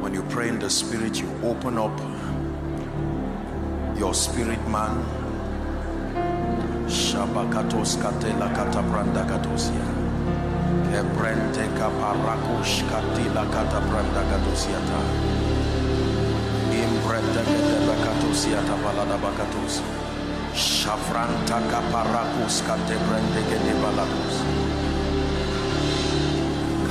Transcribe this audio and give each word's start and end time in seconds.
When 0.00 0.12
you 0.12 0.22
pray 0.28 0.48
in 0.48 0.58
the 0.58 0.68
spirit, 0.68 1.20
you 1.20 1.28
open 1.42 1.78
up 1.78 1.98
your 3.96 4.12
spirit 4.12 4.60
man. 4.68 5.02
Shabakatos 6.86 7.96
katela 7.96 8.52
katabranda 8.52 9.24
katosia. 9.24 9.88
Kebrente 10.92 11.64
kaparakush 11.80 12.84
katila 12.86 13.44
katabranda 13.48 14.22
katosiata. 14.30 15.00
Imbrete 16.70 17.42
ketela 17.48 17.96
katosiata 18.04 18.76
balada 18.84 19.18
bakatos. 19.18 19.80
Shafranta 20.52 21.58
kaparakus 21.72 22.60
katebrende 22.68 23.42
kete 23.48 23.74
balados. 23.80 24.43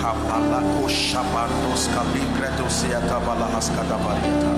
Kapalako 0.04 0.84
shabandos 0.92 1.88
kaligretosiata 1.96 3.24
balahas 3.24 3.72
kadabariata. 3.72 4.52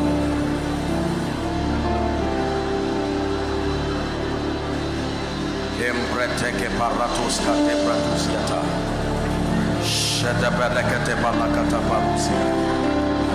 Embreteke 5.86 6.66
paratos 6.82 7.38
kate 7.46 7.78
pratus 7.86 8.26
yata. 8.34 8.62
Sheda 9.86 10.50
berekete 10.58 11.14
balakata 11.22 11.78
parusia. 11.86 12.42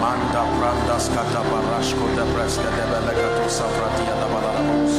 Manda 0.02 0.42
brandas 0.58 1.06
kata 1.14 1.46
barashko 1.46 2.10
de 2.18 2.26
breska 2.34 2.70
de 2.74 2.84
belekato 2.90 3.46
safratia 3.46 4.18
da 4.18 4.26
balarabos. 4.34 4.94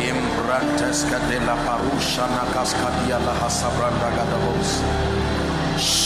Imbrantes 0.00 1.04
kate 1.12 1.44
la 1.44 1.60
parusha 1.60 2.24
na 2.32 2.48
kaskadia 2.56 3.20
la 3.20 3.36
hasabranda 3.36 4.08
gadabos. 4.16 4.80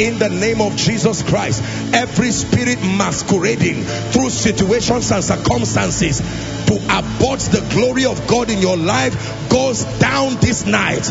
in 0.00 0.18
the 0.18 0.28
name 0.28 0.60
of 0.60 0.76
Jesus 0.76 1.22
Christ 1.22 1.62
every 1.94 2.30
spirit 2.30 2.78
masquerading 2.82 3.82
through 4.12 4.30
situations 4.30 5.10
and 5.10 5.22
circumstances 5.22 6.20
to 6.66 6.76
abort 6.76 7.40
the 7.40 7.66
glory 7.74 8.04
of 8.04 8.26
God 8.28 8.48
in 8.48 8.58
your 8.58 8.76
life 8.76 9.48
goes 9.50 9.82
down 9.98 10.36
this 10.36 10.66
night. 10.66 11.02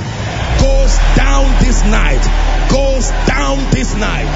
Goes 0.60 0.98
down 1.18 1.62
this 1.62 1.84
night. 1.84 2.24
Goes 2.72 3.10
down 3.28 3.58
this 3.72 3.94
night. 3.96 4.28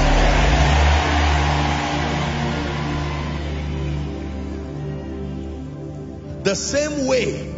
The 6.42 6.54
same 6.54 7.06
way 7.06 7.53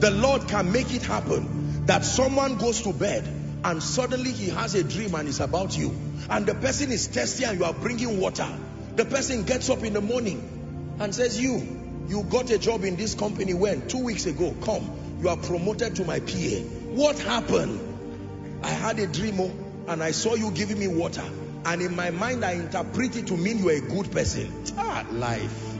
the 0.00 0.10
Lord 0.10 0.46
can 0.48 0.70
make 0.72 0.94
it 0.94 1.02
happen 1.02 1.84
that 1.86 2.04
someone 2.04 2.56
goes 2.56 2.82
to 2.82 2.92
bed 2.92 3.26
and 3.64 3.82
suddenly 3.82 4.32
he 4.32 4.50
has 4.50 4.74
a 4.74 4.84
dream 4.84 5.14
and 5.14 5.28
it's 5.28 5.40
about 5.40 5.76
you 5.76 5.94
and 6.30 6.46
the 6.46 6.54
person 6.54 6.92
is 6.92 7.08
thirsty 7.08 7.44
and 7.44 7.58
you 7.58 7.64
are 7.64 7.72
bringing 7.72 8.20
water. 8.20 8.48
The 8.94 9.04
person 9.04 9.44
gets 9.44 9.70
up 9.70 9.82
in 9.82 9.94
the 9.94 10.00
morning 10.00 10.96
and 11.00 11.14
says, 11.14 11.40
you, 11.40 12.06
you 12.08 12.22
got 12.24 12.50
a 12.50 12.58
job 12.58 12.84
in 12.84 12.96
this 12.96 13.14
company 13.14 13.54
when? 13.54 13.88
Two 13.88 14.04
weeks 14.04 14.26
ago, 14.26 14.54
come, 14.62 15.18
you 15.20 15.28
are 15.28 15.36
promoted 15.36 15.96
to 15.96 16.04
my 16.04 16.20
PA. 16.20 16.62
What 16.90 17.18
happened? 17.18 18.60
I 18.62 18.70
had 18.70 18.98
a 18.98 19.06
dream 19.06 19.40
oh, 19.40 19.52
and 19.88 20.02
I 20.02 20.10
saw 20.12 20.34
you 20.34 20.50
giving 20.50 20.78
me 20.78 20.88
water 20.88 21.24
and 21.64 21.82
in 21.82 21.94
my 21.96 22.10
mind 22.10 22.44
I 22.44 22.52
interpret 22.52 23.16
it 23.16 23.26
to 23.28 23.36
mean 23.36 23.58
you 23.58 23.68
are 23.70 23.72
a 23.72 23.80
good 23.80 24.10
person. 24.12 24.64
Ah, 24.76 25.04
life. 25.10 25.76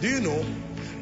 Do 0.00 0.08
you 0.08 0.20
know, 0.20 0.44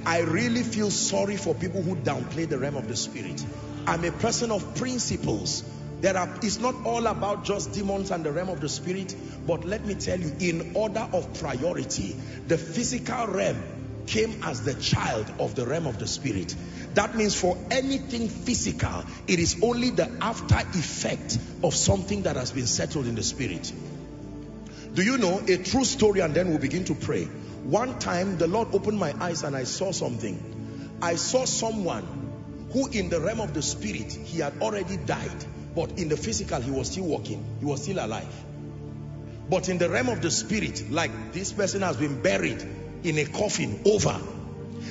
I 0.06 0.20
really 0.20 0.62
feel 0.62 0.92
sorry 0.92 1.36
for 1.36 1.52
people 1.52 1.82
who 1.82 1.96
downplay 1.96 2.48
the 2.48 2.58
realm 2.58 2.76
of 2.76 2.86
the 2.86 2.94
spirit. 2.94 3.44
I'm 3.88 4.04
a 4.04 4.12
person 4.12 4.52
of 4.52 4.76
principles. 4.76 5.64
There 6.00 6.16
are, 6.16 6.32
it's 6.42 6.60
not 6.60 6.76
all 6.84 7.08
about 7.08 7.44
just 7.44 7.72
demons 7.72 8.12
and 8.12 8.24
the 8.24 8.30
realm 8.30 8.48
of 8.48 8.60
the 8.60 8.68
spirit, 8.68 9.16
but 9.48 9.64
let 9.64 9.84
me 9.84 9.94
tell 9.94 10.20
you, 10.20 10.32
in 10.38 10.76
order 10.76 11.08
of 11.12 11.40
priority, 11.40 12.14
the 12.46 12.56
physical 12.56 13.26
realm 13.26 13.60
came 14.06 14.44
as 14.44 14.62
the 14.62 14.74
child 14.74 15.26
of 15.40 15.56
the 15.56 15.66
realm 15.66 15.88
of 15.88 15.98
the 15.98 16.06
spirit. 16.06 16.54
That 16.94 17.16
means 17.16 17.34
for 17.34 17.58
anything 17.72 18.28
physical, 18.28 19.04
it 19.26 19.40
is 19.40 19.60
only 19.60 19.90
the 19.90 20.08
after 20.20 20.54
effect 20.78 21.36
of 21.64 21.74
something 21.74 22.22
that 22.22 22.36
has 22.36 22.52
been 22.52 22.68
settled 22.68 23.08
in 23.08 23.16
the 23.16 23.24
spirit. 23.24 23.72
Do 24.94 25.02
you 25.02 25.18
know 25.18 25.40
a 25.40 25.56
true 25.56 25.84
story 25.84 26.20
and 26.20 26.32
then 26.32 26.50
we'll 26.50 26.58
begin 26.58 26.84
to 26.84 26.94
pray. 26.94 27.28
One 27.66 27.98
time, 27.98 28.38
the 28.38 28.46
Lord 28.46 28.68
opened 28.72 28.98
my 28.98 29.12
eyes 29.20 29.42
and 29.42 29.56
I 29.56 29.64
saw 29.64 29.90
something. 29.90 30.98
I 31.02 31.16
saw 31.16 31.44
someone 31.44 32.06
who 32.72 32.86
in 32.88 33.08
the 33.08 33.20
realm 33.20 33.40
of 33.40 33.54
the 33.54 33.62
spirit, 33.62 34.12
he 34.12 34.38
had 34.38 34.54
already 34.60 34.96
died. 34.96 35.44
But 35.74 35.98
in 35.98 36.08
the 36.08 36.16
physical, 36.16 36.60
he 36.60 36.70
was 36.70 36.92
still 36.92 37.04
walking. 37.04 37.44
He 37.58 37.66
was 37.66 37.82
still 37.82 37.98
alive. 37.98 38.32
But 39.50 39.68
in 39.68 39.78
the 39.78 39.90
realm 39.90 40.08
of 40.08 40.22
the 40.22 40.30
spirit, 40.30 40.90
like 40.92 41.32
this 41.32 41.52
person 41.52 41.82
has 41.82 41.96
been 41.96 42.22
buried 42.22 42.64
in 43.02 43.18
a 43.18 43.24
coffin 43.24 43.80
over. 43.84 44.16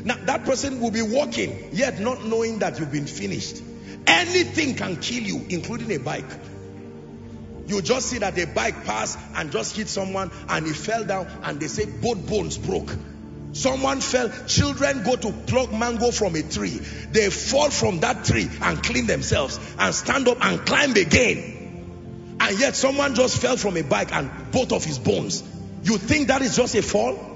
Now 0.03 0.17
that 0.25 0.43
person 0.43 0.81
will 0.81 0.91
be 0.91 1.01
walking, 1.01 1.69
yet 1.71 1.99
not 1.99 2.25
knowing 2.25 2.59
that 2.59 2.79
you've 2.79 2.91
been 2.91 3.07
finished. 3.07 3.61
Anything 4.05 4.75
can 4.75 4.97
kill 4.97 5.23
you, 5.23 5.45
including 5.49 5.91
a 5.93 5.97
bike. 5.97 6.29
You 7.67 7.81
just 7.81 8.07
see 8.07 8.19
that 8.19 8.37
a 8.37 8.45
bike 8.45 8.85
passed 8.85 9.17
and 9.35 9.51
just 9.51 9.75
hit 9.75 9.87
someone 9.87 10.31
and 10.49 10.67
he 10.67 10.73
fell 10.73 11.03
down 11.03 11.27
and 11.43 11.59
they 11.59 11.67
say 11.67 11.85
both 11.85 12.27
bones 12.27 12.57
broke. 12.57 12.95
Someone 13.53 14.01
fell, 14.01 14.29
children 14.47 15.03
go 15.03 15.15
to 15.15 15.31
pluck 15.31 15.71
mango 15.71 16.11
from 16.11 16.35
a 16.35 16.43
tree. 16.43 16.77
They 17.11 17.29
fall 17.29 17.69
from 17.69 18.01
that 18.01 18.25
tree 18.25 18.49
and 18.61 18.83
clean 18.83 19.07
themselves 19.07 19.59
and 19.79 19.95
stand 19.95 20.27
up 20.27 20.43
and 20.43 20.65
climb 20.65 20.91
again. 20.91 22.37
And 22.39 22.59
yet 22.59 22.75
someone 22.75 23.15
just 23.15 23.41
fell 23.41 23.55
from 23.55 23.77
a 23.77 23.81
bike 23.81 24.13
and 24.13 24.29
both 24.51 24.73
of 24.73 24.83
his 24.83 24.99
bones. 24.99 25.41
You 25.83 25.97
think 25.97 26.27
that 26.27 26.41
is 26.41 26.55
just 26.57 26.75
a 26.75 26.81
fall? 26.81 27.34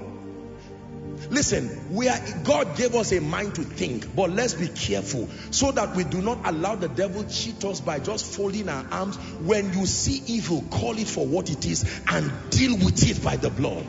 Listen, 1.30 1.94
we 1.94 2.08
are 2.08 2.18
God 2.42 2.76
gave 2.76 2.96
us 2.96 3.12
a 3.12 3.20
mind 3.20 3.54
to 3.54 3.62
think, 3.62 4.16
but 4.16 4.30
let's 4.30 4.54
be 4.54 4.66
careful 4.66 5.28
so 5.52 5.70
that 5.70 5.94
we 5.94 6.02
do 6.02 6.20
not 6.20 6.40
allow 6.44 6.74
the 6.74 6.88
devil 6.88 7.22
cheat 7.24 7.64
us 7.64 7.80
by 7.80 8.00
just 8.00 8.36
folding 8.36 8.68
our 8.68 8.84
arms. 8.90 9.16
When 9.16 9.72
you 9.72 9.86
see 9.86 10.22
evil, 10.26 10.62
call 10.70 10.98
it 10.98 11.06
for 11.06 11.24
what 11.24 11.48
it 11.48 11.64
is 11.66 12.00
and 12.08 12.32
deal 12.50 12.76
with 12.76 13.08
it 13.08 13.22
by 13.22 13.36
the 13.36 13.48
blood. 13.48 13.86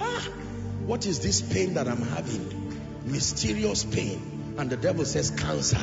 Ah, 0.00 0.28
what 0.86 1.04
is 1.04 1.20
this 1.20 1.42
pain 1.42 1.74
that 1.74 1.86
I'm 1.86 2.00
having? 2.00 2.78
Mysterious 3.04 3.84
pain. 3.84 4.54
And 4.56 4.70
the 4.70 4.78
devil 4.78 5.04
says 5.04 5.30
cancer 5.30 5.78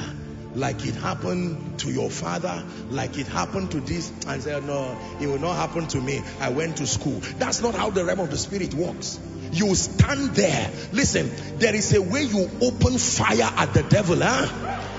like 0.58 0.86
it 0.86 0.96
happened 0.96 1.80
to 1.80 1.92
your 1.92 2.10
father, 2.10 2.64
like 2.90 3.18
it 3.18 3.28
happened 3.28 3.72
to 3.72 3.80
this, 3.80 4.12
and 4.28 4.42
say, 4.42 4.60
No, 4.60 4.98
it 5.22 5.28
will 5.28 5.40
not 5.40 5.56
happen 5.56 5.88
to 5.88 6.02
me. 6.02 6.22
I 6.40 6.50
went 6.50 6.78
to 6.78 6.88
school. 6.88 7.22
That's 7.38 7.62
not 7.62 7.76
how 7.76 7.92
the 7.92 8.04
realm 8.04 8.20
of 8.20 8.32
the 8.32 8.38
spirit 8.38 8.74
works. 8.74 9.20
You 9.52 9.74
stand 9.76 10.32
there. 10.36 10.72
Listen, 10.92 11.32
there 11.60 11.76
is 11.76 11.94
a 11.94 12.02
way 12.02 12.24
you 12.24 12.50
open 12.62 12.98
fire 12.98 13.50
at 13.56 13.74
the 13.74 13.84
devil. 13.84 14.18
Huh? 14.20 14.97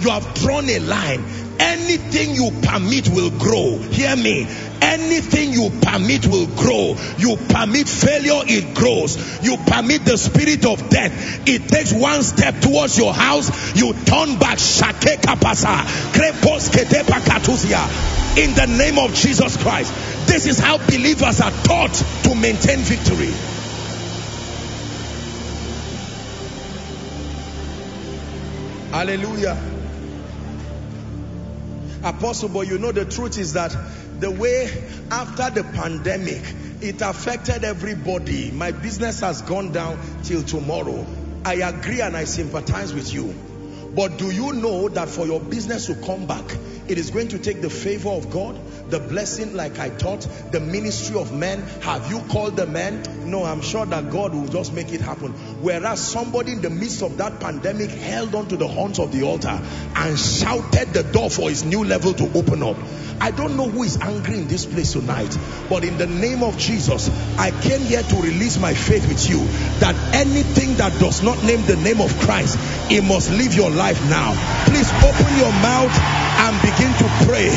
You 0.00 0.10
have 0.10 0.34
drawn 0.34 0.68
a 0.68 0.78
line. 0.78 1.24
Anything 1.58 2.34
you 2.34 2.50
permit 2.62 3.08
will 3.08 3.30
grow. 3.30 3.78
Hear 3.78 4.14
me. 4.14 4.46
Anything 4.82 5.52
you 5.52 5.70
permit 5.80 6.26
will 6.26 6.46
grow. 6.46 6.96
You 7.18 7.36
permit 7.48 7.88
failure, 7.88 8.42
it 8.46 8.74
grows. 8.74 9.16
You 9.42 9.56
permit 9.56 10.04
the 10.04 10.18
spirit 10.18 10.66
of 10.66 10.90
death. 10.90 11.48
It 11.48 11.68
takes 11.68 11.92
one 11.92 12.22
step 12.22 12.60
towards 12.60 12.98
your 12.98 13.14
house. 13.14 13.74
You 13.74 13.94
turn 13.94 14.38
back. 14.38 14.58
Shake 14.58 15.20
kapasa. 15.22 15.86
In 18.36 18.54
the 18.54 18.66
name 18.66 18.98
of 18.98 19.14
Jesus 19.14 19.56
Christ. 19.56 19.92
This 20.26 20.46
is 20.46 20.58
how 20.58 20.76
believers 20.76 21.40
are 21.40 21.50
taught 21.50 21.94
to 22.24 22.34
maintain 22.34 22.80
victory. 22.80 23.32
Hallelujah. 28.90 29.75
Apostle, 32.06 32.48
but 32.50 32.68
you 32.68 32.78
know 32.78 32.92
the 32.92 33.04
truth 33.04 33.36
is 33.36 33.54
that 33.54 33.76
the 34.20 34.30
way 34.30 34.70
after 35.10 35.50
the 35.50 35.64
pandemic, 35.64 36.42
it 36.80 37.02
affected 37.02 37.64
everybody. 37.64 38.52
My 38.52 38.70
business 38.70 39.20
has 39.20 39.42
gone 39.42 39.72
down 39.72 39.98
till 40.22 40.42
tomorrow. 40.44 41.04
I 41.44 41.54
agree 41.54 42.00
and 42.00 42.16
I 42.16 42.24
sympathize 42.24 42.94
with 42.94 43.12
you. 43.12 43.34
But 43.96 44.18
do 44.18 44.30
you 44.30 44.52
know 44.52 44.88
that 44.88 45.08
for 45.08 45.26
your 45.26 45.40
business 45.40 45.86
to 45.86 45.96
come 45.96 46.26
back, 46.26 46.44
it 46.88 46.98
is 46.98 47.10
going 47.10 47.28
to 47.28 47.38
take 47.38 47.60
the 47.60 47.70
favor 47.70 48.10
of 48.10 48.30
God, 48.30 48.58
the 48.90 49.00
blessing 49.00 49.54
like 49.54 49.78
I 49.78 49.90
taught, 49.90 50.26
the 50.52 50.60
ministry 50.60 51.18
of 51.18 51.32
men. 51.32 51.62
Have 51.82 52.10
you 52.10 52.20
called 52.20 52.56
the 52.56 52.66
men? 52.66 53.02
No, 53.30 53.44
I'm 53.44 53.60
sure 53.60 53.84
that 53.86 54.10
God 54.10 54.34
will 54.34 54.46
just 54.46 54.72
make 54.72 54.92
it 54.92 55.00
happen. 55.00 55.32
Whereas 55.62 56.00
somebody 56.00 56.52
in 56.52 56.62
the 56.62 56.70
midst 56.70 57.02
of 57.02 57.16
that 57.16 57.40
pandemic 57.40 57.90
held 57.90 58.34
on 58.34 58.48
to 58.48 58.56
the 58.56 58.68
horns 58.68 58.98
of 58.98 59.12
the 59.12 59.24
altar 59.24 59.60
and 59.96 60.18
shouted 60.18 60.92
the 60.92 61.02
door 61.02 61.30
for 61.30 61.48
his 61.48 61.64
new 61.64 61.84
level 61.84 62.14
to 62.14 62.38
open 62.38 62.62
up. 62.62 62.76
I 63.20 63.30
don't 63.30 63.56
know 63.56 63.68
who 63.68 63.82
is 63.82 63.96
angry 63.96 64.36
in 64.36 64.46
this 64.46 64.66
place 64.66 64.92
tonight, 64.92 65.36
but 65.68 65.84
in 65.84 65.96
the 65.98 66.06
name 66.06 66.42
of 66.42 66.58
Jesus, 66.58 67.08
I 67.38 67.50
came 67.50 67.80
here 67.80 68.02
to 68.02 68.16
release 68.16 68.58
my 68.58 68.74
faith 68.74 69.08
with 69.08 69.28
you 69.28 69.38
that 69.80 69.96
anything 70.14 70.76
that 70.76 71.00
does 71.00 71.22
not 71.22 71.42
name 71.42 71.64
the 71.66 71.76
name 71.76 72.00
of 72.00 72.16
Christ, 72.20 72.58
it 72.90 73.02
must 73.02 73.30
leave 73.30 73.54
your 73.54 73.70
life 73.70 74.00
now. 74.08 74.34
Please 74.66 74.90
open 75.02 75.38
your 75.38 75.52
mouth 75.52 76.35
and 76.46 76.62
begin 76.62 76.92
to 77.02 77.08
pray. 77.26 77.50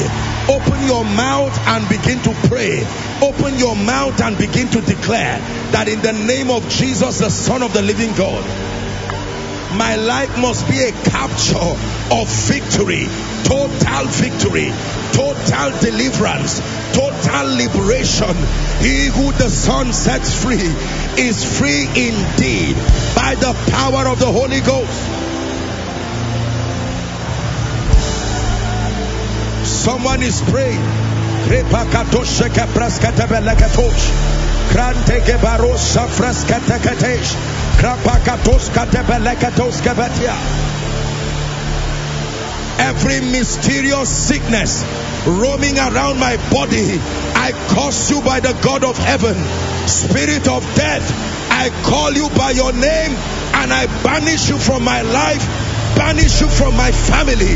Open 0.50 0.82
your 0.88 1.06
mouth 1.06 1.56
and 1.68 1.88
begin 1.88 2.18
to 2.24 2.34
pray. 2.50 2.82
Open 3.22 3.54
your 3.60 3.76
mouth 3.76 4.20
and 4.20 4.36
begin 4.36 4.68
to 4.70 4.82
declare 4.82 5.38
that 5.72 5.88
in 5.88 6.02
the 6.02 6.14
name 6.14 6.50
of 6.50 6.68
Jesus, 6.70 7.20
the 7.20 7.30
Son 7.30 7.62
of 7.62 7.72
the 7.72 7.84
living 7.84 8.12
God, 8.16 8.44
my 9.78 9.96
life 9.96 10.36
must 10.40 10.68
be 10.68 10.82
a 10.82 10.92
capture 11.06 11.70
of 12.10 12.26
victory, 12.50 13.06
total 13.46 14.10
victory, 14.10 14.74
total 15.14 15.70
deliverance, 15.78 16.58
total 16.90 17.46
liberation. 17.54 18.34
He 18.82 19.06
who 19.06 19.32
the 19.38 19.50
Son 19.50 19.94
sets 19.94 20.34
free 20.34 20.74
is 21.22 21.46
free 21.46 21.86
indeed 21.94 22.74
by 23.14 23.38
the 23.38 23.54
power 23.70 24.10
of 24.10 24.18
the 24.18 24.32
Holy 24.32 24.62
Ghost. 24.62 25.19
Someone 29.80 30.22
is 30.22 30.42
praying. 30.42 30.84
Every 42.80 43.20
mysterious 43.22 44.10
sickness 44.10 44.84
roaming 45.26 45.78
around 45.78 46.20
my 46.20 46.36
body, 46.52 47.00
I 47.36 47.52
curse 47.70 48.12
you 48.12 48.22
by 48.22 48.42
the 48.42 48.54
God 48.62 48.84
of 48.84 48.98
heaven. 48.98 49.36
Spirit 49.88 50.48
of 50.50 50.62
death, 50.76 51.08
I 51.52 51.70
call 51.84 52.12
you 52.12 52.30
by 52.38 52.52
your 52.52 52.74
name 52.74 53.16
and 53.56 53.72
I 53.72 53.88
banish 54.04 54.50
you 54.50 54.58
from 54.58 54.84
my 54.84 55.02
life, 55.02 55.46
banish 55.96 56.42
you 56.42 56.48
from 56.50 56.76
my 56.76 56.92
family, 56.92 57.56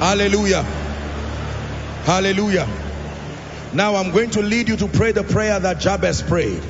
Hallelujah. 0.00 0.62
Hallelujah. 2.04 2.66
Now 3.74 3.96
I'm 3.96 4.12
going 4.12 4.30
to 4.30 4.40
lead 4.40 4.70
you 4.70 4.76
to 4.78 4.88
pray 4.88 5.12
the 5.12 5.22
prayer 5.22 5.60
that 5.60 5.78
Jabez 5.78 6.22
prayed. 6.22 6.62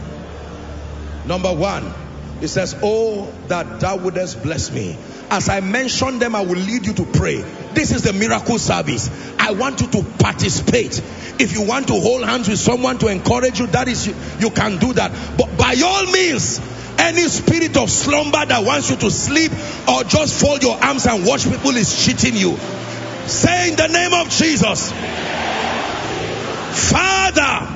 Number 1.26 1.52
one, 1.54 1.94
it 2.40 2.48
says, 2.48 2.74
Oh, 2.82 3.32
that 3.46 3.78
thou 3.78 3.98
wouldest 3.98 4.42
bless 4.42 4.72
me. 4.72 4.98
As 5.30 5.48
I 5.48 5.60
mentioned 5.60 6.20
them, 6.20 6.34
I 6.34 6.40
will 6.40 6.58
lead 6.58 6.84
you 6.84 6.92
to 6.94 7.04
pray. 7.04 7.36
This 7.72 7.92
is 7.92 8.02
the 8.02 8.12
miracle 8.12 8.58
service. 8.58 9.08
I 9.38 9.52
want 9.52 9.80
you 9.80 9.86
to 9.92 10.02
participate. 10.18 10.98
If 11.38 11.52
you 11.52 11.62
want 11.62 11.86
to 11.86 11.94
hold 11.94 12.24
hands 12.24 12.48
with 12.48 12.58
someone 12.58 12.98
to 12.98 13.06
encourage 13.06 13.60
you, 13.60 13.68
that 13.68 13.86
is, 13.86 14.08
you, 14.08 14.14
you 14.40 14.50
can 14.50 14.78
do 14.78 14.92
that. 14.94 15.12
But 15.38 15.56
by 15.56 15.80
all 15.84 16.06
means, 16.06 16.60
any 16.98 17.28
spirit 17.28 17.76
of 17.76 17.90
slumber 17.90 18.44
that 18.44 18.64
wants 18.64 18.90
you 18.90 18.96
to 18.96 19.10
sleep 19.12 19.52
or 19.88 20.02
just 20.02 20.40
fold 20.44 20.64
your 20.64 20.82
arms 20.82 21.06
and 21.06 21.24
watch 21.24 21.44
people 21.44 21.76
is 21.76 22.04
cheating 22.04 22.34
you. 22.34 22.58
Say 23.30 23.68
in 23.68 23.76
the 23.76 23.86
name 23.86 24.12
of 24.12 24.28
Jesus, 24.28 24.90
Father, 26.90 27.66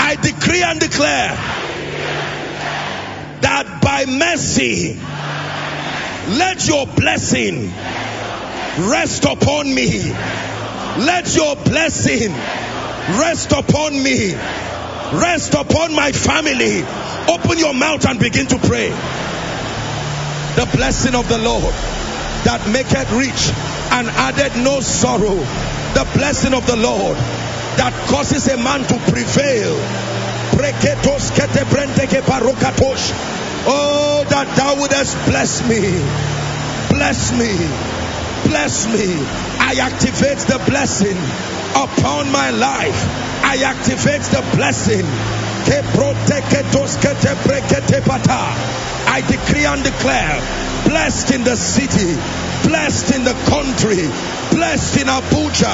I 0.00 0.18
decree 0.20 0.62
and 0.62 0.78
declare 0.78 1.30
that 3.40 3.80
by 3.82 4.04
mercy, 4.04 5.00
let 6.36 6.68
your 6.68 6.86
blessing 6.86 7.72
rest 8.90 9.24
upon 9.24 9.74
me. 9.74 10.02
Let 10.12 11.34
your 11.34 11.56
blessing 11.56 12.30
rest 13.18 13.52
upon 13.52 13.94
me. 14.02 14.34
Rest 15.14 15.54
upon 15.54 15.94
my 15.94 16.12
family. 16.12 16.82
Open 17.32 17.58
your 17.58 17.72
mouth 17.72 18.06
and 18.06 18.20
begin 18.20 18.46
to 18.48 18.58
pray. 18.58 18.90
The 18.90 20.68
blessing 20.76 21.14
of 21.14 21.26
the 21.30 21.38
Lord 21.38 21.97
that 22.44 22.68
maketh 22.70 23.10
rich 23.12 23.50
and 23.92 24.08
added 24.08 24.52
no 24.62 24.80
sorrow. 24.80 25.36
The 25.94 26.06
blessing 26.14 26.54
of 26.54 26.66
the 26.66 26.76
Lord 26.76 27.16
that 27.78 27.92
causes 28.10 28.46
a 28.48 28.56
man 28.56 28.82
to 28.82 28.98
prevail. 29.10 29.74
Oh, 33.66 34.24
that 34.28 34.46
thou 34.56 34.76
wouldest 34.76 35.14
bless 35.26 35.62
me. 35.68 35.80
Bless 36.90 37.32
me. 37.32 37.54
Bless 38.48 38.86
me. 38.86 39.14
I 39.60 39.78
activate 39.82 40.38
the 40.48 40.58
blessing 40.66 41.18
upon 41.74 42.30
my 42.32 42.50
life. 42.50 42.98
I 43.44 43.62
activate 43.62 44.22
the 44.22 44.42
blessing. 44.56 45.04
I 49.08 49.22
decree 49.22 49.64
and 49.64 49.82
declare 49.82 50.36
blessed 50.84 51.32
in 51.32 51.42
the 51.42 51.56
city, 51.56 52.12
blessed 52.68 53.16
in 53.16 53.24
the 53.24 53.32
country, 53.48 54.04
blessed 54.52 55.00
in 55.00 55.08
Abuja, 55.08 55.72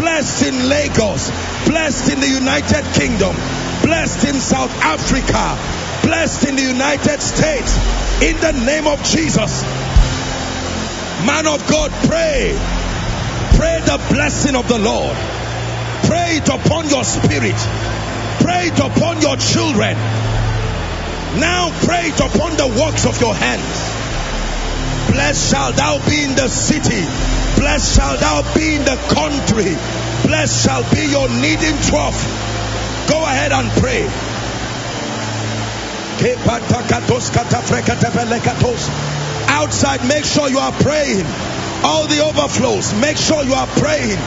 blessed 0.00 0.46
in 0.46 0.68
Lagos, 0.68 1.30
blessed 1.64 2.12
in 2.12 2.20
the 2.20 2.28
United 2.28 2.84
Kingdom, 2.98 3.34
blessed 3.86 4.26
in 4.26 4.34
South 4.34 4.74
Africa, 4.82 5.56
blessed 6.02 6.48
in 6.48 6.56
the 6.56 6.62
United 6.62 7.22
States. 7.22 7.78
In 8.20 8.36
the 8.42 8.52
name 8.66 8.88
of 8.88 8.98
Jesus. 9.04 9.62
Man 11.22 11.46
of 11.46 11.62
God, 11.70 11.90
pray. 12.10 12.50
Pray 13.54 13.78
the 13.86 14.02
blessing 14.10 14.56
of 14.56 14.66
the 14.66 14.78
Lord. 14.78 15.16
Pray 16.10 16.42
it 16.42 16.48
upon 16.48 16.88
your 16.88 17.04
spirit. 17.04 17.58
Pray 18.42 18.74
it 18.74 18.78
upon 18.78 19.20
your 19.22 19.36
children. 19.36 19.96
Now 21.38 21.70
pray 21.84 22.08
it 22.08 22.20
upon 22.20 22.56
the 22.56 22.68
works 22.68 23.06
of 23.06 23.20
your 23.20 23.34
hands. 23.34 24.02
Blessed 25.12 25.50
shall 25.50 25.72
thou 25.72 25.98
be 26.08 26.24
in 26.24 26.34
the 26.34 26.48
city. 26.48 27.04
Blessed 27.56 27.96
shall 27.96 28.16
thou 28.16 28.42
be 28.54 28.76
in 28.76 28.84
the 28.84 28.96
country. 29.08 29.76
Blessed 30.28 30.64
shall 30.64 30.82
be 30.92 31.06
your 31.06 31.28
kneading 31.28 31.80
trough. 31.88 32.20
Go 33.08 33.24
ahead 33.24 33.52
and 33.52 33.70
pray. 33.80 34.08
Outside, 39.48 40.06
make 40.06 40.24
sure 40.24 40.48
you 40.48 40.58
are 40.58 40.72
praying. 40.72 41.26
All 41.84 42.06
the 42.06 42.20
overflows, 42.20 42.94
make 42.94 43.16
sure 43.16 43.42
you 43.42 43.54
are 43.54 43.66
praying. 43.66 44.18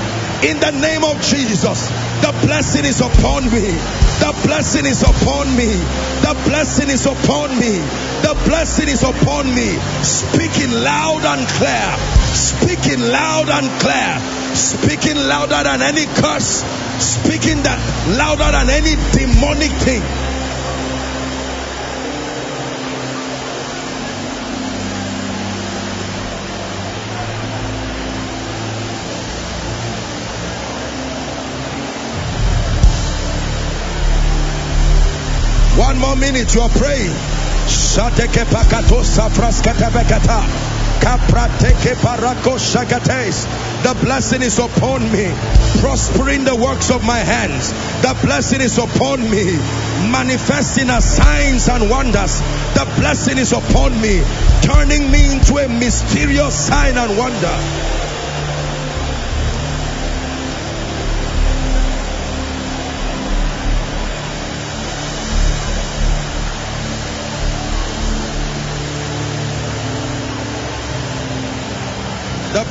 In 0.43 0.59
the 0.59 0.71
name 0.71 1.03
of 1.03 1.21
Jesus, 1.21 1.87
the 2.21 2.31
blessing 2.45 2.85
is 2.85 2.99
upon 2.99 3.45
me. 3.45 3.71
The 4.19 4.31
blessing 4.43 4.85
is 4.85 5.01
upon 5.01 5.55
me. 5.55 5.71
The 6.21 6.35
blessing 6.45 6.89
is 6.89 7.05
upon 7.05 7.57
me. 7.57 7.79
The 8.21 8.35
blessing 8.45 8.89
is 8.89 9.03
upon 9.03 9.47
me. 9.53 9.77
Speaking 10.03 10.71
loud 10.83 11.23
and 11.23 11.47
clear. 11.47 11.87
Speaking 12.35 12.99
loud 12.99 13.49
and 13.49 13.67
clear. 13.79 14.55
Speaking 14.55 15.17
louder 15.27 15.63
than 15.63 15.81
any 15.81 16.05
curse. 16.05 16.63
Speaking 16.99 17.63
that 17.63 17.79
louder 18.17 18.51
than 18.51 18.69
any 18.69 18.95
demonic 19.13 19.71
thing. 19.83 20.03
One 36.15 36.31
minute, 36.31 36.55
you 36.55 36.61
are 36.61 36.69
praying. 36.69 37.11
Shateke 37.67 38.45
pakato 38.45 39.03
safraskata 39.03 39.89
bekata. 39.91 40.47
The 43.83 43.93
blessing 44.01 44.41
is 44.41 44.57
upon 44.57 45.11
me, 45.11 45.27
prospering 45.81 46.45
the 46.45 46.55
works 46.55 46.89
of 46.89 47.03
my 47.03 47.19
hands. 47.19 47.73
The 48.01 48.17
blessing 48.25 48.61
is 48.61 48.77
upon 48.77 49.29
me, 49.29 49.43
manifesting 50.09 50.89
as 50.89 51.17
signs 51.17 51.67
and 51.67 51.89
wonders. 51.89 52.39
The 52.75 52.85
blessing 52.97 53.37
is 53.37 53.51
upon 53.51 53.99
me, 53.99 54.23
turning 54.61 55.11
me 55.11 55.33
into 55.33 55.57
a 55.57 55.67
mysterious 55.67 56.55
sign 56.55 56.97
and 56.97 57.17
wonder. 57.17 58.04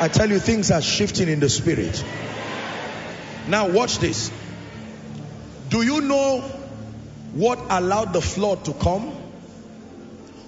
I 0.00 0.08
tell 0.08 0.30
you, 0.30 0.38
things 0.38 0.70
are 0.70 0.80
shifting 0.80 1.28
in 1.28 1.40
the 1.40 1.50
spirit. 1.50 2.02
Now, 3.48 3.68
watch 3.68 3.98
this. 3.98 4.32
Do 5.68 5.82
you 5.82 6.00
know 6.00 6.40
what 7.34 7.58
allowed 7.68 8.14
the 8.14 8.22
flood 8.22 8.64
to 8.64 8.72
come? 8.72 9.08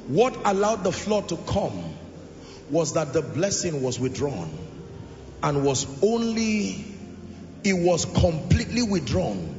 What 0.09 0.35
allowed 0.47 0.85
the 0.85 0.91
flood 0.91 1.29
to 1.29 1.37
come 1.37 1.95
was 2.71 2.95
that 2.95 3.13
the 3.13 3.21
blessing 3.21 3.83
was 3.83 4.01
withdrawn 4.01 4.51
and 5.43 5.63
was 5.67 5.87
only, 6.03 6.83
it 7.63 7.75
was 7.75 8.07
completely 8.07 8.83
withdrawn. 8.83 9.55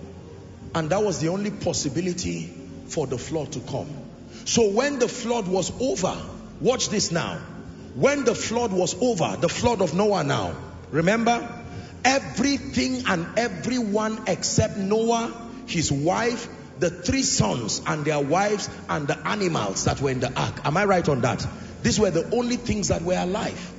And 0.74 0.90
that 0.90 1.04
was 1.04 1.22
the 1.22 1.28
only 1.28 1.52
possibility 1.52 2.52
for 2.88 3.06
the 3.06 3.20
flood 3.20 3.52
to 3.52 3.60
come. 3.60 3.96
So 4.46 4.72
when 4.72 4.98
the 4.98 5.08
flood 5.08 5.48
was 5.48 5.72
over, 5.80 6.20
watch 6.62 6.90
this 6.90 7.12
now 7.12 7.40
when 7.96 8.24
the 8.24 8.36
flood 8.36 8.74
was 8.74 8.96
over, 9.02 9.38
the 9.40 9.50
flood 9.50 9.82
of 9.82 9.94
Noah 9.94 10.24
now, 10.24 10.56
remember? 10.92 11.48
Everything 12.04 13.04
and 13.08 13.38
everyone 13.38 14.24
except 14.28 14.78
Noah, 14.78 15.50
his 15.68 15.92
wife, 15.92 16.48
the 16.80 16.90
three 16.90 17.24
sons 17.24 17.82
and 17.86 18.04
their 18.04 18.20
wives 18.20 18.70
and 18.90 19.08
the 19.08 19.18
animals 19.28 19.86
that 19.86 20.02
were 20.02 20.10
in 20.10 20.20
the 20.20 20.34
ark. 20.40 20.62
Am 20.66 20.76
I 20.76 20.86
right 20.86 21.08
on 21.08 21.22
that? 21.22 21.46
These 21.84 22.00
were 22.00 22.12
the 22.12 22.36
only 22.36 22.58
things 22.58 22.88
that 22.88 23.04
were 23.04 23.18
alive. 23.18 23.74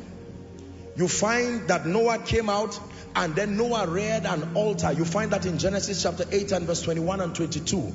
You 0.97 1.09
find 1.09 1.69
that 1.69 1.87
Noah 1.87 2.19
came 2.19 2.49
out 2.49 2.79
and 3.17 3.35
then 3.35 3.57
Noah 3.57 3.89
reared 3.89 4.27
an 4.27 4.55
altar. 4.55 4.93
You 4.93 5.05
find 5.05 5.33
that 5.33 5.45
in 5.45 5.59
Genesis 5.59 6.03
chapter 6.03 6.25
8 6.31 6.53
and 6.53 6.67
verse 6.67 6.83
21 6.83 7.21
and 7.21 7.35
22. 7.35 7.93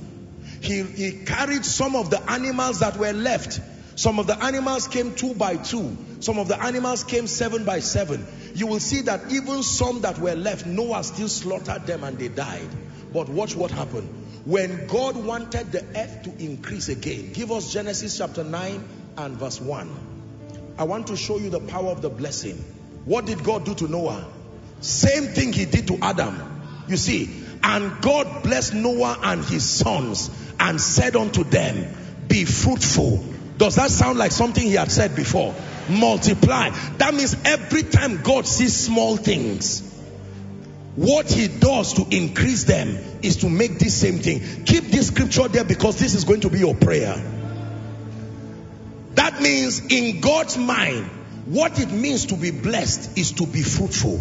He, 0.61 0.83
he 0.83 1.11
carried 1.25 1.63
some 1.63 1.95
of 1.95 2.09
the 2.09 2.29
animals 2.29 2.79
that 2.81 2.97
were 2.97 3.13
left 3.13 3.61
some 3.99 4.17
of 4.17 4.27
the 4.27 4.41
animals 4.41 4.87
came 4.87 5.13
two 5.13 5.33
by 5.33 5.57
two. 5.57 5.97
Some 6.21 6.39
of 6.39 6.47
the 6.47 6.57
animals 6.63 7.03
came 7.03 7.27
seven 7.27 7.65
by 7.65 7.81
seven. 7.81 8.25
You 8.55 8.65
will 8.67 8.79
see 8.79 9.01
that 9.01 9.29
even 9.29 9.61
some 9.61 9.99
that 10.03 10.17
were 10.17 10.35
left, 10.35 10.65
Noah 10.65 11.03
still 11.03 11.27
slaughtered 11.27 11.85
them 11.85 12.05
and 12.05 12.17
they 12.17 12.29
died. 12.29 12.69
But 13.11 13.27
watch 13.27 13.57
what 13.57 13.71
happened. 13.71 14.07
When 14.45 14.87
God 14.87 15.17
wanted 15.17 15.73
the 15.73 15.83
earth 15.99 16.23
to 16.23 16.29
increase 16.41 16.87
again, 16.87 17.33
give 17.33 17.51
us 17.51 17.73
Genesis 17.73 18.17
chapter 18.17 18.45
9 18.45 18.87
and 19.17 19.35
verse 19.35 19.59
1. 19.59 19.93
I 20.77 20.85
want 20.85 21.07
to 21.07 21.17
show 21.17 21.37
you 21.37 21.49
the 21.49 21.59
power 21.59 21.89
of 21.89 22.01
the 22.01 22.09
blessing. 22.09 22.55
What 23.03 23.25
did 23.25 23.43
God 23.43 23.65
do 23.65 23.75
to 23.75 23.89
Noah? 23.89 24.25
Same 24.79 25.25
thing 25.25 25.51
he 25.51 25.65
did 25.65 25.89
to 25.89 25.97
Adam. 26.01 26.85
You 26.87 26.95
see, 26.95 27.29
and 27.61 28.01
God 28.01 28.43
blessed 28.43 28.75
Noah 28.75 29.19
and 29.23 29.43
his 29.43 29.69
sons 29.69 30.31
and 30.57 30.79
said 30.79 31.17
unto 31.17 31.43
them, 31.43 31.93
Be 32.29 32.45
fruitful 32.45 33.25
does 33.59 33.75
that 33.75 33.91
sound 33.91 34.17
like 34.17 34.31
something 34.31 34.63
he 34.63 34.75
had 34.75 34.89
said 34.89 35.17
before? 35.17 35.53
Multiply. 35.89 36.69
That 36.97 37.13
means 37.13 37.35
every 37.43 37.83
time 37.83 38.21
God 38.23 38.47
sees 38.47 38.73
small 38.73 39.17
things, 39.17 39.81
what 40.95 41.29
he 41.29 41.49
does 41.49 41.93
to 41.95 42.07
increase 42.09 42.63
them 42.63 42.97
is 43.21 43.37
to 43.37 43.49
make 43.49 43.77
this 43.77 43.99
same 43.99 44.19
thing. 44.19 44.63
Keep 44.63 44.85
this 44.85 45.07
scripture 45.07 45.49
there 45.49 45.65
because 45.65 45.99
this 45.99 46.15
is 46.15 46.23
going 46.23 46.41
to 46.41 46.49
be 46.49 46.59
your 46.59 46.73
prayer. 46.73 47.21
That 49.15 49.41
means 49.41 49.81
in 49.87 50.21
God's 50.21 50.57
mind, 50.57 51.07
what 51.45 51.81
it 51.81 51.91
means 51.91 52.27
to 52.27 52.35
be 52.35 52.51
blessed 52.51 53.17
is 53.17 53.33
to 53.33 53.45
be 53.45 53.61
fruitful. 53.61 54.19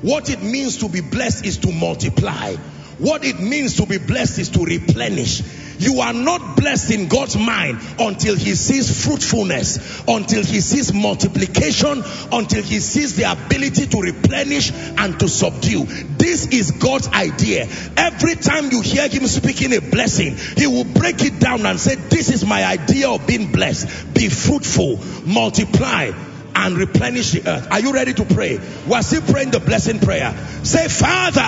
What 0.00 0.30
it 0.30 0.42
means 0.42 0.78
to 0.78 0.88
be 0.88 1.02
blessed 1.02 1.44
is 1.44 1.58
to 1.58 1.72
multiply. 1.72 2.56
What 2.98 3.24
it 3.24 3.40
means 3.40 3.76
to 3.76 3.86
be 3.86 3.98
blessed 3.98 4.38
is 4.38 4.50
to 4.50 4.64
replenish. 4.64 5.42
You 5.78 6.00
are 6.00 6.12
not 6.12 6.56
blessed 6.56 6.92
in 6.92 7.08
God's 7.08 7.36
mind 7.36 7.80
until 7.98 8.36
he 8.36 8.54
sees 8.54 9.04
fruitfulness, 9.04 10.04
until 10.06 10.44
he 10.44 10.60
sees 10.60 10.92
multiplication, 10.92 12.04
until 12.30 12.62
he 12.62 12.78
sees 12.78 13.16
the 13.16 13.32
ability 13.32 13.86
to 13.86 14.00
replenish 14.00 14.70
and 14.72 15.18
to 15.18 15.28
subdue. 15.28 15.84
This 15.86 16.46
is 16.46 16.70
God's 16.72 17.08
idea. 17.08 17.66
Every 17.96 18.36
time 18.36 18.70
you 18.70 18.80
hear 18.80 19.08
him 19.08 19.26
speaking 19.26 19.72
a 19.74 19.80
blessing, 19.80 20.36
he 20.56 20.68
will 20.68 20.84
break 20.84 21.24
it 21.24 21.40
down 21.40 21.66
and 21.66 21.80
say, 21.80 21.96
this 21.96 22.30
is 22.30 22.44
my 22.44 22.64
idea 22.64 23.10
of 23.10 23.26
being 23.26 23.50
blessed. 23.50 24.14
Be 24.14 24.28
fruitful, 24.28 25.00
multiply, 25.26 26.12
and 26.54 26.76
replenish 26.76 27.32
the 27.32 27.48
earth. 27.48 27.68
Are 27.72 27.80
you 27.80 27.92
ready 27.92 28.12
to 28.14 28.24
pray? 28.24 28.60
We're 28.86 29.02
still 29.02 29.22
praying 29.22 29.50
the 29.50 29.60
blessing 29.60 29.98
prayer. 29.98 30.32
Say, 30.62 30.86
Father, 30.86 31.40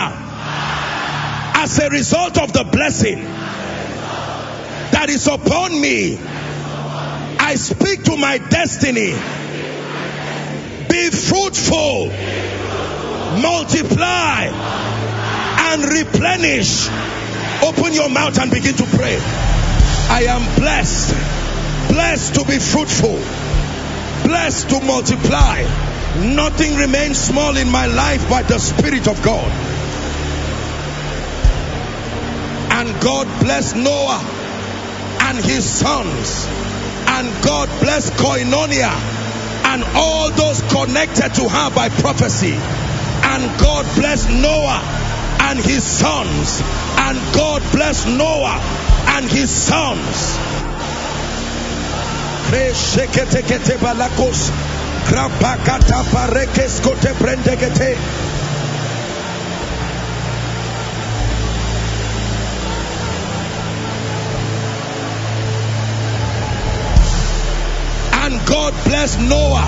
as 1.64 1.78
a 1.78 1.88
result 1.88 2.36
of 2.36 2.52
the 2.52 2.62
blessing, 2.62 3.24
that 4.92 5.06
is 5.08 5.26
upon 5.26 5.80
me. 5.80 6.18
I 7.40 7.54
speak 7.54 8.04
to 8.04 8.18
my 8.18 8.36
destiny. 8.36 9.12
Be 10.90 11.08
fruitful, 11.08 12.08
multiply, 13.40 14.50
and 15.72 15.84
replenish. 15.84 16.86
Open 17.62 17.94
your 17.94 18.10
mouth 18.10 18.38
and 18.38 18.50
begin 18.50 18.74
to 18.74 18.84
pray. 18.84 19.16
I 19.16 20.26
am 20.28 20.44
blessed, 20.60 21.14
blessed 21.88 22.34
to 22.34 22.44
be 22.44 22.58
fruitful, 22.58 23.16
blessed 24.28 24.68
to 24.68 24.80
multiply. 24.84 25.62
Nothing 26.36 26.76
remains 26.76 27.16
small 27.16 27.56
in 27.56 27.70
my 27.70 27.86
life 27.86 28.28
by 28.28 28.42
the 28.42 28.58
Spirit 28.58 29.08
of 29.08 29.22
God. 29.24 29.63
And 32.84 33.00
God 33.00 33.26
bless 33.40 33.74
Noah 33.74 34.20
and 35.22 35.38
his 35.38 35.64
sons. 35.64 36.44
And 37.08 37.26
God 37.42 37.66
bless 37.80 38.10
Koinonia 38.10 38.92
and 39.72 39.82
all 39.96 40.30
those 40.30 40.60
connected 40.70 41.32
to 41.40 41.48
her 41.48 41.70
by 41.74 41.88
prophecy. 41.88 42.52
And 42.52 43.58
God 43.58 43.86
bless 43.96 44.28
Noah 44.28 44.82
and 45.48 45.58
his 45.60 45.82
sons. 45.82 46.60
And 47.00 47.16
God 47.34 47.62
bless 47.72 48.04
Noah 48.04 48.60
and 49.16 49.30
his 49.30 49.48
sons. 49.48 50.36
God 68.54 68.72
bless 68.84 69.18
Noah 69.18 69.66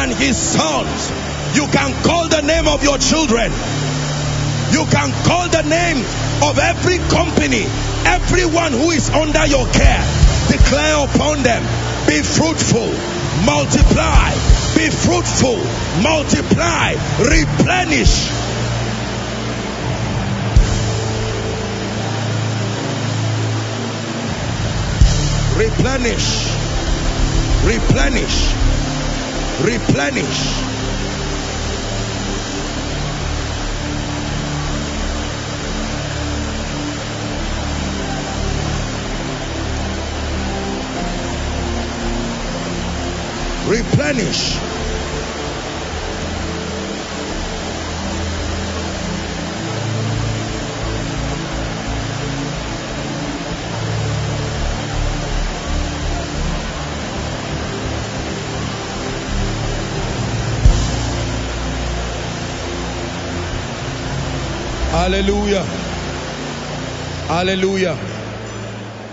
and 0.00 0.10
his 0.10 0.38
sons. 0.38 1.10
You 1.54 1.66
can 1.68 1.92
call 2.02 2.26
the 2.28 2.40
name 2.40 2.66
of 2.66 2.82
your 2.82 2.96
children. 2.96 3.52
You 4.72 4.86
can 4.88 5.12
call 5.28 5.50
the 5.50 5.60
name 5.60 5.98
of 6.42 6.58
every 6.58 6.96
company, 7.12 7.66
everyone 8.08 8.72
who 8.72 8.90
is 8.90 9.10
under 9.10 9.44
your 9.44 9.66
care. 9.68 10.00
Declare 10.48 11.04
upon 11.04 11.42
them, 11.42 11.60
be 12.08 12.22
fruitful, 12.22 12.88
multiply, 13.44 14.32
be 14.72 14.88
fruitful, 14.88 15.60
multiply, 16.00 16.96
replenish. 17.20 18.32
Replenish. 25.60 26.65
Replenish. 27.66 28.54
Replenish. 29.64 30.62
Replenish. 43.66 44.75
Hallelujah. 65.06 65.62
Hallelujah. 67.28 67.96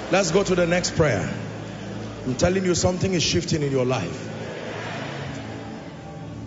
Let's 0.10 0.32
go 0.32 0.44
to 0.44 0.56
the 0.56 0.66
next 0.66 0.96
prayer. 0.96 1.32
I'm 2.26 2.34
telling 2.34 2.66
you 2.66 2.74
something 2.74 3.14
is 3.14 3.22
shifting 3.22 3.62
in 3.62 3.72
your 3.72 3.86
life. 3.86 4.30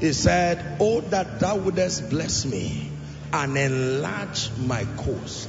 He 0.00 0.12
said, 0.14 0.78
Oh, 0.80 1.00
that 1.00 1.38
thou 1.38 1.58
wouldest 1.58 2.10
bless 2.10 2.44
me 2.44 2.90
and 3.32 3.56
enlarge 3.56 4.50
my 4.66 4.84
coast. 4.96 5.48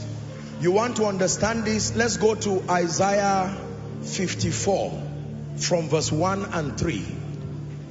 You 0.61 0.73
want 0.73 0.97
to 0.97 1.05
understand 1.05 1.65
this? 1.65 1.95
Let's 1.95 2.17
go 2.17 2.35
to 2.35 2.63
Isaiah 2.69 3.57
54 4.03 4.91
from 5.57 5.89
verse 5.89 6.11
1 6.11 6.45
and 6.53 6.77
3. 6.77 7.03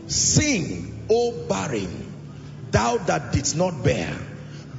Sing, 0.06 1.04
O 1.10 1.32
barren, 1.48 2.12
thou 2.70 2.96
that 2.98 3.32
didst 3.32 3.56
not 3.56 3.82
bear 3.82 4.16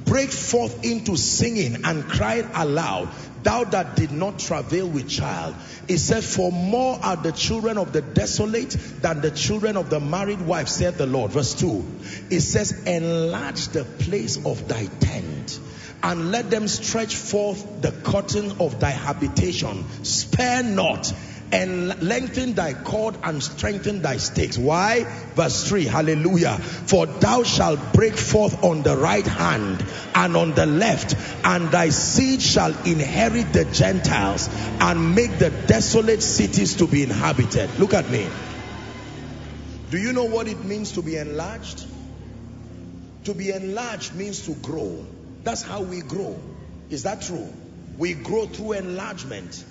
break 0.08 0.30
forth 0.30 0.84
into 0.84 1.16
singing 1.16 1.84
and 1.84 2.08
cry 2.08 2.44
aloud 2.54 3.08
thou 3.42 3.64
that 3.64 3.96
did 3.96 4.12
not 4.12 4.38
travail 4.38 4.88
with 4.88 5.08
child. 5.08 5.54
It 5.86 5.98
said 5.98 6.24
for 6.24 6.50
more 6.52 6.98
are 7.02 7.16
the 7.16 7.32
children 7.32 7.78
of 7.78 7.92
the 7.92 8.02
desolate 8.02 8.70
than 9.00 9.20
the 9.20 9.30
children 9.30 9.76
of 9.76 9.90
the 9.90 10.00
married 10.00 10.40
wife 10.42 10.68
said 10.68 10.98
the 10.98 11.06
lord. 11.06 11.32
Verse 11.32 11.54
2 11.54 11.84
it 12.30 12.40
says 12.40 12.82
enlarge 12.84 13.68
the 13.68 13.84
place 13.84 14.44
of 14.44 14.68
thy 14.68 14.86
tent 14.86 15.60
and 16.02 16.30
let 16.30 16.50
them 16.50 16.68
stretch 16.68 17.16
forth 17.16 17.82
the 17.82 17.90
curtain 17.90 18.52
of 18.60 18.78
thy 18.80 18.90
habitation. 18.90 19.84
Spare 20.04 20.62
not 20.62 21.12
and 21.50 22.02
lengthen 22.02 22.54
thy 22.54 22.74
cord 22.74 23.16
and 23.22 23.42
strengthen 23.42 24.02
thy 24.02 24.18
stakes. 24.18 24.58
Why? 24.58 25.04
Verse 25.34 25.68
3, 25.68 25.84
hallelujah. 25.84 26.58
For 26.58 27.06
thou 27.06 27.42
shalt 27.42 27.92
break 27.92 28.14
forth 28.14 28.62
on 28.62 28.82
the 28.82 28.96
right 28.96 29.26
hand 29.26 29.84
and 30.14 30.36
on 30.36 30.54
the 30.54 30.66
left, 30.66 31.16
and 31.44 31.70
thy 31.70 31.88
seed 31.90 32.42
shall 32.42 32.70
inherit 32.86 33.52
the 33.52 33.64
Gentiles 33.64 34.48
and 34.80 35.14
make 35.14 35.38
the 35.38 35.50
desolate 35.50 36.22
cities 36.22 36.76
to 36.76 36.86
be 36.86 37.02
inhabited. 37.02 37.70
Look 37.78 37.94
at 37.94 38.10
me. 38.10 38.26
Do 39.90 39.98
you 39.98 40.12
know 40.12 40.24
what 40.24 40.48
it 40.48 40.64
means 40.64 40.92
to 40.92 41.02
be 41.02 41.16
enlarged? 41.16 41.86
To 43.24 43.34
be 43.34 43.50
enlarged 43.50 44.14
means 44.14 44.44
to 44.46 44.54
grow. 44.54 45.04
That's 45.44 45.62
how 45.62 45.80
we 45.80 46.00
grow. 46.00 46.38
Is 46.90 47.04
that 47.04 47.22
true? 47.22 47.52
We 47.96 48.14
grow 48.14 48.46
through 48.46 48.72
enlargement. 48.72 49.64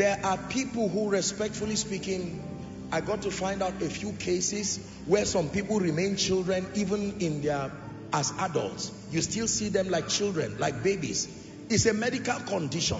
There 0.00 0.18
are 0.24 0.38
people 0.38 0.88
who, 0.88 1.10
respectfully 1.10 1.76
speaking, 1.76 2.42
I 2.90 3.02
got 3.02 3.20
to 3.20 3.30
find 3.30 3.62
out 3.62 3.82
a 3.82 3.90
few 3.90 4.12
cases 4.12 4.80
where 5.04 5.26
some 5.26 5.50
people 5.50 5.78
remain 5.78 6.16
children 6.16 6.66
even 6.74 7.20
in 7.20 7.42
their 7.42 7.70
as 8.10 8.32
adults. 8.38 8.92
You 9.10 9.20
still 9.20 9.46
see 9.46 9.68
them 9.68 9.90
like 9.90 10.08
children, 10.08 10.56
like 10.58 10.82
babies. 10.82 11.28
It's 11.68 11.84
a 11.84 11.92
medical 11.92 12.40
condition 12.40 12.96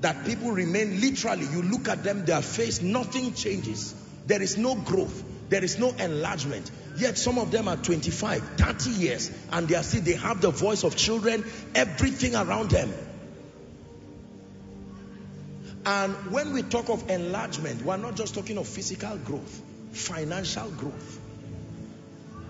that 0.00 0.24
people 0.24 0.50
remain 0.50 1.02
literally. 1.02 1.44
You 1.44 1.60
look 1.60 1.88
at 1.88 2.02
them, 2.02 2.24
their 2.24 2.40
face, 2.40 2.80
nothing 2.80 3.34
changes. 3.34 3.94
There 4.24 4.40
is 4.40 4.56
no 4.56 4.76
growth. 4.76 5.22
There 5.50 5.62
is 5.62 5.78
no 5.78 5.90
enlargement. 5.90 6.70
Yet 6.96 7.18
some 7.18 7.36
of 7.36 7.50
them 7.50 7.68
are 7.68 7.76
25, 7.76 8.42
30 8.56 8.90
years 8.92 9.30
and 9.52 9.68
they 9.68 9.74
are 9.74 9.82
still, 9.82 10.00
they 10.00 10.14
have 10.14 10.40
the 10.40 10.50
voice 10.50 10.84
of 10.84 10.96
children, 10.96 11.44
everything 11.74 12.34
around 12.34 12.70
them. 12.70 12.90
And 15.86 16.14
when 16.32 16.52
we 16.52 16.62
talk 16.62 16.88
of 16.88 17.08
enlargement, 17.08 17.82
we're 17.82 17.96
not 17.96 18.16
just 18.16 18.34
talking 18.34 18.58
of 18.58 18.66
physical 18.66 19.16
growth, 19.18 19.62
financial 19.92 20.68
growth, 20.70 21.20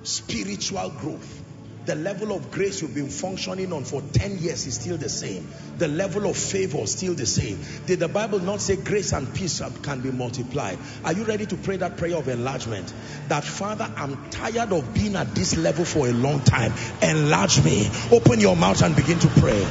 spiritual 0.05 0.89
growth. 0.89 1.43
The 1.85 1.97
level 1.97 2.33
of 2.33 2.51
grace 2.51 2.81
you've 2.81 2.95
been 2.95 3.11
functioning 3.11 3.75
on 3.75 3.85
for 3.85 4.01
10 4.01 4.39
years 4.39 4.67
is 4.67 4.75
still 4.77 4.97
the 4.97 5.11
same. 5.11 5.47
The 5.77 5.87
level 5.87 6.29
of 6.29 6.37
favor 6.37 6.79
is 6.79 6.93
still 6.93 7.13
the 7.13 7.27
same. 7.27 7.61
Did 7.87 8.01
the 8.01 8.09
Bible 8.09 8.41
not 8.41 8.61
say 8.63 8.75
grace 8.75 9.13
and 9.13 9.33
peace 9.33 9.63
can 9.83 10.01
be 10.01 10.11
multiplied? 10.11 10.79
Are 11.05 11.13
you 11.13 11.25
ready 11.25 11.45
to 11.45 11.57
pray 11.57 11.77
that 11.77 11.99
prayer 11.99 12.17
of 12.17 12.29
enlargement? 12.29 12.93
That 13.29 13.45
Father, 13.45 13.89
I'm 13.97 14.31
tired 14.31 14.73
of 14.73 14.95
being 14.95 15.15
at 15.15 15.35
this 15.35 15.59
level 15.59 15.85
for 15.85 16.09
a 16.09 16.13
long 16.13 16.41
time. 16.41 16.73
Enlarge 17.03 17.63
me. 17.63 17.89
Open 18.11 18.41
your 18.41 18.57
mouth 18.57 18.83
and 18.83 18.97
begin 18.97 19.19
to 19.19 19.29
pray. 19.29 19.65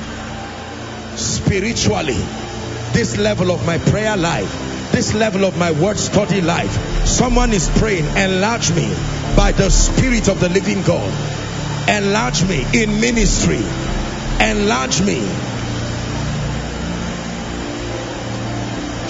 Spiritually, 1.17 2.21
this 2.95 3.17
level 3.17 3.51
of 3.51 3.65
my 3.65 3.77
prayer 3.77 4.15
life, 4.15 4.49
this 4.93 5.13
level 5.13 5.43
of 5.43 5.57
my 5.57 5.69
word 5.69 5.97
study 5.99 6.39
life, 6.39 7.05
someone 7.05 7.51
is 7.51 7.67
praying, 7.77 8.05
enlarge 8.15 8.71
me 8.71 8.87
by 9.35 9.51
the 9.51 9.69
Spirit 9.69 10.29
of 10.29 10.39
the 10.39 10.47
living 10.47 10.81
God. 10.83 11.11
Enlarge 11.89 12.45
me 12.45 12.65
in 12.73 13.01
ministry. 13.01 13.59
Enlarge 14.39 15.01
me. 15.01 15.19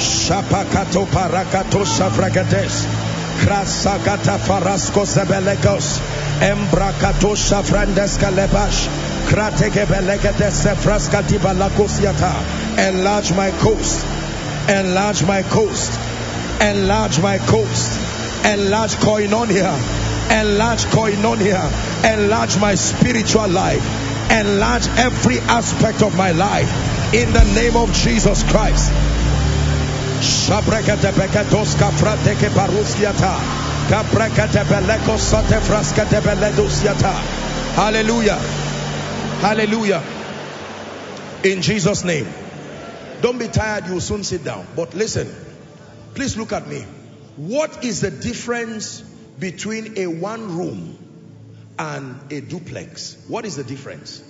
Shapakato 0.01 1.05
parakato. 1.05 1.85
Krasagata. 3.45 4.39
Embrakato 6.41 7.35
shavrandes 7.35 8.17
kalebash. 8.17 9.05
Enlarge 12.77 13.31
my 13.33 13.51
coast. 13.51 14.05
Enlarge 14.69 15.23
my 15.23 15.43
coast. 15.43 15.97
Enlarge 16.61 17.21
my 17.21 17.37
coast. 17.37 17.99
Enlarge 18.45 18.95
koinonia. 18.95 19.71
Enlarge 20.29 20.85
koinonia. 20.85 21.63
Enlarge 22.03 22.59
my 22.59 22.75
spiritual 22.75 23.47
life. 23.47 23.83
Enlarge 24.31 24.87
every 24.97 25.39
aspect 25.39 26.01
of 26.01 26.17
my 26.17 26.31
life. 26.31 27.13
In 27.13 27.31
the 27.31 27.43
name 27.55 27.77
of 27.77 27.93
jesus 27.93 28.43
christ. 28.43 28.91
Hallelujah. 37.75 38.39
Hallelujah. 39.41 40.03
In 41.43 41.61
jesus 41.61 42.03
name 42.03 42.44
don't 43.25 43.39
be 43.39 43.47
tired 43.47 43.87
you 43.87 43.93
will 43.93 44.07
soon 44.11 44.23
sit 44.23 44.43
down 44.43 44.67
but 44.75 44.93
listen 44.93 45.27
please 46.13 46.37
look 46.37 46.53
at 46.53 46.67
me 46.67 46.81
what 47.35 47.83
is 47.83 48.01
the 48.01 48.11
difference 48.11 49.01
between 49.39 49.97
a 49.97 50.07
one 50.07 50.57
room 50.57 50.97
and 51.77 52.31
a 52.31 52.41
duplex. 52.41 53.17
What 53.27 53.45
is 53.45 53.55
the 53.55 53.63
difference? 53.63 54.23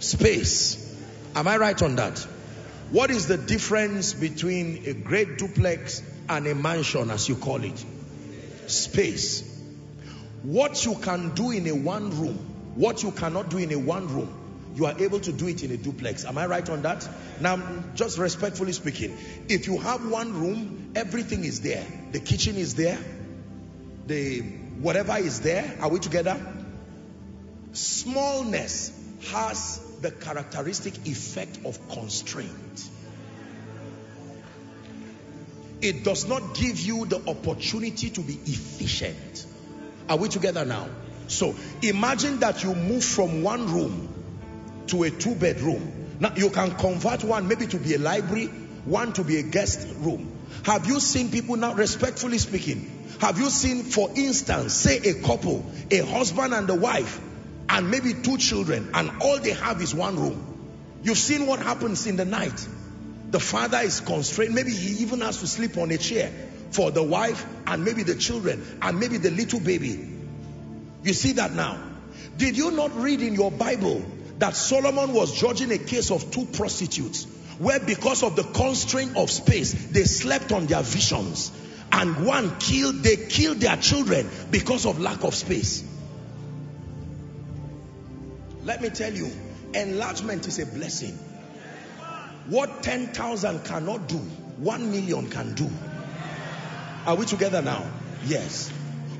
Space. 0.00 0.82
Am 1.34 1.46
I 1.46 1.56
right 1.56 1.80
on 1.82 1.96
that? 1.96 2.18
What 2.90 3.10
is 3.10 3.26
the 3.26 3.36
difference 3.36 4.14
between 4.14 4.84
a 4.86 4.92
great 4.94 5.38
duplex 5.38 6.02
and 6.28 6.46
a 6.46 6.54
mansion 6.54 7.10
as 7.10 7.28
you 7.28 7.36
call 7.36 7.62
it? 7.62 7.84
Space. 8.66 9.52
What 10.42 10.84
you 10.84 10.94
can 10.96 11.34
do 11.34 11.50
in 11.50 11.66
a 11.66 11.74
one 11.74 12.10
room, 12.20 12.36
what 12.74 13.02
you 13.02 13.10
cannot 13.10 13.50
do 13.50 13.58
in 13.58 13.72
a 13.72 13.78
one 13.78 14.08
room, 14.08 14.45
you 14.76 14.84
are 14.84 14.94
able 15.00 15.18
to 15.18 15.32
do 15.32 15.48
it 15.48 15.64
in 15.64 15.70
a 15.70 15.76
duplex. 15.78 16.26
Am 16.26 16.36
I 16.36 16.46
right 16.46 16.68
on 16.68 16.82
that? 16.82 17.08
Now, 17.40 17.82
just 17.94 18.18
respectfully 18.18 18.72
speaking, 18.72 19.16
if 19.48 19.66
you 19.66 19.78
have 19.78 20.06
one 20.06 20.38
room, 20.38 20.92
everything 20.94 21.44
is 21.44 21.62
there. 21.62 21.84
The 22.12 22.20
kitchen 22.20 22.56
is 22.56 22.74
there, 22.74 22.98
the 24.06 24.40
whatever 24.80 25.16
is 25.16 25.40
there. 25.40 25.78
Are 25.80 25.88
we 25.88 25.98
together? 25.98 26.38
Smallness 27.72 28.92
has 29.30 29.80
the 30.02 30.10
characteristic 30.10 31.06
effect 31.06 31.58
of 31.64 31.88
constraint. 31.88 32.90
It 35.80 36.04
does 36.04 36.28
not 36.28 36.54
give 36.54 36.78
you 36.80 37.06
the 37.06 37.26
opportunity 37.30 38.10
to 38.10 38.20
be 38.20 38.34
efficient. 38.34 39.46
Are 40.10 40.18
we 40.18 40.28
together 40.28 40.66
now? 40.66 40.88
So 41.28 41.54
imagine 41.80 42.40
that 42.40 42.62
you 42.62 42.74
move 42.74 43.04
from 43.04 43.42
one 43.42 43.72
room 43.72 44.15
to 44.88 45.02
a 45.04 45.10
two 45.10 45.34
bedroom. 45.34 46.16
Now 46.20 46.32
you 46.34 46.50
can 46.50 46.72
convert 46.76 47.24
one 47.24 47.48
maybe 47.48 47.66
to 47.68 47.78
be 47.78 47.94
a 47.94 47.98
library, 47.98 48.46
one 48.84 49.12
to 49.14 49.24
be 49.24 49.38
a 49.38 49.42
guest 49.42 49.86
room 49.98 50.36
Have 50.64 50.86
you 50.86 50.98
seen 50.98 51.30
people 51.30 51.56
now, 51.56 51.74
respectfully 51.74 52.38
speaking, 52.38 53.08
have 53.20 53.38
you 53.38 53.50
seen, 53.50 53.84
for 53.84 54.10
instance, 54.16 54.74
say 54.74 54.98
a 54.98 55.14
couple, 55.22 55.64
a 55.90 55.98
husband 56.00 56.52
and 56.52 56.68
a 56.68 56.74
wife, 56.74 57.20
and 57.68 57.90
maybe 57.90 58.14
two 58.14 58.36
children, 58.36 58.90
and 58.92 59.10
all 59.22 59.38
they 59.38 59.52
have 59.52 59.80
is 59.80 59.94
one 59.94 60.18
room. 60.18 60.98
You've 61.02 61.18
seen 61.18 61.46
what 61.46 61.60
happens 61.60 62.06
in 62.06 62.16
the 62.16 62.24
night. 62.24 62.66
The 63.30 63.40
father 63.40 63.78
is 63.78 64.00
constrained. 64.00 64.54
Maybe 64.54 64.72
he 64.72 65.04
even 65.04 65.20
has 65.20 65.38
to 65.40 65.46
sleep 65.46 65.76
on 65.76 65.90
a 65.90 65.98
chair 65.98 66.32
for 66.70 66.90
the 66.90 67.02
wife 67.02 67.46
and 67.66 67.84
maybe 67.84 68.02
the 68.02 68.14
children 68.14 68.78
and 68.82 68.98
maybe 68.98 69.18
the 69.18 69.30
little 69.30 69.60
baby. 69.60 70.14
You 71.02 71.12
see 71.12 71.32
that 71.32 71.52
now. 71.52 71.80
Did 72.36 72.56
you 72.56 72.70
not 72.72 72.96
read 72.96 73.22
in 73.22 73.34
your 73.34 73.50
Bible 73.50 74.04
that 74.38 74.54
Solomon 74.54 75.12
was 75.12 75.38
judging 75.38 75.70
a 75.72 75.78
case 75.78 76.10
of 76.10 76.30
two 76.30 76.44
prostitutes 76.46 77.26
where 77.58 77.80
because 77.80 78.22
of 78.22 78.36
the 78.36 78.42
constraint 78.42 79.16
of 79.16 79.30
space, 79.30 79.72
they 79.72 80.04
slept 80.04 80.52
on 80.52 80.66
their 80.66 80.82
visions 80.82 81.50
and 81.90 82.26
one 82.26 82.58
killed, 82.58 82.96
they 82.96 83.16
killed 83.16 83.58
their 83.58 83.76
children 83.76 84.28
because 84.50 84.84
of 84.84 85.00
lack 85.00 85.24
of 85.24 85.34
space. 85.34 85.82
Let 88.64 88.82
me 88.82 88.90
tell 88.90 89.12
you, 89.12 89.30
enlargement 89.72 90.46
is 90.46 90.58
a 90.58 90.66
blessing. 90.66 91.18
What 92.48 92.82
10,000 92.82 93.64
cannot 93.64 94.08
do, 94.08 94.18
1 94.18 94.90
million 94.90 95.30
can 95.30 95.54
do. 95.54 95.70
Are 97.06 97.14
we 97.14 97.24
together 97.24 97.62
now? 97.62 97.86
Yes. 98.24 98.70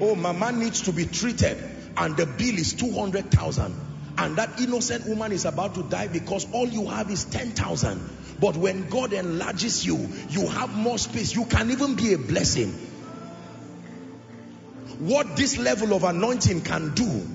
Oh, 0.01 0.15
mama 0.15 0.53
needs 0.53 0.83
to 0.83 0.93
be 0.93 1.07
treated 1.07 1.57
and 1.97 2.17
the 2.17 2.27
bill 2.27 2.59
is 2.59 2.75
200,000 2.75 3.86
and 4.19 4.37
that 4.37 4.61
innocent 4.61 5.07
woman 5.07 5.33
is 5.33 5.45
about 5.45 5.75
to 5.75 5.83
die 5.83 6.09
because 6.09 6.47
all 6.53 6.67
you 6.67 6.87
have 6.87 7.11
is 7.11 7.25
10,000 7.25 8.17
but 8.41 8.57
when 8.57 8.89
God 8.89 9.13
enlarges 9.13 9.85
you 9.87 10.09
you 10.29 10.47
have 10.49 10.75
more 10.75 10.99
space. 10.99 11.35
You 11.35 11.45
can 11.45 11.71
even 11.71 11.95
be 11.95 12.13
a 12.13 12.19
blessing. 12.19 12.73
What 14.99 15.37
this 15.37 15.59
level 15.59 15.93
of 15.95 16.05
anointing 16.05 16.63
can 16.63 16.95
do 16.95 17.27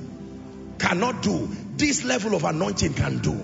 cannot 0.79 1.21
do 1.21 1.49
this 1.77 2.03
level 2.03 2.35
of 2.35 2.43
anointing 2.43 2.93
can 2.93 3.19
do. 3.19 3.43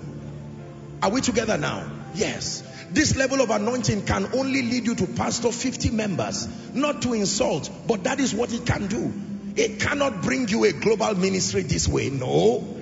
Are 1.02 1.10
we 1.10 1.20
together 1.20 1.58
now? 1.58 1.90
Yes. 2.14 2.62
This 2.90 3.16
level 3.16 3.40
of 3.40 3.50
anointing 3.50 4.06
can 4.06 4.26
only 4.34 4.62
lead 4.62 4.86
you 4.86 4.94
to 4.96 5.06
pastor 5.06 5.52
50 5.52 5.90
members. 5.90 6.48
Not 6.74 7.02
to 7.02 7.12
insult 7.12 7.70
but 7.86 8.04
that 8.04 8.20
is 8.20 8.34
what 8.34 8.52
it 8.52 8.66
can 8.66 8.86
do. 8.86 9.12
It 9.56 9.80
cannot 9.80 10.22
bring 10.22 10.48
you 10.48 10.64
a 10.64 10.72
global 10.72 11.14
ministry 11.14 11.62
this 11.62 11.88
way. 11.88 12.10
No 12.10 12.77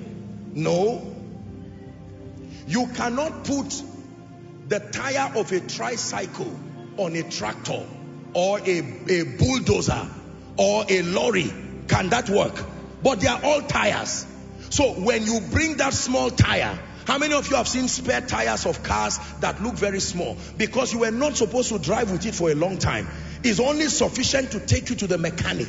no. 0.57 1.14
You 2.66 2.88
cannot 2.95 3.45
put 3.45 3.83
the 4.69 4.81
tire 4.81 5.37
of 5.37 5.53
a 5.53 5.61
tricycle 5.61 6.59
on 6.97 7.14
a 7.14 7.23
tractor 7.23 7.87
or 8.33 8.59
a, 8.59 8.79
a 9.09 9.23
bulldozer 9.38 10.09
or 10.57 10.85
a 10.88 11.03
lorry. 11.03 11.53
Can 11.88 12.09
that 12.09 12.29
work? 12.29 12.55
But 13.03 13.21
they 13.21 13.29
are 13.29 13.40
all 13.45 13.62
tires. 13.62 14.27
So 14.71 14.95
when 14.95 15.25
you 15.25 15.40
bring 15.53 15.77
that 15.77 15.92
small 15.92 16.31
tire, 16.31 16.79
how 17.07 17.19
many 17.19 17.35
of 17.35 17.49
you 17.51 17.57
have 17.57 17.69
seen 17.69 17.87
spare 17.87 18.23
tires 18.23 18.66
of 18.66 18.83
cars 18.83 19.21
that 19.40 19.62
look 19.62 19.75
very 19.75 20.01
small? 20.01 20.37
Because 20.57 20.92
you 20.92 21.01
were 21.01 21.12
not 21.12 21.37
supposed 21.37 21.69
to 21.69 21.79
drive 21.79 22.11
with 22.11 22.27
it 22.27 22.35
for 22.35 22.51
a 22.51 22.55
long 22.55 22.79
time. 22.79 23.07
It's 23.45 23.61
only 23.61 23.87
sufficient 23.87 24.53
to 24.53 24.61
take 24.61 24.90
you 24.90 24.97
to 24.97 25.07
the 25.07 25.19
mechanic. 25.19 25.69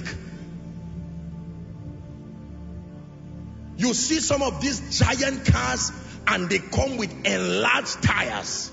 You 3.78 3.94
see 3.94 4.20
some 4.20 4.42
of 4.42 4.62
these 4.62 5.00
giant 5.00 5.46
cars 5.46 5.92
and 6.28 6.50
they 6.50 6.60
come 6.60 6.98
with 6.98 7.14
enlarged 7.26 8.02
tires. 8.04 8.72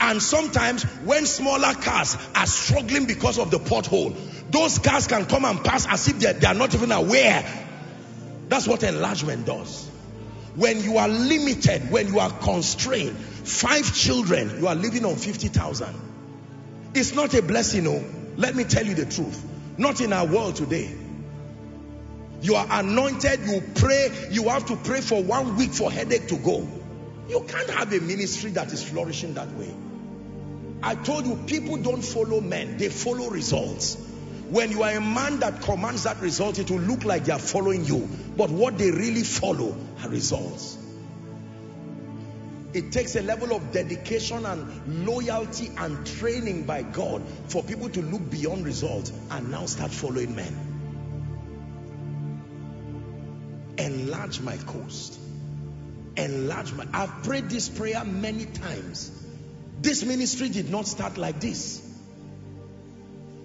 And 0.00 0.22
sometimes 0.22 0.84
when 1.04 1.26
smaller 1.26 1.74
cars 1.74 2.16
are 2.34 2.46
struggling 2.46 3.06
because 3.06 3.38
of 3.38 3.50
the 3.50 3.58
pothole, 3.58 4.16
those 4.50 4.78
cars 4.78 5.06
can 5.06 5.26
come 5.26 5.44
and 5.44 5.62
pass 5.62 5.86
as 5.86 6.08
if 6.08 6.18
they're, 6.20 6.32
they're 6.32 6.54
not 6.54 6.74
even 6.74 6.90
aware. 6.90 7.44
That's 8.48 8.66
what 8.66 8.82
enlargement 8.82 9.46
does. 9.46 9.88
When 10.56 10.82
you 10.82 10.96
are 10.96 11.08
limited, 11.08 11.90
when 11.90 12.08
you 12.08 12.18
are 12.18 12.30
constrained, 12.30 13.16
five 13.16 13.94
children, 13.94 14.58
you 14.58 14.66
are 14.68 14.74
living 14.74 15.04
on 15.04 15.16
50,000. 15.16 15.94
It's 16.94 17.14
not 17.14 17.34
a 17.34 17.42
blessing, 17.42 17.84
no. 17.84 18.02
Let 18.36 18.56
me 18.56 18.64
tell 18.64 18.84
you 18.84 18.94
the 18.94 19.06
truth. 19.06 19.44
Not 19.76 20.00
in 20.00 20.12
our 20.12 20.26
world 20.26 20.56
today. 20.56 20.96
You 22.42 22.54
are 22.54 22.66
anointed, 22.70 23.40
you 23.46 23.62
pray, 23.74 24.10
you 24.30 24.48
have 24.48 24.66
to 24.66 24.76
pray 24.76 25.00
for 25.00 25.22
one 25.22 25.56
week 25.56 25.72
for 25.72 25.92
headache 25.92 26.28
to 26.28 26.36
go. 26.36 26.66
You 27.28 27.44
can't 27.46 27.70
have 27.70 27.92
a 27.92 28.00
ministry 28.00 28.50
that 28.52 28.72
is 28.72 28.82
flourishing 28.82 29.34
that 29.34 29.52
way. 29.52 29.74
I 30.82 30.94
told 30.94 31.26
you, 31.26 31.36
people 31.46 31.76
don't 31.76 32.02
follow 32.02 32.40
men, 32.40 32.78
they 32.78 32.88
follow 32.88 33.28
results. 33.28 33.96
When 34.48 34.72
you 34.72 34.82
are 34.82 34.90
a 34.90 35.00
man 35.00 35.40
that 35.40 35.60
commands 35.62 36.04
that 36.04 36.20
result, 36.20 36.58
it 36.58 36.70
will 36.70 36.80
look 36.80 37.04
like 37.04 37.26
they 37.26 37.32
are 37.32 37.38
following 37.38 37.84
you. 37.84 38.08
But 38.36 38.50
what 38.50 38.78
they 38.78 38.90
really 38.90 39.22
follow 39.22 39.76
are 40.02 40.08
results. 40.08 40.78
It 42.72 42.90
takes 42.90 43.16
a 43.16 43.22
level 43.22 43.54
of 43.54 43.70
dedication 43.72 44.46
and 44.46 45.06
loyalty 45.06 45.70
and 45.76 46.06
training 46.06 46.64
by 46.64 46.82
God 46.82 47.22
for 47.48 47.62
people 47.62 47.90
to 47.90 48.02
look 48.02 48.28
beyond 48.30 48.64
results 48.64 49.12
and 49.30 49.50
now 49.50 49.66
start 49.66 49.90
following 49.90 50.34
men. 50.34 50.69
Enlarge 53.80 54.40
my 54.40 54.56
coast. 54.58 55.18
Enlarge 56.16 56.72
my 56.72 56.86
i've 56.92 57.22
prayed 57.22 57.48
this 57.48 57.68
prayer 57.68 58.04
many 58.04 58.44
times. 58.46 59.10
This 59.80 60.04
ministry 60.04 60.48
did 60.48 60.70
not 60.70 60.86
start 60.86 61.16
like 61.16 61.40
this. 61.40 61.86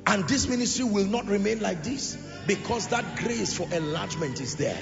And 0.08 0.28
this 0.28 0.48
ministry 0.48 0.86
will 0.86 1.06
not 1.06 1.26
remain 1.28 1.62
like 1.62 1.84
this 1.84 2.15
because 2.48 2.88
that 2.89 3.17
grace 3.17 3.58
for 3.58 3.67
enlargement 3.74 4.39
is 4.39 4.56
there 4.56 4.78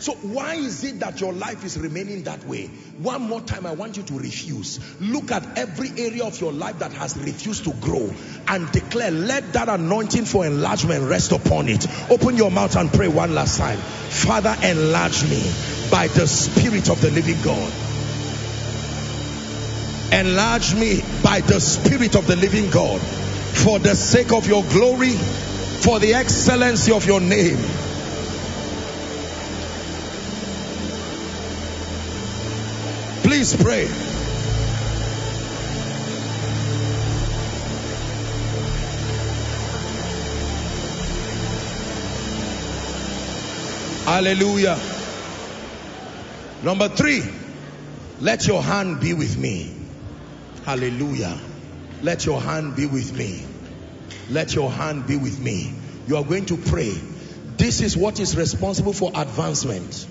so 0.00 0.14
why 0.14 0.54
is 0.54 0.82
it 0.82 1.00
that 1.00 1.20
your 1.20 1.34
life 1.34 1.62
is 1.62 1.78
remaining 1.78 2.22
that 2.22 2.42
way? 2.46 2.70
One 2.96 3.20
more 3.20 3.42
time, 3.42 3.66
I 3.66 3.72
want 3.72 3.98
you 3.98 4.02
to 4.04 4.14
refuse. 4.14 4.80
Look 4.98 5.30
at 5.30 5.58
every 5.58 5.90
area 5.90 6.24
of 6.24 6.40
your 6.40 6.52
life 6.52 6.78
that 6.78 6.94
has 6.94 7.18
refused 7.18 7.64
to 7.64 7.72
grow 7.74 8.10
and 8.48 8.72
declare, 8.72 9.10
let 9.10 9.52
that 9.52 9.68
anointing 9.68 10.24
for 10.24 10.46
enlargement 10.46 11.08
rest 11.10 11.32
upon 11.32 11.68
it. 11.68 11.86
Open 12.10 12.38
your 12.38 12.50
mouth 12.50 12.76
and 12.76 12.90
pray 12.90 13.08
one 13.08 13.34
last 13.34 13.58
time. 13.58 13.76
Father, 13.76 14.56
enlarge 14.62 15.22
me 15.24 15.42
by 15.90 16.08
the 16.08 16.26
Spirit 16.26 16.88
of 16.88 16.98
the 17.02 17.10
living 17.10 17.40
God. 17.42 17.72
Enlarge 20.14 20.74
me 20.76 21.02
by 21.22 21.40
the 21.40 21.60
Spirit 21.60 22.16
of 22.16 22.26
the 22.26 22.36
living 22.36 22.70
God 22.70 23.02
for 23.02 23.78
the 23.78 23.94
sake 23.94 24.32
of 24.32 24.46
your 24.48 24.64
glory, 24.64 25.12
for 25.12 25.98
the 25.98 26.14
excellency 26.14 26.90
of 26.90 27.04
your 27.06 27.20
name. 27.20 27.58
Please 33.30 33.54
pray. 33.54 33.86
Hallelujah. 44.04 44.76
Number 46.64 46.88
three, 46.88 47.22
let 48.18 48.48
your 48.48 48.64
hand 48.64 48.98
be 49.00 49.14
with 49.14 49.38
me. 49.38 49.76
Hallelujah. 50.64 51.38
Let 52.02 52.26
your 52.26 52.40
hand 52.40 52.74
be 52.74 52.86
with 52.86 53.16
me. 53.16 53.44
Let 54.28 54.56
your 54.56 54.72
hand 54.72 55.06
be 55.06 55.16
with 55.16 55.38
me. 55.38 55.72
You 56.08 56.16
are 56.16 56.24
going 56.24 56.46
to 56.46 56.56
pray. 56.56 56.92
This 57.56 57.80
is 57.80 57.96
what 57.96 58.18
is 58.18 58.36
responsible 58.36 58.92
for 58.92 59.12
advancement. 59.14 60.08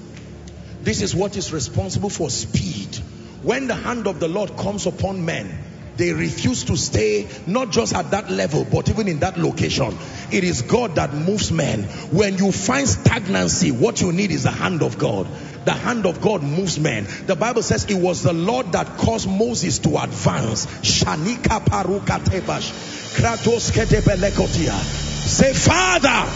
This 0.81 1.01
is 1.01 1.13
what 1.13 1.35
is 1.35 1.51
responsible 1.51 2.09
for 2.09 2.29
speed. 2.29 2.98
When 3.41 3.67
the 3.67 3.75
hand 3.75 4.07
of 4.07 4.19
the 4.19 4.27
Lord 4.27 4.57
comes 4.57 4.85
upon 4.85 5.23
men, 5.23 5.65
they 5.95 6.13
refuse 6.13 6.63
to 6.65 6.77
stay 6.77 7.27
not 7.45 7.71
just 7.71 7.93
at 7.93 8.11
that 8.11 8.31
level 8.31 8.65
but 8.65 8.89
even 8.89 9.07
in 9.07 9.19
that 9.19 9.37
location. 9.37 9.97
It 10.31 10.43
is 10.43 10.61
God 10.61 10.95
that 10.95 11.13
moves 11.13 11.51
men. 11.51 11.83
When 12.11 12.37
you 12.37 12.51
find 12.53 12.87
stagnancy 12.87 13.71
what 13.71 13.99
you 14.01 14.13
need 14.13 14.31
is 14.31 14.43
the 14.43 14.51
hand 14.51 14.81
of 14.81 14.97
God. 14.97 15.27
The 15.65 15.73
hand 15.73 16.05
of 16.05 16.21
God 16.21 16.41
moves 16.41 16.79
men. 16.79 17.05
The 17.25 17.35
Bible 17.35 17.63
says 17.63 17.85
it 17.85 18.01
was 18.01 18.23
the 18.23 18.31
Lord 18.33 18.71
that 18.71 18.97
caused 18.97 19.29
Moses 19.29 19.79
to 19.79 20.01
advance. 20.01 20.65
Shanika 20.65 21.65
paruka 21.65 22.19
tebash. 22.23 22.71
Kratos 23.17 23.71
ketebelekotia 23.71 24.79
say 25.27 25.53
father. 25.53 26.29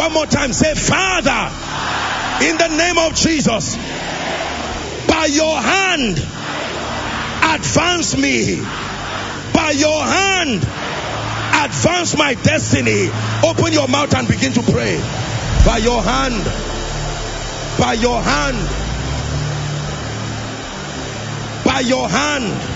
One 0.00 0.12
more 0.14 0.26
time 0.26 0.52
say 0.54 0.74
father. 0.74 1.52
In 2.46 2.56
the 2.56 2.68
name 2.68 2.98
of 2.98 3.14
Jesus 3.16 3.76
by 5.20 5.26
your 5.26 5.60
hand 5.60 6.16
advance 7.60 8.16
me 8.16 8.56
by 9.52 9.70
your 9.76 10.02
hand 10.02 10.56
advance 11.68 12.16
my 12.16 12.32
destiny 12.42 13.10
open 13.44 13.70
your 13.70 13.86
mouth 13.86 14.14
and 14.14 14.26
begin 14.26 14.50
to 14.50 14.62
pray 14.62 14.96
by 15.66 15.76
your 15.76 16.02
hand 16.02 16.42
by 17.78 17.92
your 17.92 18.22
hand 18.22 18.56
by 21.66 21.80
your 21.80 22.08
hand 22.08 22.70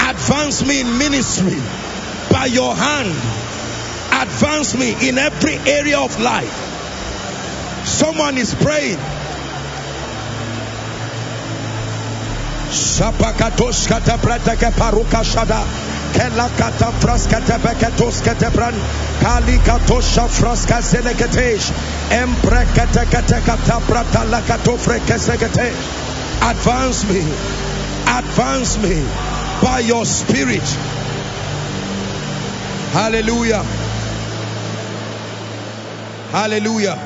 Advance 0.00 0.66
me 0.66 0.80
in 0.80 0.98
ministry 0.98 1.60
by 2.30 2.46
your 2.46 2.74
hand. 2.74 3.10
Advance 4.10 4.74
me 4.76 5.08
in 5.08 5.18
every 5.18 5.54
area 5.70 5.98
of 6.00 6.18
life. 6.20 7.86
Someone 7.86 8.38
is 8.38 8.54
praying. 8.54 8.98
Paruka 14.72 15.22
shada. 15.22 15.62
Kela 16.12 16.48
kata 16.56 16.90
fraskate 16.98 17.58
beketos 17.62 18.22
kete 18.22 18.52
bran. 18.52 18.74
Kali 19.20 19.58
katosha 19.58 20.28
fraska 20.28 20.82
zeleketesh. 20.82 21.70
Embrekete 22.10 23.04
kete 23.06 23.40
kata 23.44 23.80
prata. 23.86 24.24
Advance 26.42 27.04
me. 27.08 27.20
Advance 28.06 28.78
me 28.78 29.06
by 29.62 29.80
your 29.80 30.04
spirit. 30.04 30.62
Hallelujah. 32.92 33.62
Hallelujah. 36.32 36.96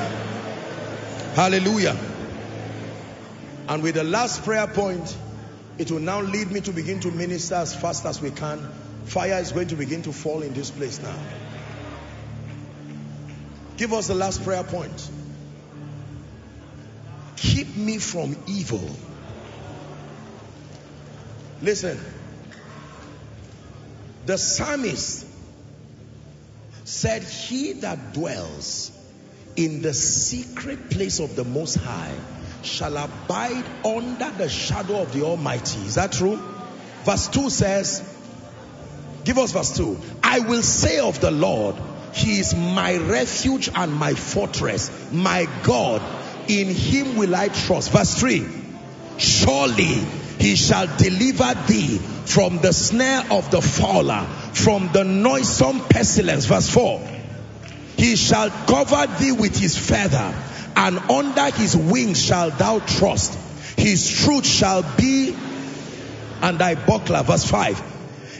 Hallelujah. 1.35 1.97
And 3.67 3.83
with 3.83 3.95
the 3.95 4.03
last 4.03 4.43
prayer 4.43 4.67
point, 4.67 5.17
it 5.77 5.91
will 5.91 5.99
now 5.99 6.21
lead 6.21 6.51
me 6.51 6.61
to 6.61 6.71
begin 6.71 6.99
to 7.01 7.11
minister 7.11 7.55
as 7.55 7.75
fast 7.75 8.05
as 8.05 8.21
we 8.21 8.31
can. 8.31 8.59
Fire 9.05 9.39
is 9.39 9.51
going 9.51 9.67
to 9.69 9.75
begin 9.75 10.03
to 10.03 10.13
fall 10.13 10.41
in 10.41 10.53
this 10.53 10.71
place 10.71 11.01
now. 11.01 11.15
Give 13.77 13.91
us 13.93 14.07
the 14.07 14.15
last 14.15 14.43
prayer 14.43 14.63
point. 14.63 15.09
Keep 17.35 17.75
me 17.75 17.97
from 17.97 18.37
evil. 18.47 18.87
Listen. 21.61 21.99
The 24.25 24.37
psalmist 24.37 25.25
said, 26.85 27.23
He 27.23 27.73
that 27.73 28.13
dwells 28.13 28.91
in 29.55 29.81
the 29.81 29.93
secret 29.93 30.89
place 30.89 31.19
of 31.19 31.35
the 31.35 31.43
Most 31.43 31.75
High 31.75 32.15
shall 32.65 32.97
abide 32.97 33.65
under 33.85 34.31
the 34.31 34.49
shadow 34.49 35.01
of 35.01 35.13
the 35.13 35.23
Almighty. 35.23 35.79
Is 35.81 35.95
that 35.95 36.11
true? 36.11 36.39
Verse 37.03 37.27
2 37.27 37.49
says, 37.49 38.01
Give 39.25 39.37
us 39.37 39.51
verse 39.51 39.75
2. 39.77 39.97
I 40.23 40.39
will 40.39 40.63
say 40.63 40.99
of 40.99 41.19
the 41.19 41.31
Lord, 41.31 41.75
He 42.13 42.39
is 42.39 42.55
my 42.55 42.97
refuge 42.97 43.69
and 43.73 43.93
my 43.93 44.13
fortress, 44.13 45.11
my 45.11 45.47
God. 45.63 46.01
In 46.47 46.67
Him 46.67 47.15
will 47.17 47.35
I 47.35 47.47
trust. 47.47 47.91
Verse 47.91 48.15
3 48.15 48.45
Surely 49.17 50.01
He 50.39 50.55
shall 50.55 50.87
deliver 50.97 51.53
thee 51.67 51.97
from 51.97 52.59
the 52.59 52.73
snare 52.73 53.23
of 53.31 53.51
the 53.51 53.61
fowler, 53.61 54.25
from 54.53 54.91
the 54.91 55.03
noisome 55.03 55.81
pestilence. 55.87 56.45
Verse 56.45 56.69
4 56.69 57.07
He 57.97 58.15
shall 58.15 58.49
cover 58.49 59.07
thee 59.19 59.31
with 59.31 59.57
His 59.57 59.77
feather 59.77 60.33
and 60.75 60.97
under 61.09 61.49
his 61.51 61.75
wings 61.75 62.23
shall 62.23 62.49
thou 62.51 62.79
trust. 62.79 63.37
His 63.77 64.09
truth 64.09 64.45
shall 64.45 64.83
be 64.97 65.35
and 66.41 66.59
thy 66.59 66.75
buckler. 66.75 67.23
Verse 67.23 67.45
5. 67.45 67.91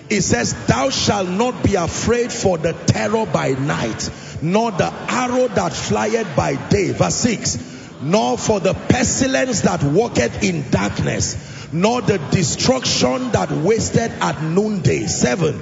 It 0.10 0.22
says, 0.22 0.54
Thou 0.67 0.89
shalt 0.89 1.30
not 1.30 1.63
be 1.63 1.76
afraid 1.76 2.32
for 2.32 2.58
the 2.58 2.74
terror 2.74 3.26
by 3.26 3.52
night, 3.52 4.10
nor 4.41 4.72
the 4.72 4.93
arrow 5.08 5.48
that 5.48 5.74
flieth 5.74 6.36
by 6.36 6.56
day. 6.69 6.91
Verse 6.91 7.15
6. 7.15 8.02
Nor 8.02 8.38
for 8.38 8.60
the 8.60 8.74
pestilence 8.74 9.62
that 9.62 9.82
walketh 9.82 10.43
in 10.43 10.69
darkness, 10.69 11.72
nor 11.72 12.02
the 12.02 12.17
destruction 12.32 13.32
that 13.32 13.50
wasted 13.52 14.12
at 14.12 14.43
noonday. 14.43 15.08
7. 15.08 15.56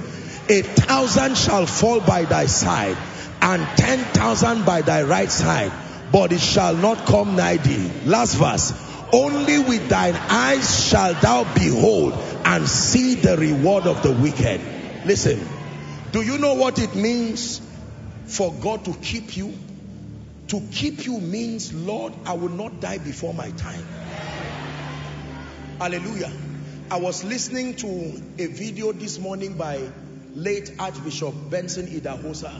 A 0.48 0.62
thousand 0.62 1.36
shall 1.36 1.66
fall 1.66 2.00
by 2.00 2.24
thy 2.24 2.46
side, 2.46 2.96
and 3.40 3.64
ten 3.78 4.00
thousand 4.00 4.66
by 4.66 4.82
thy 4.82 5.02
right 5.04 5.30
side 5.30 5.72
but 6.12 6.30
it 6.30 6.40
shall 6.40 6.76
not 6.76 7.06
come 7.06 7.36
nigh 7.36 7.56
thee. 7.56 7.90
Last 8.04 8.36
verse. 8.36 8.72
Only 9.14 9.58
with 9.58 9.88
thine 9.88 10.14
eyes 10.14 10.88
shalt 10.88 11.20
thou 11.20 11.44
behold 11.54 12.14
and 12.44 12.68
see 12.68 13.14
the 13.14 13.36
reward 13.36 13.86
of 13.86 14.02
the 14.02 14.12
wicked. 14.12 14.60
Listen, 15.04 15.46
do 16.12 16.22
you 16.22 16.38
know 16.38 16.54
what 16.54 16.78
it 16.78 16.94
means 16.94 17.60
for 18.26 18.52
God 18.52 18.84
to 18.84 18.94
keep 18.94 19.36
you? 19.36 19.54
To 20.48 20.60
keep 20.72 21.06
you 21.06 21.18
means, 21.18 21.72
Lord, 21.72 22.14
I 22.26 22.34
will 22.34 22.50
not 22.50 22.80
die 22.80 22.98
before 22.98 23.32
my 23.34 23.50
time. 23.50 23.84
Hallelujah. 25.78 26.30
I 26.90 26.98
was 26.98 27.24
listening 27.24 27.74
to 27.76 28.22
a 28.38 28.46
video 28.46 28.92
this 28.92 29.18
morning 29.18 29.54
by 29.54 29.80
late 30.34 30.72
Archbishop 30.78 31.34
Benson 31.50 31.86
Idahosa 31.86 32.52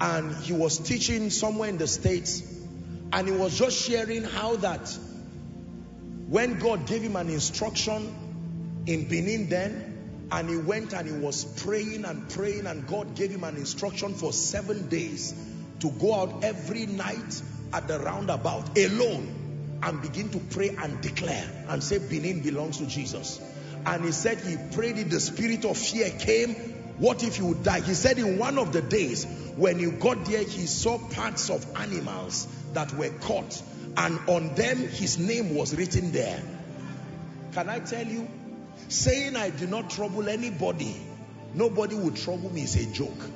and 0.00 0.34
he 0.36 0.52
was 0.52 0.78
teaching 0.78 1.30
somewhere 1.30 1.68
in 1.68 1.78
the 1.78 1.86
States 1.86 2.55
and 3.12 3.28
he 3.28 3.34
was 3.34 3.58
just 3.58 3.86
sharing 3.86 4.24
how 4.24 4.56
that 4.56 4.96
when 6.28 6.58
God 6.58 6.86
gave 6.86 7.02
him 7.02 7.16
an 7.16 7.28
instruction 7.28 8.14
in 8.86 9.08
Benin 9.08 9.48
then 9.48 10.28
and 10.32 10.50
he 10.50 10.56
went 10.56 10.92
and 10.92 11.06
he 11.08 11.14
was 11.14 11.44
praying 11.62 12.04
and 12.04 12.28
praying 12.30 12.66
and 12.66 12.86
God 12.86 13.14
gave 13.14 13.30
him 13.30 13.44
an 13.44 13.56
instruction 13.56 14.14
for 14.14 14.32
seven 14.32 14.88
days 14.88 15.34
to 15.80 15.90
go 15.90 16.14
out 16.14 16.42
every 16.42 16.86
night 16.86 17.42
at 17.72 17.86
the 17.86 17.98
roundabout 18.00 18.76
alone 18.76 19.78
and 19.82 20.02
begin 20.02 20.30
to 20.30 20.38
pray 20.38 20.70
and 20.70 21.00
declare 21.00 21.48
and 21.68 21.82
say 21.82 21.98
Benin 21.98 22.40
belongs 22.40 22.78
to 22.78 22.86
Jesus. 22.86 23.40
And 23.84 24.04
he 24.04 24.10
said 24.10 24.38
he 24.38 24.56
prayed 24.74 24.98
it 24.98 25.10
the 25.10 25.20
spirit 25.20 25.64
of 25.64 25.76
fear 25.76 26.10
came 26.10 26.54
what 26.98 27.22
if 27.22 27.38
you 27.38 27.46
would 27.46 27.62
die? 27.62 27.80
He 27.80 27.92
said 27.92 28.18
in 28.18 28.38
one 28.38 28.58
of 28.58 28.72
the 28.72 28.80
days 28.80 29.26
when 29.56 29.78
he 29.78 29.90
got 29.90 30.24
there 30.24 30.42
he 30.42 30.66
saw 30.66 30.98
parts 30.98 31.50
of 31.50 31.64
animals 31.76 32.48
that 32.76 32.92
were 32.94 33.10
caught 33.26 33.62
and 33.96 34.18
on 34.28 34.54
them 34.54 34.76
his 34.76 35.18
name 35.18 35.54
was 35.54 35.74
written 35.76 36.12
there 36.12 36.42
can 37.52 37.68
i 37.68 37.78
tell 37.78 38.06
you 38.06 38.28
saying 38.88 39.36
i 39.36 39.48
do 39.50 39.66
not 39.66 39.90
trouble 39.90 40.28
anybody 40.28 40.94
nobody 41.54 41.94
would 41.94 42.16
trouble 42.16 42.52
me 42.52 42.62
is 42.62 42.76
a 42.76 42.92
joke 42.92 43.30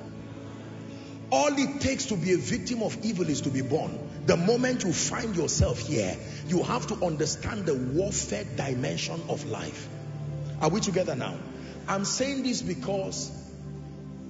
all 1.32 1.58
it 1.64 1.80
takes 1.80 2.06
to 2.06 2.16
be 2.16 2.32
a 2.32 2.36
victim 2.36 2.82
of 2.82 3.04
evil 3.04 3.28
is 3.28 3.40
to 3.42 3.50
be 3.50 3.62
born 3.62 3.98
the 4.26 4.36
moment 4.36 4.84
you 4.84 4.92
find 4.92 5.36
yourself 5.36 5.78
here 5.78 6.16
you 6.46 6.62
have 6.62 6.86
to 6.86 6.94
understand 7.04 7.66
the 7.66 7.74
warfare 7.74 8.44
dimension 8.56 9.20
of 9.28 9.44
life 9.46 9.88
are 10.60 10.68
we 10.68 10.80
together 10.80 11.14
now 11.14 11.34
i'm 11.88 12.04
saying 12.04 12.42
this 12.42 12.62
because 12.62 13.30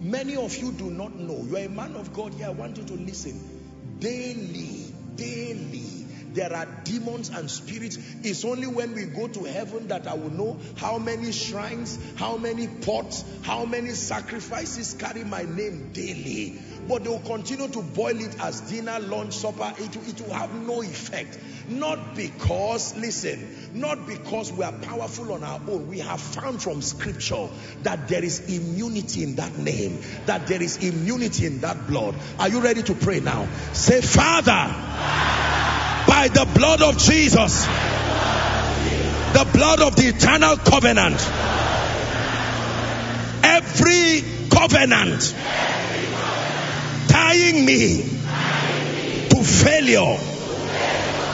Many 0.01 0.35
of 0.37 0.57
you 0.57 0.73
do 0.73 0.91
not 0.91 1.15
know. 1.15 1.45
You 1.47 1.57
are 1.59 1.67
a 1.67 1.69
man 1.69 1.95
of 1.95 2.15
God 2.15 2.33
here. 2.33 2.47
I 2.47 2.51
want 2.51 2.79
you 2.79 2.85
to 2.85 2.95
listen. 2.95 3.39
Daily, 3.99 4.90
daily, 5.17 6.01
there 6.33 6.55
are 6.55 6.67
demons 6.85 7.29
and 7.29 7.51
spirits. 7.51 7.99
It's 8.23 8.45
only 8.45 8.67
when 8.67 8.95
we 8.95 9.05
go 9.05 9.27
to 9.27 9.45
heaven 9.45 9.89
that 9.89 10.07
I 10.07 10.15
will 10.15 10.31
know 10.31 10.61
how 10.77 10.99
many 10.99 11.33
shrines, 11.33 11.99
how 12.17 12.37
many 12.37 12.69
pots, 12.69 13.25
how 13.43 13.65
many 13.65 13.91
sacrifices 13.91 14.95
carry 14.95 15.25
my 15.25 15.43
name 15.43 15.91
daily. 15.93 16.59
But 16.91 17.05
they 17.05 17.09
will 17.09 17.21
continue 17.21 17.69
to 17.69 17.83
boil 17.83 18.21
it 18.21 18.35
as 18.41 18.63
dinner, 18.63 18.99
lunch, 18.99 19.35
supper. 19.35 19.73
It, 19.79 19.95
it 19.95 20.21
will 20.23 20.35
have 20.35 20.53
no 20.53 20.83
effect. 20.83 21.39
Not 21.69 22.17
because, 22.17 22.97
listen, 22.97 23.71
not 23.73 24.09
because 24.09 24.53
we 24.53 24.65
are 24.65 24.73
powerful 24.73 25.33
on 25.33 25.45
our 25.45 25.61
own. 25.69 25.87
We 25.87 26.01
have 26.01 26.21
found 26.21 26.61
from 26.61 26.83
scripture 26.83 27.49
that 27.85 28.09
there 28.09 28.25
is 28.25 28.41
immunity 28.53 29.23
in 29.23 29.37
that 29.37 29.57
name, 29.57 30.01
that 30.27 30.49
there 30.49 30.61
is 30.61 30.79
immunity 30.79 31.47
in 31.47 31.61
that 31.61 31.87
blood. 31.87 32.17
Are 32.41 32.49
you 32.49 32.61
ready 32.61 32.83
to 32.83 32.95
pray 32.95 33.21
now? 33.21 33.47
Say, 33.73 34.01
Father, 34.01 34.51
by 36.09 36.27
the 36.27 36.51
blood 36.57 36.83
of 36.83 36.99
Jesus, 36.99 37.67
the 39.33 39.49
blood 39.53 39.81
of 39.81 39.95
the 39.95 40.09
eternal 40.09 40.57
covenant, 40.57 41.21
every 43.45 44.49
covenant 44.51 45.37
tying 47.11 47.65
me 47.67 48.03
to 49.31 49.43
failure, 49.43 50.17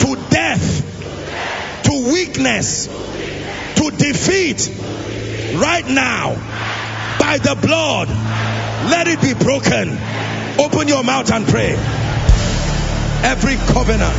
to 0.00 0.16
death, 0.30 1.82
to 1.84 2.12
weakness, 2.12 2.86
to 2.86 3.90
defeat, 3.90 4.70
right 5.56 5.86
now, 5.86 6.34
by 7.18 7.38
the 7.38 7.54
blood, 7.60 8.08
let 8.90 9.06
it 9.06 9.20
be 9.20 9.34
broken. 9.34 9.98
Open 10.58 10.88
your 10.88 11.04
mouth 11.04 11.30
and 11.30 11.46
pray. 11.46 11.72
Every 13.22 13.56
covenant, 13.56 14.16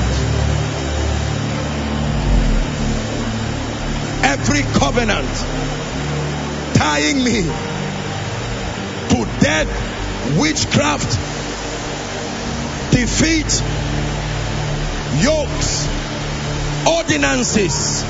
every 4.24 4.62
covenant 4.78 5.28
tying 6.76 7.24
me 7.24 7.42
to 9.10 9.26
death, 9.40 10.38
witchcraft, 10.38 11.37
defeat, 12.98 13.62
yokes, 15.22 15.88
ordinances, 16.88 18.04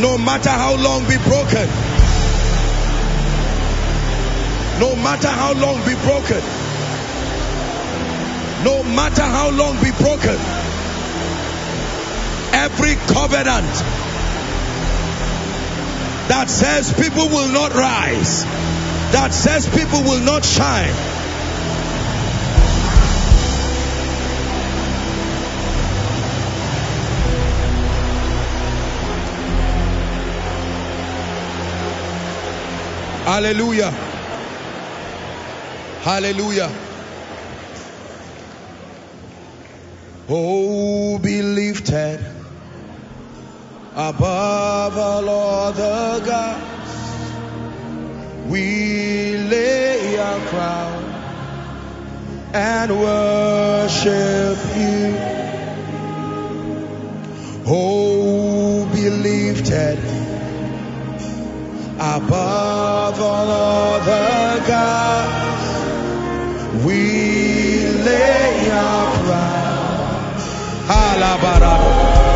No 0.00 0.18
matter 0.18 0.50
how 0.50 0.74
long 0.76 1.06
be 1.06 1.18
broken. 1.18 1.68
No 4.80 4.96
matter 4.96 5.28
how 5.28 5.52
long 5.54 5.78
be 5.86 5.94
broken. 5.94 6.42
No 8.64 8.82
matter 8.82 9.22
how 9.22 9.50
long 9.50 9.74
be 9.82 9.92
broken. 9.92 10.38
Every 12.52 12.96
covenant 13.14 14.00
that 16.30 16.48
says 16.48 16.92
people 16.92 17.28
will 17.28 17.48
not 17.48 17.74
rise, 17.74 18.44
that 19.12 19.34
says 19.34 19.68
people 19.68 20.02
will 20.02 20.20
not 20.20 20.44
shine. 20.44 20.94
Hallelujah. 33.24 33.90
Hallelujah. 36.00 36.70
Oh, 40.28 41.18
be 41.18 41.42
lifted 41.42 42.20
above 43.94 44.96
all 44.96 45.28
other 45.28 46.24
gods. 46.24 46.69
We 48.50 49.36
lay 49.36 50.18
our 50.18 50.40
crown 50.48 51.04
and 52.52 52.90
worship 53.00 54.58
you. 54.76 55.14
Oh, 57.64 58.88
be 58.92 59.08
lifted 59.08 59.98
above 62.00 63.20
all 63.20 63.50
other 63.50 64.66
gods. 64.66 65.64
We 66.84 67.86
lay 68.02 68.70
our 68.72 69.06
crown. 69.22 70.34
Alabarado. 70.88 72.29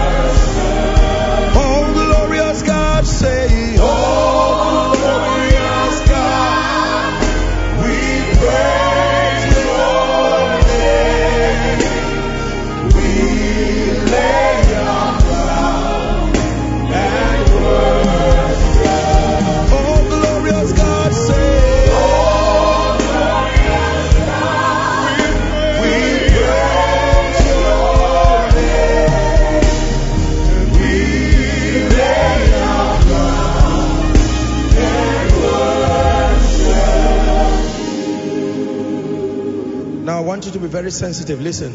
Want 40.34 40.46
you 40.46 40.50
to 40.50 40.58
be 40.58 40.66
very 40.66 40.90
sensitive. 40.90 41.40
Listen. 41.40 41.72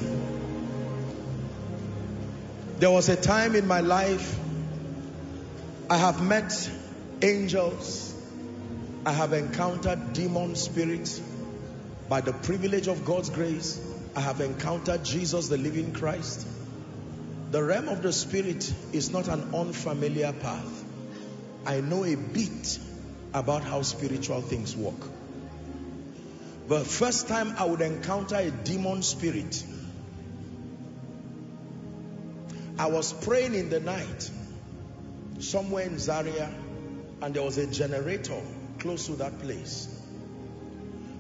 There 2.79 2.91
was 2.91 3.07
a 3.07 3.15
time 3.15 3.55
in 3.55 3.65
my 3.65 3.79
life 3.79 4.37
I 5.89 5.95
have 5.95 6.21
met 6.21 6.69
angels. 7.21 8.13
I 9.05 9.13
have 9.13 9.31
encountered 9.31 10.11
demon 10.11 10.57
spirits. 10.57 11.21
By 12.09 12.19
the 12.19 12.33
privilege 12.33 12.89
of 12.89 13.05
God's 13.05 13.29
grace, 13.29 13.79
I 14.13 14.19
have 14.19 14.41
encountered 14.41 15.05
Jesus, 15.05 15.47
the 15.47 15.57
living 15.57 15.93
Christ. 15.93 16.45
The 17.51 17.63
realm 17.63 17.87
of 17.87 18.01
the 18.01 18.11
spirit 18.11 18.73
is 18.91 19.09
not 19.09 19.29
an 19.29 19.55
unfamiliar 19.55 20.33
path. 20.33 20.83
I 21.65 21.79
know 21.79 22.03
a 22.03 22.17
bit 22.17 22.77
about 23.33 23.63
how 23.63 23.83
spiritual 23.83 24.41
things 24.41 24.75
work. 24.75 24.99
The 26.69 26.81
first 26.81 27.27
time 27.27 27.55
I 27.57 27.65
would 27.65 27.81
encounter 27.81 28.35
a 28.35 28.51
demon 28.51 29.01
spirit, 29.01 29.63
I 32.77 32.85
was 32.85 33.11
praying 33.11 33.55
in 33.55 33.71
the 33.71 33.79
night 33.79 34.29
somewhere 35.39 35.85
in 35.85 35.97
Zaria 35.97 36.53
and 37.23 37.33
there 37.33 37.41
was 37.41 37.57
a 37.57 37.65
generator 37.65 38.39
close 38.77 39.07
to 39.07 39.13
that 39.13 39.39
place. 39.39 39.87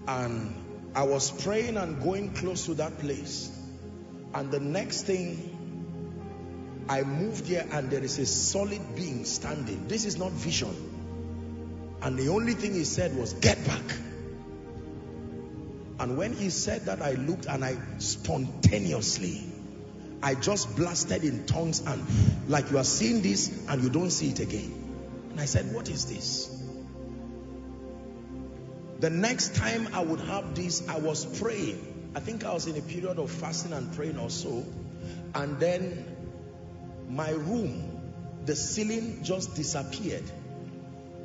And 0.07 0.53
I 0.93 1.01
was 1.01 1.31
praying 1.31 1.77
and 1.77 1.99
going 1.99 2.35
close 2.35 2.67
to 2.67 2.75
that 2.75 2.99
place. 2.99 3.51
And 4.35 4.51
the 4.51 4.59
next 4.59 5.07
thing 5.07 6.85
I 6.87 7.01
moved 7.01 7.47
here 7.47 7.65
and 7.71 7.89
there 7.89 8.03
is 8.03 8.19
a 8.19 8.27
solid 8.27 8.95
being 8.95 9.25
standing. 9.25 9.87
This 9.87 10.05
is 10.05 10.15
not 10.15 10.31
vision. 10.31 10.75
And 12.03 12.19
the 12.19 12.27
only 12.27 12.53
thing 12.53 12.75
he 12.75 12.83
said 12.83 13.17
was, 13.17 13.33
get 13.33 13.65
back. 13.65 13.81
And 15.99 16.17
when 16.17 16.33
he 16.33 16.49
said 16.49 16.85
that, 16.85 17.01
I 17.01 17.11
looked 17.11 17.45
and 17.45 17.63
I 17.63 17.77
spontaneously, 17.97 19.43
I 20.23 20.35
just 20.35 20.75
blasted 20.75 21.23
in 21.23 21.45
tongues 21.45 21.81
and 21.85 22.03
like 22.47 22.71
you 22.71 22.77
are 22.77 22.83
seeing 22.83 23.21
this 23.21 23.65
and 23.67 23.83
you 23.83 23.89
don't 23.89 24.11
see 24.11 24.29
it 24.29 24.39
again. 24.39 24.73
And 25.31 25.39
I 25.39 25.45
said, 25.45 25.73
what 25.73 25.89
is 25.89 26.05
this? 26.05 26.55
The 28.99 29.09
next 29.09 29.55
time 29.55 29.89
I 29.93 30.01
would 30.01 30.19
have 30.21 30.55
this, 30.55 30.87
I 30.87 30.99
was 30.99 31.25
praying. 31.39 32.11
I 32.15 32.19
think 32.19 32.45
I 32.45 32.53
was 32.53 32.67
in 32.67 32.75
a 32.77 32.81
period 32.81 33.19
of 33.19 33.31
fasting 33.31 33.71
and 33.71 33.93
praying 33.93 34.17
also. 34.17 34.65
And 35.35 35.59
then 35.59 36.05
my 37.07 37.29
room, 37.29 38.01
the 38.45 38.55
ceiling 38.55 39.23
just 39.23 39.55
disappeared. 39.55 40.29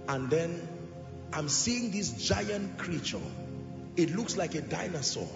And 0.08 0.30
then 0.30 0.68
I'm 1.32 1.48
seeing 1.48 1.90
this 1.90 2.12
giant 2.12 2.78
creature. 2.78 3.18
It 3.96 4.14
looks 4.14 4.37
like 4.37 4.54
a 4.54 4.61
dinosaur. 4.61 5.28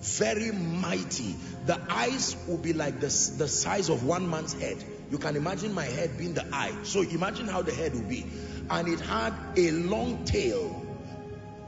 Very 0.00 0.50
mighty. 0.50 1.36
The 1.66 1.78
eyes 1.88 2.36
will 2.48 2.58
be 2.58 2.72
like 2.72 3.00
the, 3.00 3.08
the 3.36 3.48
size 3.48 3.88
of 3.88 4.04
one 4.04 4.28
man's 4.28 4.54
head. 4.54 4.82
You 5.10 5.18
can 5.18 5.36
imagine 5.36 5.74
my 5.74 5.84
head 5.84 6.16
being 6.16 6.34
the 6.34 6.46
eye. 6.52 6.72
So 6.84 7.02
imagine 7.02 7.46
how 7.46 7.62
the 7.62 7.72
head 7.72 7.94
will 7.94 8.08
be. 8.08 8.24
And 8.70 8.88
it 8.88 9.00
had 9.00 9.34
a 9.56 9.70
long 9.72 10.24
tail. 10.24 10.86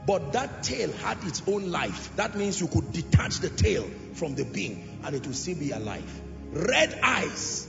But 0.05 0.33
that 0.33 0.63
tail 0.63 0.91
had 0.91 1.23
its 1.25 1.43
own 1.47 1.71
life. 1.71 2.15
That 2.15 2.35
means 2.35 2.59
you 2.59 2.67
could 2.67 2.91
detach 2.91 3.39
the 3.39 3.49
tail 3.49 3.89
from 4.13 4.35
the 4.35 4.43
being 4.43 4.99
and 5.03 5.15
it 5.15 5.25
will 5.25 5.33
still 5.33 5.57
be 5.57 5.71
alive. 5.71 6.21
Red 6.51 6.99
eyes. 7.03 7.67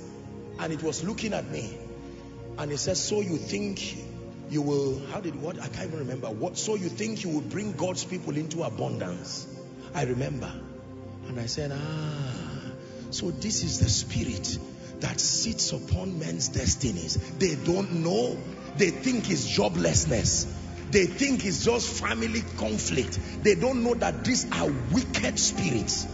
And 0.59 0.73
it 0.73 0.83
was 0.83 1.05
looking 1.05 1.33
at 1.33 1.49
me. 1.51 1.79
And 2.59 2.73
it 2.73 2.79
says, 2.79 3.03
so 3.03 3.21
you 3.21 3.37
think 3.37 3.97
you 4.51 4.63
will, 4.63 5.01
how 5.07 5.21
did, 5.21 5.41
what, 5.41 5.61
I 5.61 5.69
can't 5.69 5.89
even 5.89 6.01
remember. 6.01 6.29
What, 6.29 6.57
so 6.57 6.75
you 6.75 6.89
think 6.89 7.25
you 7.25 7.31
will 7.31 7.41
bring 7.41 7.73
God's 7.73 8.05
people 8.05 8.37
into 8.37 8.63
abundance. 8.63 9.47
I 9.95 10.05
remember. 10.05 10.53
And 11.29 11.41
I 11.41 11.47
said, 11.47 11.73
ah, 11.75 12.61
so 13.11 13.31
this 13.31 13.63
is 13.63 13.81
the 13.81 13.89
spirit 13.89 14.59
that 15.01 15.21
sits 15.21 15.73
upon 15.73 16.19
men's 16.19 16.49
destinies. 16.49 17.17
They 17.39 17.55
don't 17.55 18.03
know. 18.03 18.37
They 18.77 18.91
think 18.91 19.31
it's 19.31 19.47
joblessness. 19.57 20.47
They 20.91 21.07
think 21.07 21.45
it's 21.45 21.65
just 21.65 22.03
family 22.03 22.43
conflict. 22.57 23.19
They 23.43 23.55
don't 23.55 23.83
know 23.83 23.95
that 23.95 24.25
these 24.25 24.51
are 24.53 24.71
wicked 24.93 25.39
spirits. 25.39 26.07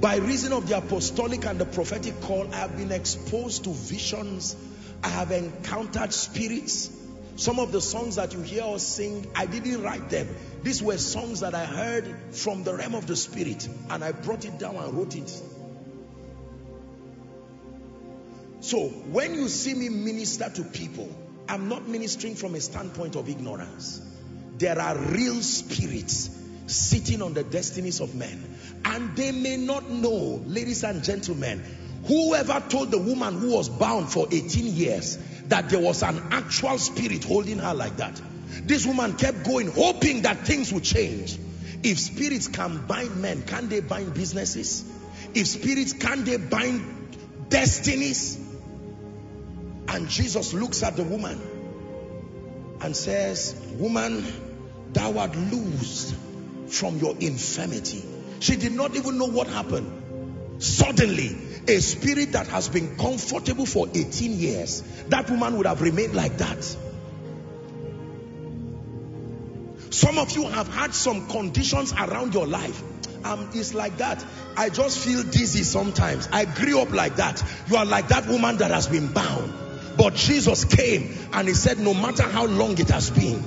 By 0.00 0.16
reason 0.16 0.52
of 0.52 0.68
the 0.68 0.78
apostolic 0.78 1.44
and 1.44 1.60
the 1.60 1.64
prophetic 1.64 2.20
call, 2.22 2.52
I 2.52 2.56
have 2.56 2.76
been 2.76 2.92
exposed 2.92 3.64
to 3.64 3.70
visions. 3.70 4.56
I 5.02 5.08
have 5.08 5.32
encountered 5.32 6.12
spirits. 6.12 6.90
Some 7.36 7.58
of 7.58 7.72
the 7.72 7.80
songs 7.80 8.16
that 8.16 8.34
you 8.34 8.40
hear 8.40 8.62
us 8.62 8.82
sing, 8.82 9.26
I 9.34 9.46
didn't 9.46 9.82
write 9.82 10.10
them. 10.10 10.28
These 10.62 10.82
were 10.82 10.98
songs 10.98 11.40
that 11.40 11.54
I 11.54 11.64
heard 11.64 12.14
from 12.32 12.62
the 12.62 12.74
realm 12.74 12.94
of 12.94 13.06
the 13.06 13.16
spirit 13.16 13.68
and 13.90 14.04
I 14.04 14.12
brought 14.12 14.44
it 14.44 14.58
down 14.58 14.76
and 14.76 14.94
wrote 14.94 15.16
it. 15.16 15.42
So 18.60 18.88
when 18.88 19.34
you 19.34 19.48
see 19.48 19.74
me 19.74 19.88
minister 19.88 20.48
to 20.48 20.62
people, 20.62 21.08
I'm 21.48 21.68
not 21.68 21.88
ministering 21.88 22.36
from 22.36 22.54
a 22.54 22.60
standpoint 22.60 23.16
of 23.16 23.28
ignorance. 23.28 24.00
There 24.58 24.78
are 24.78 24.96
real 24.96 25.40
spirits 25.40 26.30
sitting 26.66 27.22
on 27.22 27.34
the 27.34 27.42
destinies 27.42 28.00
of 28.00 28.14
men 28.14 28.56
and 28.84 29.16
they 29.16 29.32
may 29.32 29.56
not 29.56 29.90
know, 29.90 30.40
ladies 30.46 30.84
and 30.84 31.02
gentlemen, 31.02 31.62
whoever 32.06 32.62
told 32.68 32.90
the 32.90 32.98
woman 32.98 33.38
who 33.38 33.50
was 33.50 33.68
bound 33.68 34.10
for 34.10 34.26
18 34.30 34.66
years 34.74 35.18
that 35.48 35.68
there 35.68 35.80
was 35.80 36.02
an 36.02 36.20
actual 36.30 36.78
spirit 36.78 37.24
holding 37.24 37.58
her 37.58 37.74
like 37.74 37.96
that. 37.98 38.20
This 38.64 38.86
woman 38.86 39.16
kept 39.16 39.44
going, 39.44 39.70
hoping 39.70 40.22
that 40.22 40.38
things 40.46 40.72
would 40.72 40.84
change. 40.84 41.38
If 41.82 41.98
spirits 41.98 42.48
can 42.48 42.86
bind 42.86 43.16
men, 43.20 43.42
can 43.42 43.68
they 43.68 43.80
bind 43.80 44.14
businesses? 44.14 44.84
If 45.34 45.46
spirits 45.46 45.92
can't 45.92 46.24
they 46.24 46.36
bind 46.36 47.48
destinies? 47.48 48.38
And 49.88 50.08
Jesus 50.08 50.52
looks 50.52 50.82
at 50.82 50.96
the 50.96 51.04
woman 51.04 51.40
and 52.80 52.96
says, 52.96 53.54
Woman, 53.78 54.24
thou 54.92 55.18
art 55.18 55.36
loosed 55.36 56.14
from 56.68 56.98
your 56.98 57.16
infirmity. 57.18 58.02
She 58.40 58.56
did 58.56 58.72
not 58.72 58.96
even 58.96 59.18
know 59.18 59.26
what 59.26 59.46
happened. 59.46 60.62
Suddenly, 60.62 61.36
a 61.68 61.78
spirit 61.80 62.32
that 62.32 62.48
has 62.48 62.68
been 62.68 62.96
comfortable 62.96 63.66
for 63.66 63.88
18 63.92 64.38
years, 64.38 64.82
that 65.08 65.30
woman 65.30 65.56
would 65.56 65.66
have 65.66 65.80
remained 65.80 66.14
like 66.14 66.38
that. 66.38 66.76
Some 69.90 70.18
of 70.18 70.32
you 70.32 70.48
have 70.48 70.68
had 70.68 70.94
some 70.94 71.28
conditions 71.28 71.92
around 71.92 72.34
your 72.34 72.46
life. 72.46 72.82
Um, 73.24 73.50
it's 73.54 73.74
like 73.74 73.98
that. 73.98 74.24
I 74.56 74.68
just 74.68 74.98
feel 74.98 75.22
dizzy 75.22 75.62
sometimes. 75.62 76.28
I 76.32 76.44
grew 76.44 76.80
up 76.80 76.90
like 76.90 77.16
that. 77.16 77.42
You 77.68 77.76
are 77.76 77.84
like 77.84 78.08
that 78.08 78.26
woman 78.26 78.56
that 78.56 78.70
has 78.70 78.88
been 78.88 79.12
bound. 79.12 79.52
But 79.96 80.14
Jesus 80.14 80.64
came 80.64 81.14
and 81.32 81.46
he 81.46 81.54
said, 81.54 81.78
no 81.78 81.94
matter 81.94 82.22
how 82.22 82.46
long 82.46 82.78
it 82.78 82.88
has 82.88 83.10
been, 83.10 83.44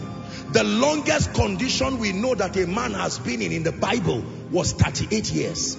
the 0.51 0.63
longest 0.63 1.33
condition 1.33 1.97
we 1.97 2.13
know 2.13 2.35
that 2.35 2.55
a 2.55 2.67
man 2.67 2.93
has 2.93 3.19
been 3.19 3.41
in 3.41 3.51
in 3.51 3.63
the 3.63 3.71
Bible 3.71 4.23
was 4.51 4.71
38 4.71 5.31
years. 5.31 5.77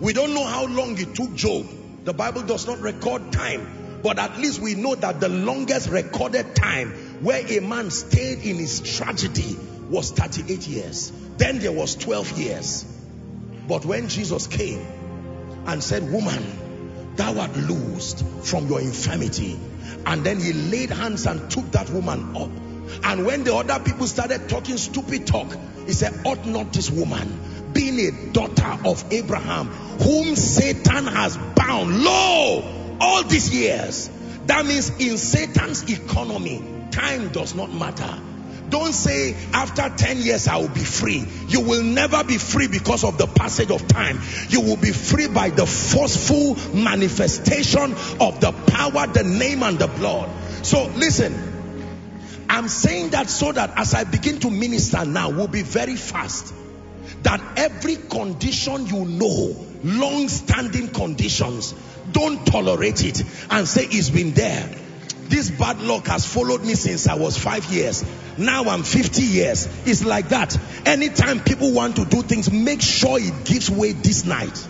We 0.00 0.12
don't 0.12 0.34
know 0.34 0.44
how 0.44 0.66
long 0.66 0.98
it 0.98 1.14
took 1.14 1.34
Job. 1.34 1.66
The 2.04 2.12
Bible 2.12 2.42
does 2.42 2.66
not 2.66 2.80
record 2.80 3.32
time. 3.32 4.00
But 4.02 4.18
at 4.18 4.38
least 4.38 4.60
we 4.60 4.74
know 4.74 4.94
that 4.94 5.20
the 5.20 5.28
longest 5.28 5.88
recorded 5.88 6.54
time 6.54 6.92
where 7.22 7.44
a 7.46 7.60
man 7.60 7.90
stayed 7.90 8.40
in 8.40 8.56
his 8.56 8.80
tragedy 8.80 9.56
was 9.88 10.10
38 10.12 10.68
years. 10.68 11.10
Then 11.38 11.58
there 11.58 11.72
was 11.72 11.96
12 11.96 12.38
years. 12.38 12.84
But 13.66 13.84
when 13.84 14.08
Jesus 14.08 14.46
came 14.46 14.86
and 15.66 15.82
said, 15.82 16.12
woman, 16.12 17.16
thou 17.16 17.40
art 17.40 17.56
loosed 17.56 18.24
from 18.42 18.68
your 18.68 18.80
infirmity. 18.80 19.58
And 20.04 20.22
then 20.24 20.40
he 20.40 20.52
laid 20.52 20.90
hands 20.90 21.26
and 21.26 21.50
took 21.50 21.70
that 21.72 21.90
woman 21.90 22.36
up. 22.36 22.50
And 23.02 23.26
when 23.26 23.44
the 23.44 23.54
other 23.54 23.82
people 23.82 24.06
started 24.06 24.48
talking 24.48 24.76
stupid 24.76 25.26
talk, 25.26 25.56
he 25.86 25.92
said, 25.92 26.20
ought 26.24 26.46
not 26.46 26.72
this 26.72 26.90
woman, 26.90 27.72
being 27.72 27.98
a 27.98 28.32
daughter 28.32 28.78
of 28.84 29.04
Abraham, 29.12 29.68
whom 30.02 30.36
Satan 30.36 31.06
has 31.06 31.36
bound, 31.36 32.02
lo, 32.02 32.96
all 33.00 33.24
these 33.24 33.54
years. 33.54 34.10
That 34.46 34.64
means 34.64 34.90
in 34.98 35.18
Satan's 35.18 35.90
economy, 35.90 36.62
time 36.90 37.30
does 37.30 37.54
not 37.54 37.72
matter. 37.72 38.20
Don't 38.68 38.92
say 38.92 39.36
after 39.52 39.88
10 39.88 40.18
years 40.18 40.48
I 40.48 40.56
will 40.56 40.68
be 40.68 40.80
free. 40.80 41.24
You 41.48 41.60
will 41.60 41.82
never 41.82 42.24
be 42.24 42.38
free 42.38 42.68
because 42.68 43.04
of 43.04 43.16
the 43.16 43.26
passage 43.26 43.70
of 43.70 43.86
time. 43.86 44.20
You 44.48 44.60
will 44.60 44.76
be 44.76 44.90
free 44.90 45.28
by 45.28 45.50
the 45.50 45.66
forceful 45.66 46.56
manifestation 46.74 47.92
of 48.20 48.40
the 48.40 48.52
power, 48.66 49.06
the 49.06 49.22
name 49.22 49.62
and 49.62 49.78
the 49.78 49.86
blood. 49.86 50.28
So 50.64 50.86
listen, 50.96 51.34
I'm 52.48 52.68
saying 52.68 53.10
that 53.10 53.30
so 53.30 53.52
that 53.52 53.72
as 53.76 53.94
I 53.94 54.04
begin 54.04 54.40
to 54.40 54.50
minister 54.50 55.04
now, 55.04 55.30
we'll 55.30 55.48
be 55.48 55.62
very 55.62 55.96
fast. 55.96 56.52
That 57.22 57.40
every 57.56 57.96
condition 57.96 58.86
you 58.86 59.04
know, 59.04 59.54
long-standing 59.86 60.88
conditions, 60.88 61.74
don't 62.12 62.44
tolerate 62.46 63.04
it 63.04 63.22
and 63.50 63.68
say 63.68 63.84
it's 63.84 64.10
been 64.10 64.32
there. 64.32 64.68
This 65.28 65.50
bad 65.50 65.80
luck 65.80 66.06
has 66.06 66.26
followed 66.26 66.62
me 66.62 66.74
since 66.74 67.08
I 67.08 67.14
was 67.14 67.36
five 67.38 67.64
years. 67.72 68.04
Now 68.38 68.64
I'm 68.64 68.82
50 68.82 69.22
years. 69.22 69.66
It's 69.86 70.04
like 70.04 70.28
that. 70.28 70.56
Anytime 70.86 71.40
people 71.40 71.72
want 71.72 71.96
to 71.96 72.04
do 72.04 72.22
things, 72.22 72.50
make 72.50 72.80
sure 72.80 73.18
it 73.18 73.44
gives 73.44 73.70
way 73.70 73.92
this 73.92 74.24
night. 74.24 74.68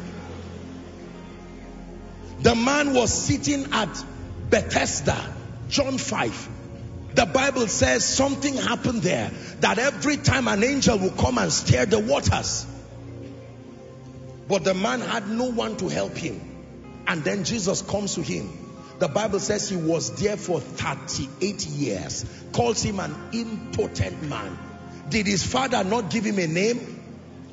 The 2.40 2.54
man 2.54 2.94
was 2.94 3.12
sitting 3.12 3.72
at 3.72 4.04
Bethesda, 4.50 5.34
John 5.68 5.98
5. 5.98 6.48
The 7.14 7.26
Bible 7.26 7.66
says 7.66 8.04
something 8.04 8.54
happened 8.56 9.02
there 9.02 9.30
that 9.60 9.78
every 9.78 10.18
time 10.18 10.48
an 10.48 10.62
angel 10.62 10.98
will 10.98 11.10
come 11.10 11.38
and 11.38 11.50
stir 11.50 11.86
the 11.86 11.98
waters. 11.98 12.66
But 14.48 14.64
the 14.64 14.74
man 14.74 15.00
had 15.00 15.28
no 15.28 15.50
one 15.50 15.76
to 15.78 15.88
help 15.88 16.16
him. 16.16 16.40
And 17.06 17.22
then 17.24 17.44
Jesus 17.44 17.82
comes 17.82 18.14
to 18.14 18.22
him. 18.22 18.50
The 18.98 19.08
Bible 19.08 19.40
says 19.40 19.68
he 19.68 19.76
was 19.76 20.10
there 20.20 20.36
for 20.36 20.60
38 20.60 21.66
years. 21.66 22.24
Calls 22.52 22.82
him 22.82 23.00
an 23.00 23.14
impotent 23.32 24.22
man. 24.22 24.58
Did 25.08 25.26
his 25.26 25.44
father 25.46 25.84
not 25.84 26.10
give 26.10 26.24
him 26.24 26.38
a 26.38 26.46
name? 26.46 26.78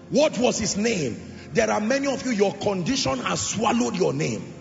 What 0.09 0.37
was 0.37 0.57
his 0.57 0.77
name? 0.77 1.31
There 1.53 1.69
are 1.69 1.81
many 1.81 2.07
of 2.07 2.25
you, 2.25 2.31
your 2.31 2.53
condition 2.53 3.19
has 3.19 3.41
swallowed 3.41 3.95
your 3.95 4.13
name. 4.13 4.53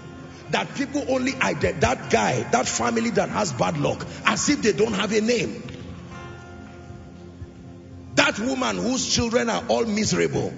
That 0.51 0.75
people 0.75 1.05
only 1.09 1.33
that 1.33 2.11
guy, 2.11 2.43
that 2.51 2.67
family 2.67 3.11
that 3.11 3.31
has 3.31 3.53
bad 3.53 3.79
luck, 3.79 4.07
as 4.27 4.49
if 4.49 4.63
they 4.63 4.73
don't 4.73 4.93
have 4.93 5.13
a 5.13 5.21
name. 5.21 5.63
That 8.17 8.39
woman 8.39 8.77
whose 8.77 9.15
children 9.15 9.49
are 9.49 9.65
all 9.69 9.87
miserable. 9.87 10.53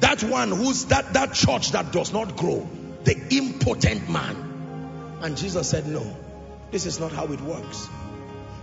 That 0.00 0.22
one 0.22 0.50
who's 0.50 0.86
that, 0.86 1.14
that 1.14 1.34
church 1.34 1.72
that 1.72 1.92
does 1.92 2.12
not 2.12 2.36
grow. 2.36 2.68
The 3.04 3.16
impotent 3.30 4.08
man. 4.10 5.18
And 5.22 5.36
Jesus 5.36 5.68
said, 5.68 5.86
no, 5.86 6.16
this 6.70 6.86
is 6.86 7.00
not 7.00 7.12
how 7.12 7.26
it 7.26 7.40
works. 7.40 7.88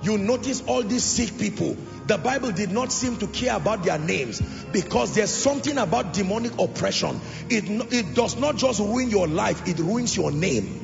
You 0.04 0.18
notice 0.18 0.62
all 0.68 0.84
these 0.84 1.04
sick 1.04 1.40
people. 1.40 1.78
The 2.08 2.18
Bible 2.18 2.52
did 2.52 2.72
not 2.72 2.92
seem 2.92 3.18
to 3.18 3.28
care 3.28 3.56
about 3.56 3.84
their 3.84 3.98
names 3.98 4.42
because 4.74 5.16
there's 5.16 5.30
something 5.30 5.78
about 5.78 6.12
demonic 6.12 6.60
oppression. 6.60 7.22
It, 7.50 7.64
it 7.94 8.14
does 8.14 8.36
not 8.36 8.58
just 8.58 8.80
ruin 8.80 9.10
your 9.10 9.28
life, 9.28 9.66
it 9.68 9.80
ruins 9.80 10.16
your 10.16 10.32
name. 10.32 10.82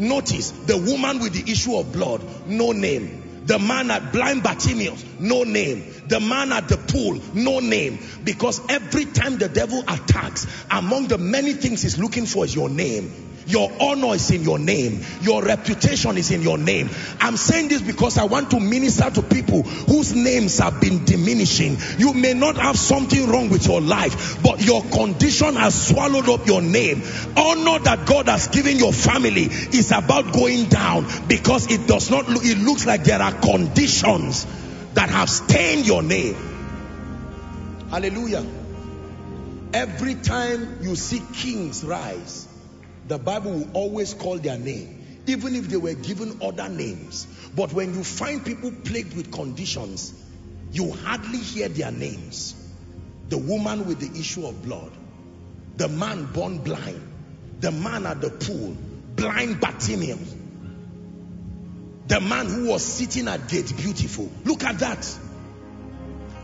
Notice 0.00 0.50
the 0.50 0.76
woman 0.76 1.20
with 1.20 1.32
the 1.32 1.50
issue 1.50 1.76
of 1.76 1.92
blood, 1.92 2.22
no 2.48 2.72
name. 2.72 3.22
The 3.46 3.58
man 3.58 3.90
at 3.90 4.12
blind 4.12 4.42
Bartimaeus, 4.42 5.04
no 5.20 5.44
name. 5.44 5.84
The 6.08 6.20
man 6.20 6.52
at 6.52 6.68
the 6.68 6.76
pool, 6.76 7.20
no 7.32 7.60
name. 7.60 7.98
Because 8.24 8.60
every 8.68 9.04
time 9.04 9.38
the 9.38 9.48
devil 9.48 9.82
attacks, 9.86 10.46
among 10.70 11.06
the 11.08 11.18
many 11.18 11.52
things 11.52 11.82
he's 11.82 11.98
looking 11.98 12.26
for 12.26 12.44
is 12.44 12.54
your 12.54 12.68
name. 12.68 13.35
Your 13.46 13.70
honor 13.80 14.14
is 14.14 14.30
in 14.30 14.42
your 14.42 14.58
name. 14.58 15.02
Your 15.20 15.42
reputation 15.42 16.16
is 16.18 16.32
in 16.32 16.42
your 16.42 16.58
name. 16.58 16.90
I'm 17.20 17.36
saying 17.36 17.68
this 17.68 17.80
because 17.80 18.18
I 18.18 18.24
want 18.24 18.50
to 18.50 18.60
minister 18.60 19.08
to 19.08 19.22
people 19.22 19.62
whose 19.62 20.14
names 20.14 20.58
have 20.58 20.80
been 20.80 21.04
diminishing. 21.04 21.76
You 21.98 22.12
may 22.12 22.34
not 22.34 22.56
have 22.56 22.76
something 22.76 23.28
wrong 23.28 23.48
with 23.48 23.66
your 23.66 23.80
life, 23.80 24.42
but 24.42 24.64
your 24.64 24.82
condition 24.82 25.54
has 25.54 25.88
swallowed 25.88 26.28
up 26.28 26.46
your 26.46 26.60
name. 26.60 27.02
Honor 27.36 27.78
that 27.84 28.04
God 28.06 28.26
has 28.26 28.48
given 28.48 28.78
your 28.78 28.92
family 28.92 29.44
is 29.44 29.92
about 29.92 30.32
going 30.32 30.64
down 30.64 31.06
because 31.28 31.70
it 31.70 31.86
does 31.86 32.10
not 32.10 32.28
look, 32.28 32.44
it 32.44 32.58
looks 32.58 32.84
like 32.84 33.04
there 33.04 33.22
are 33.22 33.32
conditions 33.32 34.44
that 34.94 35.10
have 35.10 35.30
stained 35.30 35.86
your 35.86 36.02
name. 36.02 36.34
Hallelujah. 37.90 38.44
Every 39.72 40.14
time 40.16 40.78
you 40.80 40.96
see 40.96 41.22
kings 41.32 41.84
rise, 41.84 42.45
the 43.08 43.18
Bible 43.18 43.52
will 43.52 43.70
always 43.72 44.14
call 44.14 44.38
their 44.38 44.58
name, 44.58 45.22
even 45.26 45.54
if 45.54 45.68
they 45.68 45.76
were 45.76 45.94
given 45.94 46.38
other 46.42 46.68
names. 46.68 47.26
But 47.54 47.72
when 47.72 47.94
you 47.94 48.02
find 48.02 48.44
people 48.44 48.72
plagued 48.84 49.16
with 49.16 49.30
conditions, 49.32 50.12
you 50.72 50.92
hardly 50.92 51.38
hear 51.38 51.68
their 51.68 51.92
names. 51.92 52.54
The 53.28 53.38
woman 53.38 53.86
with 53.86 54.00
the 54.00 54.18
issue 54.18 54.46
of 54.46 54.62
blood, 54.62 54.90
the 55.76 55.88
man 55.88 56.26
born 56.32 56.58
blind, 56.58 57.00
the 57.60 57.70
man 57.72 58.06
at 58.06 58.20
the 58.20 58.30
pool, 58.30 58.76
blind 59.14 59.60
Bartimaeus, 59.60 60.34
the 62.08 62.20
man 62.20 62.46
who 62.46 62.68
was 62.68 62.84
sitting 62.84 63.26
at 63.28 63.48
gate 63.48 63.76
beautiful. 63.76 64.30
Look 64.44 64.64
at 64.64 64.78
that. 64.78 65.18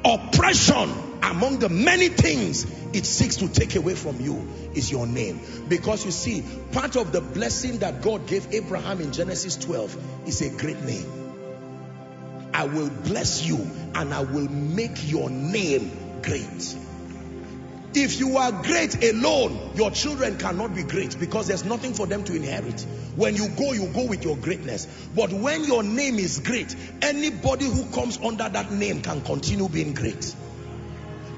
Oppression 0.04 1.11
among 1.22 1.58
the 1.58 1.68
many 1.68 2.08
things 2.08 2.66
it 2.92 3.06
seeks 3.06 3.36
to 3.36 3.48
take 3.48 3.76
away 3.76 3.94
from 3.94 4.20
you 4.20 4.46
is 4.74 4.90
your 4.90 5.06
name. 5.06 5.40
Because 5.68 6.04
you 6.04 6.10
see, 6.10 6.44
part 6.72 6.96
of 6.96 7.12
the 7.12 7.20
blessing 7.20 7.78
that 7.78 8.02
God 8.02 8.26
gave 8.26 8.52
Abraham 8.52 9.00
in 9.00 9.12
Genesis 9.12 9.56
12 9.56 10.28
is 10.28 10.42
a 10.42 10.50
great 10.50 10.80
name. 10.82 11.06
I 12.54 12.64
will 12.64 12.90
bless 12.90 13.44
you 13.44 13.56
and 13.94 14.12
I 14.12 14.20
will 14.20 14.48
make 14.48 15.10
your 15.10 15.30
name 15.30 16.20
great. 16.22 16.76
If 17.94 18.18
you 18.18 18.38
are 18.38 18.50
great 18.50 19.04
alone, 19.04 19.72
your 19.74 19.90
children 19.90 20.38
cannot 20.38 20.74
be 20.74 20.82
great 20.82 21.18
because 21.18 21.46
there's 21.46 21.64
nothing 21.64 21.92
for 21.92 22.06
them 22.06 22.24
to 22.24 22.34
inherit. 22.34 22.80
When 23.16 23.36
you 23.36 23.48
go, 23.50 23.72
you 23.72 23.86
go 23.88 24.06
with 24.06 24.24
your 24.24 24.36
greatness. 24.36 24.86
But 25.14 25.30
when 25.30 25.64
your 25.64 25.82
name 25.82 26.18
is 26.18 26.40
great, 26.40 26.74
anybody 27.02 27.66
who 27.66 27.84
comes 27.90 28.18
under 28.18 28.48
that 28.48 28.72
name 28.72 29.02
can 29.02 29.20
continue 29.20 29.68
being 29.68 29.92
great. 29.92 30.34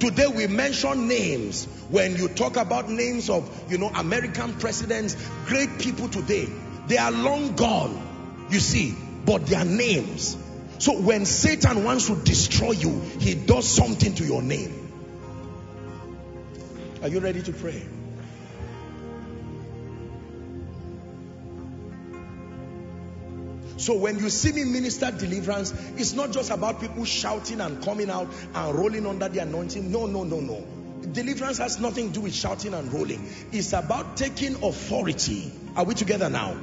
Today 0.01 0.27
we 0.27 0.47
mention 0.47 1.09
names. 1.09 1.67
When 1.89 2.17
you 2.17 2.29
talk 2.29 2.57
about 2.57 2.89
names 2.89 3.31
of, 3.31 3.71
you 3.71 3.79
know, 3.79 3.89
American 3.89 4.55
presidents, 4.55 5.17
great 5.47 5.79
people 5.79 6.09
today, 6.09 6.49
they 6.87 6.99
are 6.99 7.13
long 7.13 7.55
gone, 7.55 8.47
you 8.51 8.61
see, 8.61 8.95
but 9.25 9.47
their 9.47 9.65
names. 9.65 10.37
So 10.79 11.01
when 11.01 11.25
Satan 11.25 11.85
wants 11.85 12.09
to 12.09 12.17
destroy 12.17 12.73
you, 12.73 13.01
he 13.21 13.35
does 13.35 13.67
something 13.69 14.15
to 14.15 14.25
your 14.25 14.43
name. 14.43 14.81
Are 17.03 17.09
you 17.09 17.21
ready 17.21 17.43
to 17.43 17.53
pray? 17.53 17.83
So 23.85 23.93
when 23.93 24.19
you 24.19 24.31
see 24.31 24.51
me 24.51 24.65
minister 24.65 25.11
deliverance, 25.11 25.75
it's 25.99 26.15
not 26.15 26.33
just 26.33 26.51
about 26.51 26.81
people 26.81 27.05
shouting 27.05 27.61
and 27.61 27.85
coming 27.85 28.09
out 28.09 28.29
and 28.55 28.75
rolling 28.75 29.07
under 29.07 29.29
the 29.29 29.41
anointing. 29.41 29.93
No, 29.93 30.07
no, 30.07 30.25
no, 30.25 30.41
no. 30.41 30.65
Deliverance 31.13 31.59
has 31.59 31.79
nothing 31.79 32.07
to 32.09 32.15
do 32.15 32.21
with 32.23 32.35
shouting 32.35 32.73
and 32.73 32.91
rolling. 32.91 33.29
It's 33.53 33.75
about 33.75 34.17
taking 34.17 34.55
authority. 34.65 35.53
Are 35.77 35.85
we 35.85 35.93
together 35.93 36.31
now? 36.31 36.57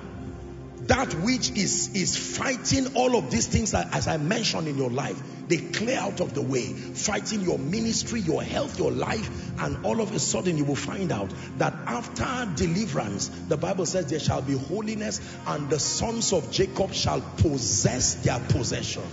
That 0.88 1.13
which 1.15 1.51
is 1.51 1.95
is 1.95 2.38
fighting 2.38 2.95
all 2.95 3.15
of 3.15 3.29
these 3.29 3.47
things 3.47 3.71
that, 3.71 3.93
as 3.93 4.07
i 4.07 4.17
mentioned 4.17 4.67
in 4.67 4.77
your 4.77 4.89
life 4.89 5.21
they 5.47 5.57
clear 5.57 5.99
out 5.99 6.19
of 6.21 6.34
the 6.34 6.41
way 6.41 6.73
fighting 6.73 7.41
your 7.41 7.59
ministry 7.59 8.19
your 8.19 8.41
health 8.41 8.79
your 8.79 8.91
life 8.91 9.51
and 9.59 9.86
all 9.86 10.01
of 10.01 10.11
a 10.13 10.19
sudden 10.19 10.57
you 10.57 10.65
will 10.65 10.75
find 10.75 11.11
out 11.11 11.32
that 11.57 11.73
after 11.86 12.51
deliverance 12.55 13.29
the 13.47 13.57
bible 13.57 13.86
says 13.86 14.07
there 14.07 14.19
shall 14.19 14.41
be 14.41 14.57
holiness 14.57 15.21
and 15.47 15.69
the 15.69 15.79
sons 15.79 16.34
of 16.34 16.51
jacob 16.51 16.93
shall 16.93 17.21
possess 17.38 18.15
their 18.15 18.39
possession. 18.39 19.03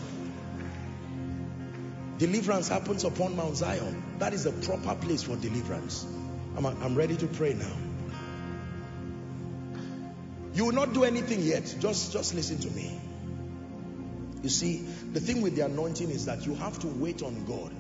Deliverance 2.19 2.67
happens 2.67 3.05
upon 3.05 3.37
mount 3.37 3.57
zion. 3.57 4.03
That 4.19 4.35
is 4.35 4.45
a 4.45 4.51
proper 4.51 4.97
place 4.97 5.23
for 5.23 5.37
deliverance. 5.37 6.05
I'm, 6.57 6.67
I'm 6.67 6.97
ready 6.97 7.17
to 7.17 7.27
pray 7.29 7.55
now 7.55 7.88
you 10.55 10.65
will 10.65 10.73
not 10.73 10.93
do 10.93 11.05
anything 11.05 11.43
yet. 11.43 11.75
Just, 11.81 12.13
just 12.13 12.35
listen 12.35 12.59
to 12.59 12.71
me. 12.71 13.01
You 14.43 14.49
see, 14.49 14.79
the 15.13 15.21
thing 15.21 15.43
with 15.43 15.57
the 15.57 15.63
anointing 15.63 16.11
is 16.11 16.27
that 16.27 16.47
you 16.47 16.55
have 16.55 16.79
to 16.81 16.87
wait 16.87 17.23
on 17.23 17.45
God. 17.45 17.73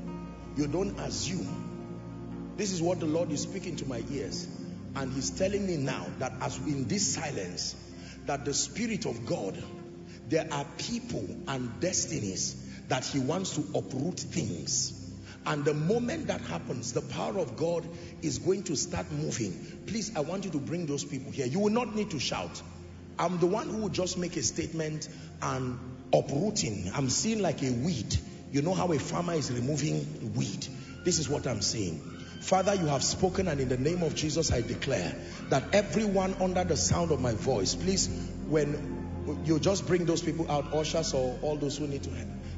You 0.57 0.67
don't 0.67 0.99
assume. 0.99 2.55
This 2.57 2.73
is 2.73 2.83
what 2.83 2.99
the 2.99 3.07
Lord 3.07 3.31
is 3.31 3.43
speaking 3.43 3.77
to 3.77 3.89
my 3.89 4.03
ears. 4.11 4.49
And 4.97 5.13
he's 5.13 5.31
telling 5.31 5.67
me 5.67 5.77
now 5.77 6.07
that 6.19 6.33
as 6.41 6.59
in 6.59 6.89
this 6.89 7.15
silence, 7.15 7.77
that 8.27 8.45
the 8.45 8.53
Spirit 8.53 9.07
of 9.07 9.25
God, 9.25 9.63
there 10.29 10.49
are 10.51 10.67
people 10.77 11.25
and 11.47 11.81
destinies 11.81 12.65
that 12.89 13.05
he 13.05 13.21
wants 13.21 13.55
to 13.55 13.79
uproot 13.79 14.19
things. 14.19 14.98
And 15.49 15.65
the 15.65 15.73
moment 15.73 16.27
that 16.27 16.43
happens, 16.43 16.93
the 16.93 17.01
power 17.01 17.39
of 17.39 17.57
God 17.57 17.83
is 18.21 18.37
going 18.39 18.65
to 18.65 18.77
start 18.77 19.11
moving. 19.11 19.83
Please, 19.87 20.15
I 20.15 20.21
want 20.21 20.45
you 20.45 20.51
to 20.51 20.59
bring 20.59 20.85
those 20.85 21.05
people 21.05 21.33
here. 21.33 21.47
You 21.47 21.61
will 21.61 21.73
not 21.73 21.97
need 21.97 22.11
to 22.11 22.19
shout. 22.21 22.63
I'm 23.19 23.39
the 23.39 23.47
one 23.47 23.71
who 23.71 23.79
will 23.79 23.89
just 23.89 24.19
make 24.19 24.37
a 24.37 24.43
statement 24.43 25.09
and 25.41 25.79
uprooting. 26.13 26.91
I'm 26.95 27.09
seeing 27.09 27.41
like 27.41 27.63
a 27.63 27.71
weed. 27.71 28.15
You 28.53 28.61
know 28.61 28.75
how 28.75 28.93
a 28.93 28.99
farmer 28.99 29.33
is 29.33 29.51
removing 29.51 30.35
weed. 30.37 30.67
This 31.05 31.19
is 31.19 31.31
what 31.31 31.47
I'm 31.47 31.63
saying. 31.63 31.99
Father, 32.41 32.75
you 32.75 32.85
have 32.85 33.03
spoken 33.03 33.49
and 33.49 33.59
in 33.59 33.71
the 33.71 33.79
name 33.79 34.03
of 34.03 34.15
Jesus, 34.15 34.53
I 34.53 34.61
declare 34.61 35.17
that 35.49 35.75
everyone 35.75 36.35
under 36.43 36.63
the 36.63 36.77
sound 36.77 37.11
of 37.11 37.23
my 37.23 37.33
voice, 37.33 37.75
please, 37.75 38.07
when 38.49 38.98
you 39.45 39.59
just 39.59 39.87
bring 39.87 40.05
those 40.07 40.23
people 40.23 40.51
out, 40.51 40.73
ushers 40.75 41.15
or 41.15 41.39
all 41.43 41.57
those 41.57 41.79
who 41.79 41.87
need 41.87 42.03
to 42.05 42.11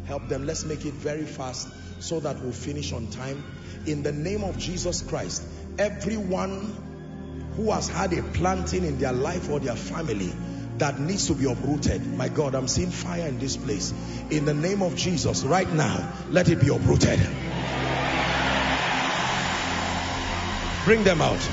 help 0.06 0.28
them, 0.28 0.46
let's 0.46 0.64
make 0.64 0.84
it 0.84 0.94
very 0.94 1.24
fast 1.24 1.68
so 2.02 2.20
that 2.20 2.40
we'll 2.40 2.52
finish 2.52 2.92
on 2.92 3.08
time. 3.08 3.44
In 3.86 4.02
the 4.02 4.12
name 4.12 4.44
of 4.44 4.58
Jesus 4.58 5.02
Christ, 5.02 5.42
everyone 5.78 6.74
who 7.56 7.70
has 7.70 7.88
had 7.88 8.12
a 8.12 8.22
planting 8.22 8.84
in 8.84 8.98
their 8.98 9.12
life 9.12 9.50
or 9.50 9.60
their 9.60 9.76
family 9.76 10.32
that 10.78 10.98
needs 10.98 11.26
to 11.26 11.34
be 11.34 11.50
uprooted. 11.50 12.06
My 12.16 12.28
God, 12.28 12.54
I'm 12.54 12.66
seeing 12.66 12.90
fire 12.90 13.26
in 13.26 13.38
this 13.38 13.56
place. 13.56 13.92
In 14.30 14.46
the 14.46 14.54
name 14.54 14.82
of 14.82 14.96
Jesus, 14.96 15.44
right 15.44 15.70
now, 15.70 16.12
let 16.30 16.48
it 16.48 16.60
be 16.60 16.68
uprooted. 16.68 17.18
Bring 20.84 21.04
them 21.04 21.20
out. 21.20 21.48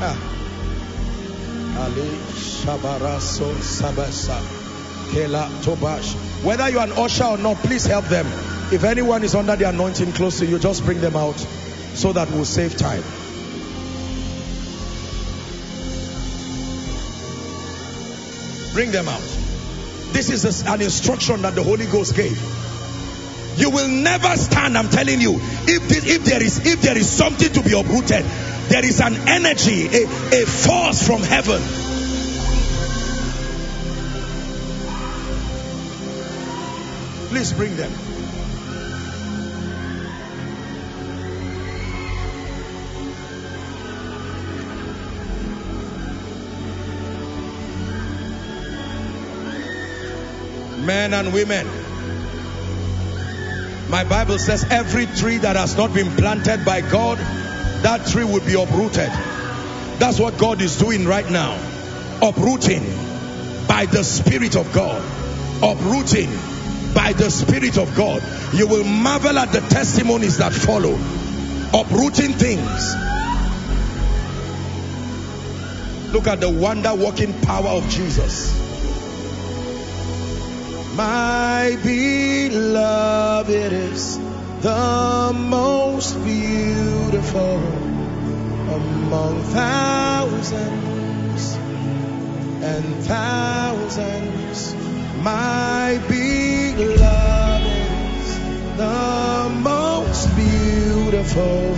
Ah. 0.00 0.43
Shabaraso 1.92 3.54
Sabasa 3.56 4.40
Kela 5.10 5.48
Tobash. 5.62 6.14
Whether 6.42 6.70
you're 6.70 6.82
an 6.82 6.92
usher 6.92 7.24
or 7.24 7.38
not, 7.38 7.56
please 7.58 7.84
help 7.84 8.06
them. 8.06 8.26
If 8.72 8.84
anyone 8.84 9.22
is 9.24 9.34
under 9.34 9.56
the 9.56 9.68
anointing 9.68 10.12
close 10.12 10.38
to 10.38 10.46
you, 10.46 10.58
just 10.58 10.84
bring 10.84 11.00
them 11.00 11.16
out 11.16 11.38
so 11.94 12.12
that 12.12 12.30
we'll 12.30 12.44
save 12.44 12.76
time. 12.76 13.02
Bring 18.72 18.90
them 18.90 19.08
out. 19.08 19.20
This 20.12 20.30
is 20.30 20.66
an 20.66 20.80
instruction 20.80 21.42
that 21.42 21.54
the 21.54 21.62
Holy 21.62 21.86
Ghost 21.86 22.16
gave. 22.16 22.36
You 23.56 23.70
will 23.70 23.88
never 23.88 24.36
stand, 24.36 24.76
I'm 24.76 24.88
telling 24.88 25.20
you. 25.20 25.38
If, 25.40 25.88
this, 25.88 26.06
if, 26.06 26.24
there 26.24 26.42
is, 26.42 26.66
if 26.66 26.82
there 26.82 26.96
is 26.98 27.08
something 27.08 27.52
to 27.52 27.62
be 27.62 27.78
uprooted, 27.78 28.24
there 28.68 28.84
is 28.84 29.00
an 29.00 29.14
energy, 29.28 29.86
a, 29.86 30.04
a 30.42 30.46
force 30.46 31.06
from 31.06 31.22
heaven 31.22 31.62
Please 37.34 37.52
bring 37.52 37.74
them. 37.74 37.90
Men 50.86 51.12
and 51.12 51.32
women. 51.32 51.66
My 53.90 54.04
Bible 54.04 54.38
says 54.38 54.64
every 54.70 55.06
tree 55.06 55.38
that 55.38 55.56
has 55.56 55.76
not 55.76 55.92
been 55.92 56.14
planted 56.14 56.64
by 56.64 56.82
God, 56.82 57.18
that 57.84 58.06
tree 58.06 58.24
will 58.24 58.40
be 58.40 58.54
uprooted. 58.54 59.10
That's 60.00 60.18
what 60.18 60.38
God 60.38 60.62
is 60.62 60.78
doing 60.78 61.06
right 61.06 61.30
now. 61.30 61.52
Uprooting 62.22 62.82
by 63.68 63.84
the 63.84 64.02
Spirit 64.02 64.56
of 64.56 64.72
God. 64.72 65.02
Uprooting 65.62 66.30
by 66.94 67.12
the 67.12 67.30
Spirit 67.30 67.76
of 67.76 67.94
God. 67.94 68.22
You 68.54 68.66
will 68.68 68.84
marvel 68.84 69.38
at 69.38 69.52
the 69.52 69.60
testimonies 69.60 70.38
that 70.38 70.54
follow. 70.54 70.94
Uprooting 71.78 72.32
things. 72.32 72.94
Look 76.14 76.26
at 76.26 76.40
the 76.40 76.48
wonder 76.48 76.94
working 76.94 77.38
power 77.42 77.68
of 77.68 77.86
Jesus. 77.90 78.50
My 80.96 81.76
beloved 81.82 83.50
is 83.72 84.18
the 84.64 85.32
most 85.34 86.14
beautiful 86.24 87.56
among 88.78 89.42
thousands 89.52 91.54
and 92.64 93.04
thousands. 93.04 94.74
My 95.20 96.00
beloved 96.08 97.66
is 98.16 98.38
the 98.78 99.52
most 99.60 100.34
beautiful 100.34 101.74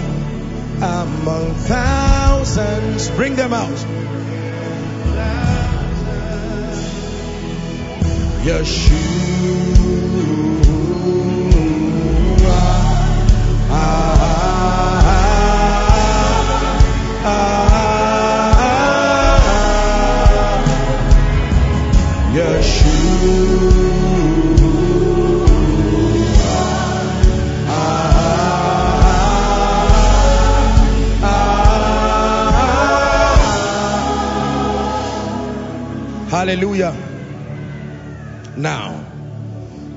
among 0.76 1.54
thousands. 1.66 3.10
Bring 3.10 3.34
them 3.34 3.52
out. 3.52 3.84
Yeshua. 8.46 9.45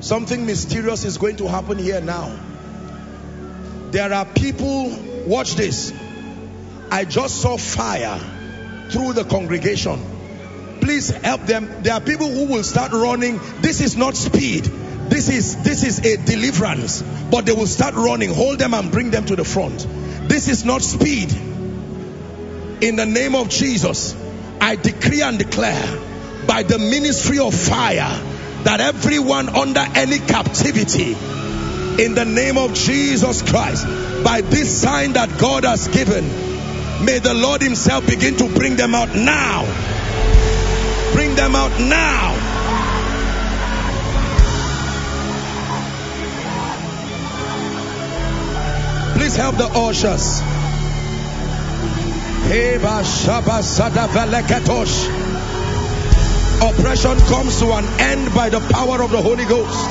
Something 0.09 0.47
mysterious 0.47 1.05
is 1.05 1.19
going 1.19 1.35
to 1.35 1.47
happen 1.47 1.77
here 1.77 2.01
now. 2.01 2.35
There 3.91 4.11
are 4.11 4.25
people, 4.25 4.89
watch 5.27 5.53
this. 5.53 5.93
I 6.89 7.05
just 7.05 7.39
saw 7.43 7.57
fire 7.57 8.19
through 8.89 9.13
the 9.13 9.23
congregation. 9.23 9.99
Please 10.81 11.09
help 11.09 11.41
them. 11.41 11.83
There 11.83 11.93
are 11.93 12.01
people 12.01 12.27
who 12.27 12.47
will 12.47 12.63
start 12.63 12.91
running. 12.91 13.39
This 13.61 13.81
is 13.81 13.95
not 13.95 14.15
speed. 14.15 14.63
This 14.63 15.29
is 15.29 15.61
this 15.61 15.83
is 15.83 15.99
a 15.99 16.17
deliverance. 16.25 17.03
But 17.29 17.45
they 17.45 17.51
will 17.51 17.67
start 17.67 17.93
running. 17.93 18.33
Hold 18.33 18.57
them 18.57 18.73
and 18.73 18.91
bring 18.91 19.11
them 19.11 19.25
to 19.25 19.35
the 19.35 19.45
front. 19.45 19.87
This 20.27 20.47
is 20.47 20.65
not 20.65 20.81
speed. 20.81 21.31
In 22.81 22.95
the 22.95 23.05
name 23.05 23.35
of 23.35 23.49
Jesus, 23.49 24.15
I 24.59 24.75
decree 24.75 25.21
and 25.21 25.37
declare 25.37 25.99
by 26.47 26.63
the 26.63 26.79
ministry 26.79 27.37
of 27.37 27.53
fire 27.53 28.28
that 28.63 28.81
everyone 28.81 29.49
under 29.49 29.85
any 29.95 30.19
captivity 30.19 31.13
in 32.03 32.15
the 32.15 32.25
name 32.25 32.57
of 32.57 32.73
Jesus 32.73 33.41
Christ 33.41 33.85
by 34.23 34.41
this 34.41 34.81
sign 34.81 35.13
that 35.13 35.39
God 35.39 35.63
has 35.65 35.87
given 35.87 36.25
may 37.05 37.19
the 37.19 37.33
Lord 37.33 37.61
himself 37.61 38.05
begin 38.07 38.35
to 38.37 38.49
bring 38.53 38.75
them 38.75 38.93
out 38.95 39.15
now 39.15 39.65
Bring 41.13 41.35
them 41.35 41.55
out 41.55 41.71
now. 41.79 42.35
Please 49.15 49.35
help 49.35 49.57
the 49.57 49.65
ushers. 49.65 50.41
Oppression 56.61 57.17
comes 57.19 57.59
to 57.59 57.71
an 57.71 57.85
end 57.99 58.33
by 58.35 58.49
the 58.49 58.59
power 58.59 59.01
of 59.01 59.11
the 59.11 59.21
Holy 59.21 59.45
Ghost. 59.45 59.89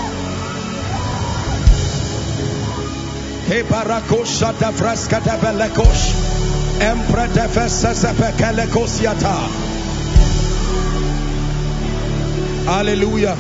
Hallelujah. 12.67 13.35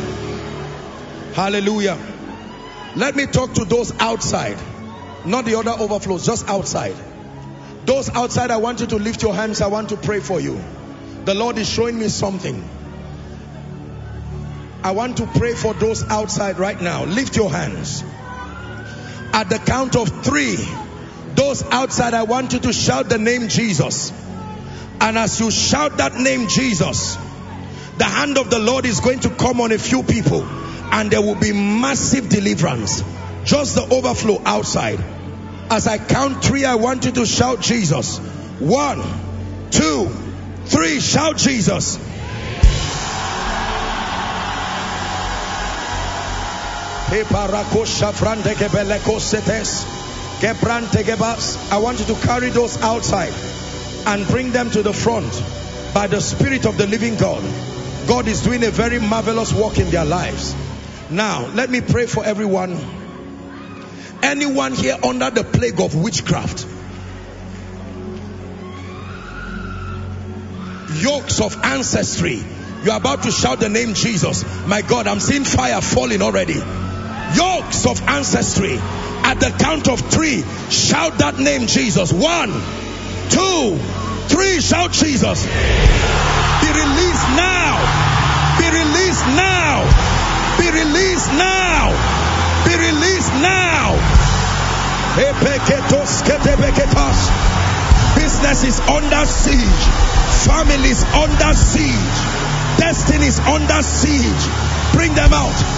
Hallelujah. 1.35 1.99
Let 2.97 3.15
me 3.15 3.27
talk 3.27 3.53
to 3.55 3.67
those 3.67 3.93
outside, 4.01 4.57
not 5.27 5.45
the 5.45 5.57
other 5.57 5.73
overflows, 5.73 6.25
just 6.25 6.49
outside. 6.49 6.97
Those 7.85 8.09
outside, 8.09 8.51
I 8.51 8.57
want 8.57 8.81
you 8.81 8.87
to 8.87 8.97
lift 8.97 9.23
your 9.23 9.35
hands. 9.35 9.61
I 9.61 9.67
want 9.67 9.91
to 9.91 9.99
pray 9.99 10.21
for 10.21 10.41
you. 10.41 10.59
The 11.27 11.35
Lord 11.35 11.59
is 11.59 11.69
showing 11.69 11.99
me 11.99 12.09
something. 12.09 12.78
I 14.89 14.93
want 14.93 15.19
to 15.19 15.27
pray 15.27 15.53
for 15.53 15.75
those 15.75 16.03
outside 16.09 16.59
right 16.59 16.81
now. 16.81 17.05
Lift 17.05 17.37
your 17.37 17.51
hands. 17.51 18.03
At 19.35 19.51
the 19.51 19.59
count 19.59 19.97
of 19.97 20.25
three, 20.25 20.57
those 21.35 21.63
outside, 21.63 22.15
I 22.15 22.23
want 22.23 22.55
you 22.55 22.59
to 22.61 22.73
shout 22.73 23.11
the 23.11 23.19
name 23.19 23.49
Jesus. 23.49 24.15
And 24.99 25.19
as 25.19 25.39
you 25.41 25.51
shout 25.51 25.99
that 25.99 26.15
name 26.15 26.49
Jesus, 26.49 27.17
the 27.99 28.05
hand 28.05 28.39
of 28.39 28.49
the 28.49 28.59
Lord 28.59 28.87
is 28.87 29.01
going 29.01 29.21
to 29.21 29.29
come 29.29 29.61
on 29.61 29.73
a 29.73 29.79
few 29.79 30.03
people 30.03 30.43
and 30.43 31.11
there 31.11 31.21
will 31.21 31.39
be 31.39 31.53
massive 31.53 32.31
deliverance. 32.31 33.05
Just 33.45 33.75
the 33.75 33.95
overflow 33.95 34.41
outside. 34.47 35.05
As 35.69 35.87
I 35.87 35.99
count 35.99 36.43
three, 36.43 36.65
I 36.65 36.77
want 36.77 37.05
you 37.05 37.11
to 37.11 37.27
shout 37.27 37.61
Jesus. 37.61 38.17
One, 38.59 39.03
two, 39.71 40.09
three. 40.65 40.99
Shout 41.01 41.37
Jesus. 41.37 41.99
I 51.73 51.79
want 51.79 52.01
you 52.01 52.05
to 52.05 52.15
carry 52.21 52.51
those 52.51 52.77
outside 52.83 53.33
and 54.07 54.27
bring 54.27 54.53
them 54.53 54.71
to 54.73 54.83
the 54.83 54.93
front 54.93 55.33
by 55.95 56.07
the 56.07 56.21
Spirit 56.21 56.67
of 56.67 56.77
the 56.77 56.87
living 56.87 57.17
God. 57.17 57.43
God 58.07 58.29
is 58.29 58.43
doing 58.43 58.63
a 58.63 58.71
very 58.71 59.01
marvelous 59.01 59.55
work 59.55 59.79
in 59.79 59.89
their 59.89 60.05
lives. 60.05 60.55
Now, 61.09 61.47
let 61.47 61.71
me 61.71 61.81
pray 61.81 62.05
for 62.05 62.27
everyone. 62.27 62.79
Anyone 64.23 64.75
here 64.75 64.99
under 65.03 65.31
the 65.31 65.45
plague 65.45 65.81
of 65.81 65.95
witchcraft, 65.95 66.67
yokes 71.03 71.41
of 71.41 71.57
ancestry, 71.65 72.43
you're 72.85 72.97
about 72.97 73.23
to 73.23 73.31
shout 73.31 73.61
the 73.61 73.71
name 73.71 73.95
Jesus. 73.95 74.45
My 74.67 74.83
God, 74.83 75.07
I'm 75.07 75.21
seeing 75.21 75.45
fire 75.45 75.81
falling 75.81 76.21
already 76.21 76.61
yokes 77.35 77.87
of 77.87 78.01
ancestry. 78.09 78.79
At 79.25 79.41
the 79.41 79.51
count 79.59 79.89
of 79.89 80.01
three, 80.01 80.43
shout 80.71 81.19
that 81.19 81.39
name, 81.39 81.67
Jesus. 81.67 82.13
One, 82.13 82.51
two, 83.31 83.77
three, 84.29 84.61
shout 84.61 84.93
Jesus. 84.93 85.45
Be 85.45 86.69
released 86.71 87.29
now. 87.37 87.77
Be 88.59 88.67
released 88.71 89.27
now. 89.37 89.85
Be 90.59 90.71
released 90.71 91.31
now. 91.37 91.93
Be 92.65 92.75
released 92.77 93.33
now. 93.43 93.97
Business 98.17 98.65
is 98.65 98.81
under 98.89 99.27
siege. 99.27 99.85
Families 100.47 101.03
under 101.15 101.55
siege. 101.55 102.19
Destinies 102.79 103.39
under 103.41 103.83
siege. 103.83 104.45
Bring 104.95 105.15
them 105.15 105.33
out 105.33 105.78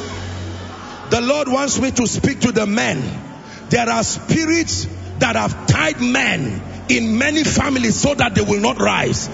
The 1.11 1.19
Lord 1.19 1.49
wants 1.49 1.77
me 1.77 1.91
to 1.91 2.07
speak 2.07 2.39
to 2.39 2.53
the 2.53 2.65
men. 2.65 3.03
There 3.69 3.89
are 3.89 4.01
spirits 4.01 4.87
that 5.19 5.35
have 5.35 5.67
tied 5.67 5.99
men 5.99 6.61
in 6.87 7.17
many 7.17 7.43
families 7.43 7.99
so 7.99 8.15
that 8.15 8.33
they 8.33 8.41
will 8.41 8.61
not 8.61 8.79
rise. 8.79 9.29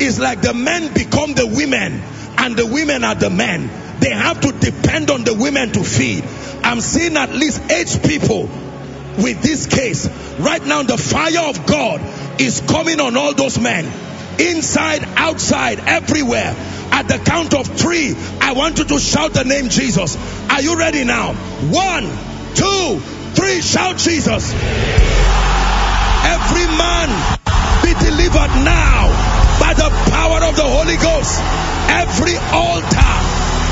It's 0.00 0.18
like 0.18 0.40
the 0.40 0.52
men 0.52 0.92
become 0.92 1.34
the 1.34 1.46
women 1.46 2.02
and 2.38 2.56
the 2.56 2.66
women 2.66 3.04
are 3.04 3.14
the 3.14 3.30
men. 3.30 3.70
They 4.00 4.10
have 4.10 4.40
to 4.40 4.50
depend 4.50 5.12
on 5.12 5.22
the 5.22 5.34
women 5.34 5.70
to 5.70 5.84
feed. 5.84 6.24
I'm 6.64 6.80
seeing 6.80 7.16
at 7.16 7.30
least 7.30 7.62
eight 7.70 8.00
people 8.04 8.48
with 9.16 9.42
this 9.42 9.66
case. 9.66 10.08
Right 10.40 10.64
now, 10.66 10.82
the 10.82 10.98
fire 10.98 11.48
of 11.48 11.66
God 11.66 12.00
is 12.40 12.60
coming 12.62 12.98
on 12.98 13.16
all 13.16 13.32
those 13.32 13.60
men. 13.60 13.84
Inside, 14.40 15.04
outside, 15.16 15.78
everywhere. 15.78 16.56
At 16.92 17.08
the 17.08 17.18
count 17.18 17.54
of 17.54 17.66
three, 17.66 18.14
I 18.40 18.52
want 18.52 18.78
you 18.78 18.84
to 18.84 18.98
shout 19.00 19.32
the 19.32 19.44
name 19.44 19.70
Jesus. 19.70 20.16
Are 20.50 20.60
you 20.60 20.78
ready 20.78 21.04
now? 21.04 21.32
One, 21.32 22.04
two, 22.54 23.00
three. 23.32 23.62
Shout 23.62 23.96
Jesus. 23.96 24.52
Every 26.22 26.66
man 26.76 27.08
be 27.82 27.92
delivered 27.96 28.52
now 28.60 29.08
by 29.58 29.72
the 29.72 29.88
power 30.12 30.44
of 30.44 30.54
the 30.54 30.68
Holy 30.68 30.96
Ghost. 31.00 31.40
Every 31.88 32.36
altar 32.52 33.12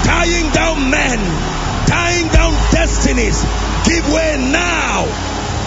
tying 0.09 0.51
down 0.53 0.91
men, 0.91 1.19
tying 1.87 2.29
down 2.29 2.53
destinies, 2.73 3.45
give 3.85 4.09
way 4.13 4.37
now. 4.51 5.05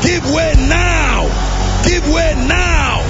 Give 0.01 0.25
way 0.33 0.53
now. 0.57 1.29
Give 1.85 2.03
way 2.11 2.33
now. 2.47 3.02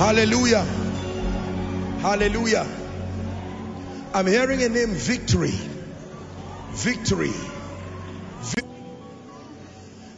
Hallelujah. 0.00 0.62
Hallelujah. 2.00 2.66
I'm 4.14 4.26
hearing 4.26 4.62
a 4.62 4.70
name 4.70 4.94
victory. 4.94 5.52
Victory. 6.70 7.34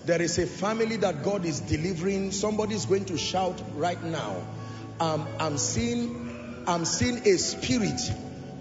There 0.05 0.23
is 0.23 0.39
a 0.39 0.47
family 0.47 0.99
that 0.99 1.25
God 1.25 1.45
is 1.45 1.59
delivering. 1.59 2.31
Somebody 2.31 2.77
is 2.77 2.87
going 2.87 3.07
to 3.07 3.19
shout 3.19 3.61
right 3.75 4.01
now. 4.05 4.47
Um, 5.01 5.27
I'm 5.41 5.59
seeing, 5.59 6.63
I'm 6.69 6.85
seeing 6.85 7.27
a 7.27 7.37
spirit 7.37 8.01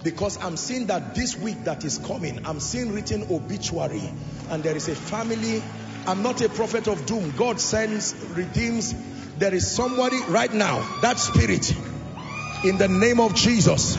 because 0.04 0.44
I'm 0.44 0.58
seeing 0.58 0.88
that 0.88 1.14
this 1.14 1.38
week 1.38 1.66
that 1.66 1.86
is 1.86 2.00
coming, 2.00 2.48
I'm 2.48 2.60
seeing 2.60 2.94
written 2.94 3.28
obituary, 3.30 4.10
and 4.50 4.64
there 4.64 4.76
is 4.76 4.88
a 4.88 4.96
family. 4.96 5.62
I'm 6.08 6.24
not 6.24 6.42
a 6.42 6.50
prophet 6.50 6.88
of 6.88 7.06
doom. 7.06 7.32
God 7.38 7.60
sends, 7.60 8.16
redeems, 8.32 8.96
there 9.42 9.56
is 9.56 9.66
somebody 9.76 10.22
right 10.26 10.54
now, 10.54 10.78
that 11.02 11.18
spirit, 11.18 11.74
in 12.64 12.78
the 12.78 12.88
name 12.88 13.20
of 13.20 13.34
Jesus. 13.34 13.98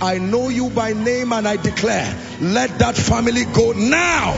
I 0.00 0.16
know 0.16 0.48
you 0.48 0.70
by 0.70 0.94
name 0.94 1.34
and 1.34 1.46
I 1.46 1.56
declare, 1.56 2.08
let 2.40 2.78
that 2.78 2.96
family 2.96 3.44
go 3.44 3.72
now. 3.72 4.32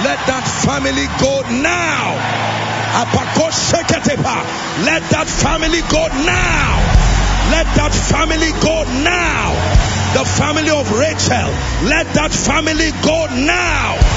Let 0.00 0.24
that 0.24 0.46
family 0.64 1.04
go 1.20 1.42
now. 1.60 2.16
Let 4.88 5.02
that 5.10 5.28
family 5.28 5.80
go 5.92 6.06
now. 6.24 6.80
Let 7.52 7.66
that 7.76 7.92
family 7.92 8.52
go 8.64 8.84
now. 9.04 9.52
The 10.16 10.24
family 10.24 10.70
of 10.70 10.90
Rachel, 10.96 11.52
let 11.84 12.06
that 12.14 12.32
family 12.32 12.90
go 13.04 13.26
now. 13.44 14.07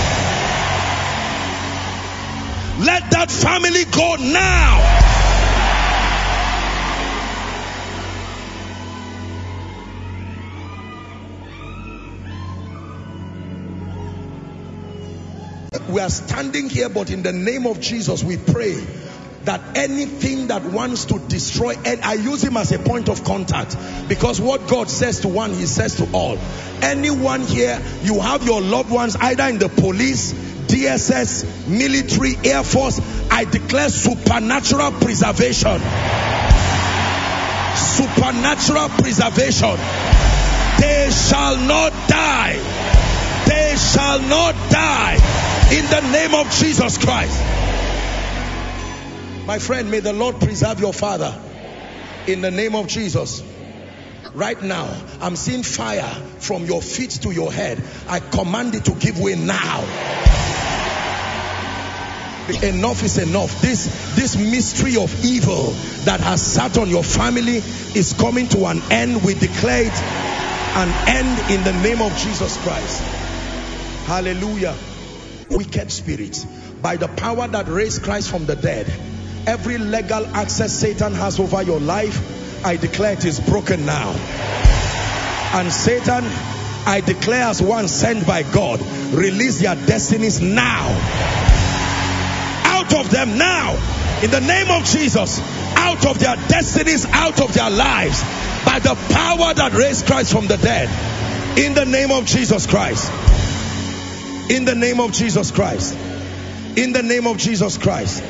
Let 2.80 3.12
that 3.12 3.30
family 3.30 3.86
go 3.86 4.16
now. 4.16 5.02
We 15.90 16.00
are 16.00 16.10
standing 16.10 16.70
here, 16.70 16.88
but 16.90 17.10
in 17.10 17.22
the 17.22 17.34
name 17.34 17.66
of 17.66 17.82
Jesus, 17.82 18.24
we 18.24 18.38
pray 18.38 18.74
that 19.44 19.76
anything 19.76 20.48
that 20.48 20.64
wants 20.64 21.06
to 21.06 21.20
destroy, 21.20 21.76
and 21.86 22.02
I 22.02 22.14
use 22.14 22.44
him 22.44 22.56
as 22.58 22.72
a 22.72 22.80
point 22.80 23.10
of 23.10 23.24
contact 23.24 23.76
because 24.08 24.40
what 24.40 24.68
God 24.68 24.90
says 24.90 25.22
to 25.22 25.28
one, 25.28 25.54
he 25.54 25.66
says 25.66 25.96
to 25.96 26.08
all. 26.14 26.38
Anyone 26.82 27.42
here, 27.42 27.82
you 28.04 28.20
have 28.20 28.46
your 28.46 28.62
loved 28.62 28.92
ones 28.92 29.16
either 29.16 29.44
in 29.46 29.60
the 29.60 29.70
police, 29.70 30.34
DSS, 30.72 31.68
military, 31.68 32.36
air 32.50 32.64
force. 32.64 33.02
I 33.30 33.44
declare 33.44 33.90
supernatural 33.90 34.92
preservation. 34.94 35.80
Supernatural 37.76 38.90
preservation. 38.90 39.76
They 40.80 41.10
shall 41.12 41.58
not 41.58 41.92
die. 42.08 42.56
They 43.48 43.76
shall 43.76 44.20
not 44.22 44.56
die 44.72 45.16
in 45.74 45.86
the 45.86 46.12
name 46.12 46.34
of 46.36 46.50
Jesus 46.52 46.98
Christ. 46.98 47.38
My 49.46 49.60
friend, 49.60 49.92
may 49.92 50.00
the 50.00 50.14
Lord 50.14 50.40
preserve 50.40 50.80
your 50.80 50.94
father 50.94 51.38
in 52.28 52.40
the 52.42 52.52
name 52.52 52.76
of 52.76 52.88
Jesus. 52.88 53.44
Right 54.34 54.62
now, 54.62 54.90
I'm 55.20 55.36
seeing 55.36 55.64
fire 55.64 56.14
from 56.40 56.66
your 56.66 56.82
feet 56.82 57.12
to 57.24 57.32
your 57.32 57.52
head. 57.52 57.84
I 58.08 58.20
command 58.20 58.76
it 58.76 58.86
to 58.86 58.92
give 58.92 59.20
way 59.20 59.36
now. 59.36 60.41
Enough 62.56 63.04
is 63.04 63.18
enough. 63.18 63.62
This, 63.62 63.86
this 64.16 64.36
mystery 64.36 64.98
of 64.98 65.26
evil 65.26 65.72
that 66.06 66.20
has 66.20 66.42
sat 66.42 66.78
on 66.78 66.90
your 66.90 67.04
family 67.04 67.58
is 67.58 68.16
coming 68.20 68.48
to 68.50 68.66
an 68.66 68.82
end. 68.92 69.24
We 69.24 69.34
declare 69.34 69.86
it 69.86 70.02
an 70.74 70.90
end 71.08 71.52
in 71.52 71.64
the 71.64 71.74
name 71.84 72.02
of 72.02 72.16
Jesus 72.18 72.58
Christ. 72.64 73.02
Hallelujah. 74.06 74.76
Wicked 75.50 75.92
spirits, 75.92 76.46
by 76.82 76.96
the 76.96 77.08
power 77.08 77.48
that 77.48 77.68
raised 77.68 78.04
Christ 78.04 78.30
from 78.30 78.46
the 78.46 78.56
dead, 78.56 78.88
every 79.46 79.78
legal 79.78 80.26
access 80.28 80.72
Satan 80.72 81.14
has 81.14 81.40
over 81.40 81.62
your 81.62 81.80
life, 81.80 82.66
I 82.66 82.78
declare 82.78 83.14
it 83.14 83.26
is 83.26 83.40
broken 83.40 83.86
now. 83.86 84.12
And 85.54 85.72
Satan, 85.72 86.24
I 86.86 87.02
declare 87.06 87.44
as 87.44 87.62
one 87.62 87.88
sent 87.90 88.26
by 88.26 88.44
God, 88.44 88.80
release 89.14 89.62
their 89.62 89.76
destinies 89.76 90.40
now. 90.40 91.51
Out 92.92 93.06
of 93.06 93.12
them 93.12 93.38
now. 93.38 93.74
In 94.22 94.32
the 94.32 94.42
name 94.42 94.70
of 94.70 94.84
Jesus. 94.86 95.40
Out 95.76 96.06
of 96.06 96.20
their 96.20 96.36
destinies, 96.36 97.06
out 97.06 97.42
of 97.42 97.54
their 97.54 97.70
lives. 97.70 98.22
By 98.66 98.80
the 98.80 98.96
power 99.14 99.54
that 99.54 99.72
raised 99.74 100.06
Christ 100.06 100.32
from 100.32 100.48
the 100.48 100.58
dead. 100.58 100.90
In 101.58 101.74
the 101.74 101.86
name 101.86 102.12
of 102.12 102.26
Jesus 102.26 102.68
Christ. 102.68 103.10
In 104.50 104.66
the 104.66 104.76
name 104.76 105.00
of 105.00 105.14
Jesus 105.14 105.52
Christ. 105.52 105.98
In 106.76 106.92
the 106.92 107.02
name 107.02 107.28
of 107.28 107.38
Jesus 107.38 107.78
Christ. 107.78 108.24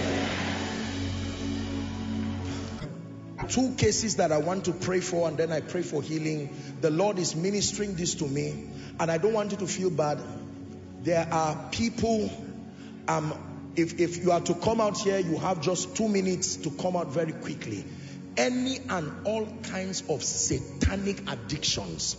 Two 3.50 3.74
cases 3.76 4.18
that 4.18 4.32
I 4.32 4.38
want 4.38 4.66
to 4.66 4.72
pray 4.72 5.02
for 5.02 5.28
and 5.28 5.38
then 5.38 5.52
I 5.52 5.62
pray 5.62 5.82
for 5.82 6.02
healing. 6.02 6.56
The 6.80 6.90
Lord 6.92 7.20
is 7.20 7.36
ministering 7.36 7.96
this 7.96 8.16
to 8.16 8.28
me 8.28 8.70
and 9.00 9.12
I 9.12 9.18
don't 9.18 9.34
want 9.34 9.52
you 9.52 9.58
to 9.58 9.68
feel 9.68 9.90
bad. 9.90 10.22
There 11.02 11.28
are 11.32 11.70
people, 11.72 12.32
um, 13.08 13.34
if, 13.76 14.00
if 14.00 14.24
you 14.24 14.32
are 14.32 14.42
to 14.42 14.54
come 14.54 14.82
out 14.82 14.98
here, 14.98 15.20
you 15.20 15.38
have 15.38 15.62
just 15.62 15.96
two 15.96 16.08
minutes 16.08 16.58
to 16.58 16.70
come 16.72 16.96
out 16.98 17.08
very 17.08 17.32
quickly. 17.32 17.86
Any 18.38 18.80
and 18.90 19.12
all 19.26 19.46
kinds 19.64 20.04
of 20.10 20.24
satanic 20.24 21.30
addictions, 21.30 22.18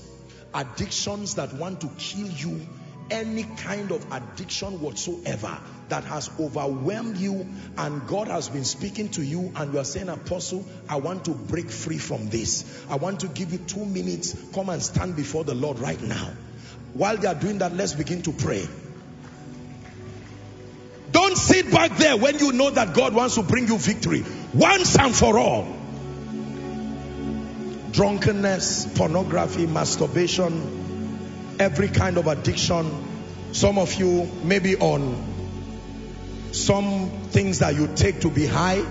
addictions 0.54 1.34
that 1.36 1.52
want 1.54 1.80
to 1.82 1.90
kill 1.98 2.28
you, 2.28 2.66
any 3.10 3.44
kind 3.44 3.90
of 3.90 4.06
addiction 4.10 4.80
whatsoever 4.80 5.58
that 5.88 6.04
has 6.04 6.30
overwhelmed 6.40 7.18
you 7.18 7.46
and 7.76 8.06
God 8.06 8.28
has 8.28 8.48
been 8.48 8.64
speaking 8.64 9.10
to 9.10 9.22
you 9.22 9.52
and 9.56 9.74
you 9.74 9.78
are 9.78 9.84
saying, 9.84 10.08
Apostle, 10.08 10.64
I 10.88 10.96
want 10.96 11.26
to 11.26 11.32
break 11.32 11.70
free 11.70 11.98
from 11.98 12.30
this. 12.30 12.84
I 12.88 12.96
want 12.96 13.20
to 13.20 13.28
give 13.28 13.52
you 13.52 13.58
two 13.58 13.84
minutes. 13.84 14.34
Come 14.54 14.70
and 14.70 14.82
stand 14.82 15.16
before 15.16 15.44
the 15.44 15.54
Lord 15.54 15.78
right 15.78 16.00
now. 16.00 16.30
While 16.94 17.18
they 17.18 17.28
are 17.28 17.34
doing 17.34 17.58
that, 17.58 17.74
let's 17.74 17.92
begin 17.92 18.22
to 18.22 18.32
pray. 18.32 18.66
Sit 21.42 21.72
back 21.72 21.96
there 21.96 22.16
when 22.16 22.38
you 22.38 22.52
know 22.52 22.70
that 22.70 22.94
God 22.94 23.14
wants 23.14 23.34
to 23.34 23.42
bring 23.42 23.66
you 23.66 23.76
victory 23.76 24.24
once 24.54 24.96
and 24.96 25.12
for 25.12 25.36
all. 25.36 25.76
Drunkenness, 27.90 28.96
pornography, 28.96 29.66
masturbation, 29.66 31.56
every 31.58 31.88
kind 31.88 32.16
of 32.16 32.28
addiction. 32.28 32.88
Some 33.50 33.76
of 33.76 33.92
you 33.94 34.30
maybe 34.44 34.76
on 34.76 36.52
some 36.52 37.10
things 37.30 37.58
that 37.58 37.74
you 37.74 37.88
take 37.88 38.20
to 38.20 38.30
be 38.30 38.46
high. 38.46 38.84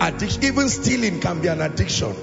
Addiction, 0.00 0.44
even 0.44 0.70
stealing 0.70 1.20
can 1.20 1.42
be 1.42 1.48
an 1.48 1.60
addiction. 1.60 2.16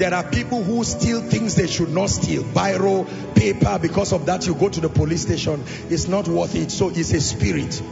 There 0.00 0.14
are 0.14 0.24
people 0.24 0.62
who 0.62 0.82
steal 0.82 1.20
things 1.20 1.56
they 1.56 1.66
should 1.66 1.90
not 1.90 2.08
steal. 2.08 2.42
Biro, 2.42 3.06
paper, 3.34 3.78
because 3.78 4.14
of 4.14 4.24
that 4.24 4.46
you 4.46 4.54
go 4.54 4.70
to 4.70 4.80
the 4.80 4.88
police 4.88 5.20
station. 5.20 5.62
It's 5.90 6.08
not 6.08 6.26
worth 6.26 6.54
it. 6.54 6.70
So 6.70 6.88
it's 6.88 7.12
a 7.12 7.20
spirit. 7.20 7.82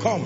Come. 0.00 0.24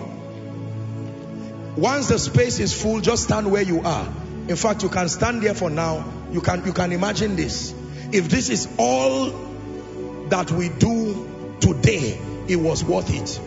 Once 1.76 2.08
the 2.08 2.18
space 2.18 2.60
is 2.60 2.78
full, 2.78 3.00
just 3.00 3.22
stand 3.22 3.50
where 3.50 3.62
you 3.62 3.80
are. 3.80 4.06
In 4.46 4.56
fact, 4.56 4.82
you 4.82 4.90
can 4.90 5.08
stand 5.08 5.40
there 5.40 5.54
for 5.54 5.70
now. 5.70 6.04
You 6.30 6.42
can, 6.42 6.62
you 6.66 6.74
can 6.74 6.92
imagine 6.92 7.36
this. 7.36 7.74
If 8.12 8.28
this 8.28 8.50
is 8.50 8.68
all 8.76 9.30
that 10.28 10.50
we 10.50 10.68
do 10.68 11.56
today, 11.60 12.20
it 12.48 12.56
was 12.56 12.84
worth 12.84 13.08
it. 13.08 13.40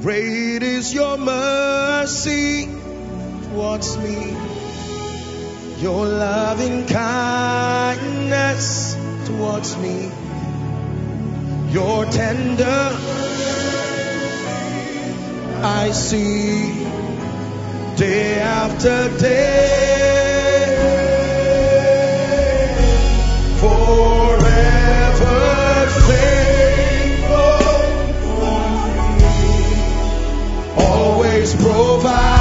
Great 0.00 0.62
is 0.62 0.94
your 0.94 1.18
mercy 1.18 2.64
towards 3.54 3.98
me, 3.98 4.34
your 5.84 6.06
loving 6.06 6.86
kindness 6.86 8.66
towards 9.26 9.76
me, 9.76 10.10
your 11.68 12.06
tender 12.06 12.88
I 15.62 15.90
see 15.92 16.72
day 17.96 18.40
after 18.40 19.10
day. 19.18 20.70
Forever 23.60 25.36
faithful. 26.08 27.60
Always 30.82 31.54
providing 31.56 32.33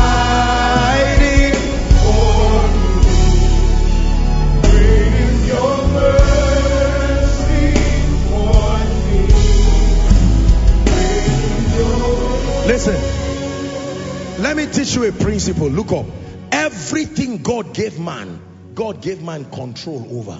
let 14.55 14.67
me 14.67 14.71
teach 14.71 14.93
you 14.93 15.03
a 15.05 15.11
principle. 15.11 15.67
Look 15.67 15.91
up. 15.91 16.05
Everything 16.51 17.41
God 17.41 17.73
gave 17.73 17.99
man, 17.99 18.39
God 18.75 19.01
gave 19.01 19.19
man 19.19 19.45
control 19.45 20.07
over. 20.19 20.39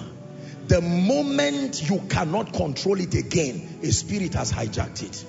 The 0.68 0.80
moment 0.80 1.90
you 1.90 1.98
cannot 2.08 2.52
control 2.52 3.00
it 3.00 3.14
again, 3.14 3.80
a 3.82 3.90
spirit 3.90 4.34
has 4.34 4.52
hijacked 4.52 5.02
it. 5.02 5.24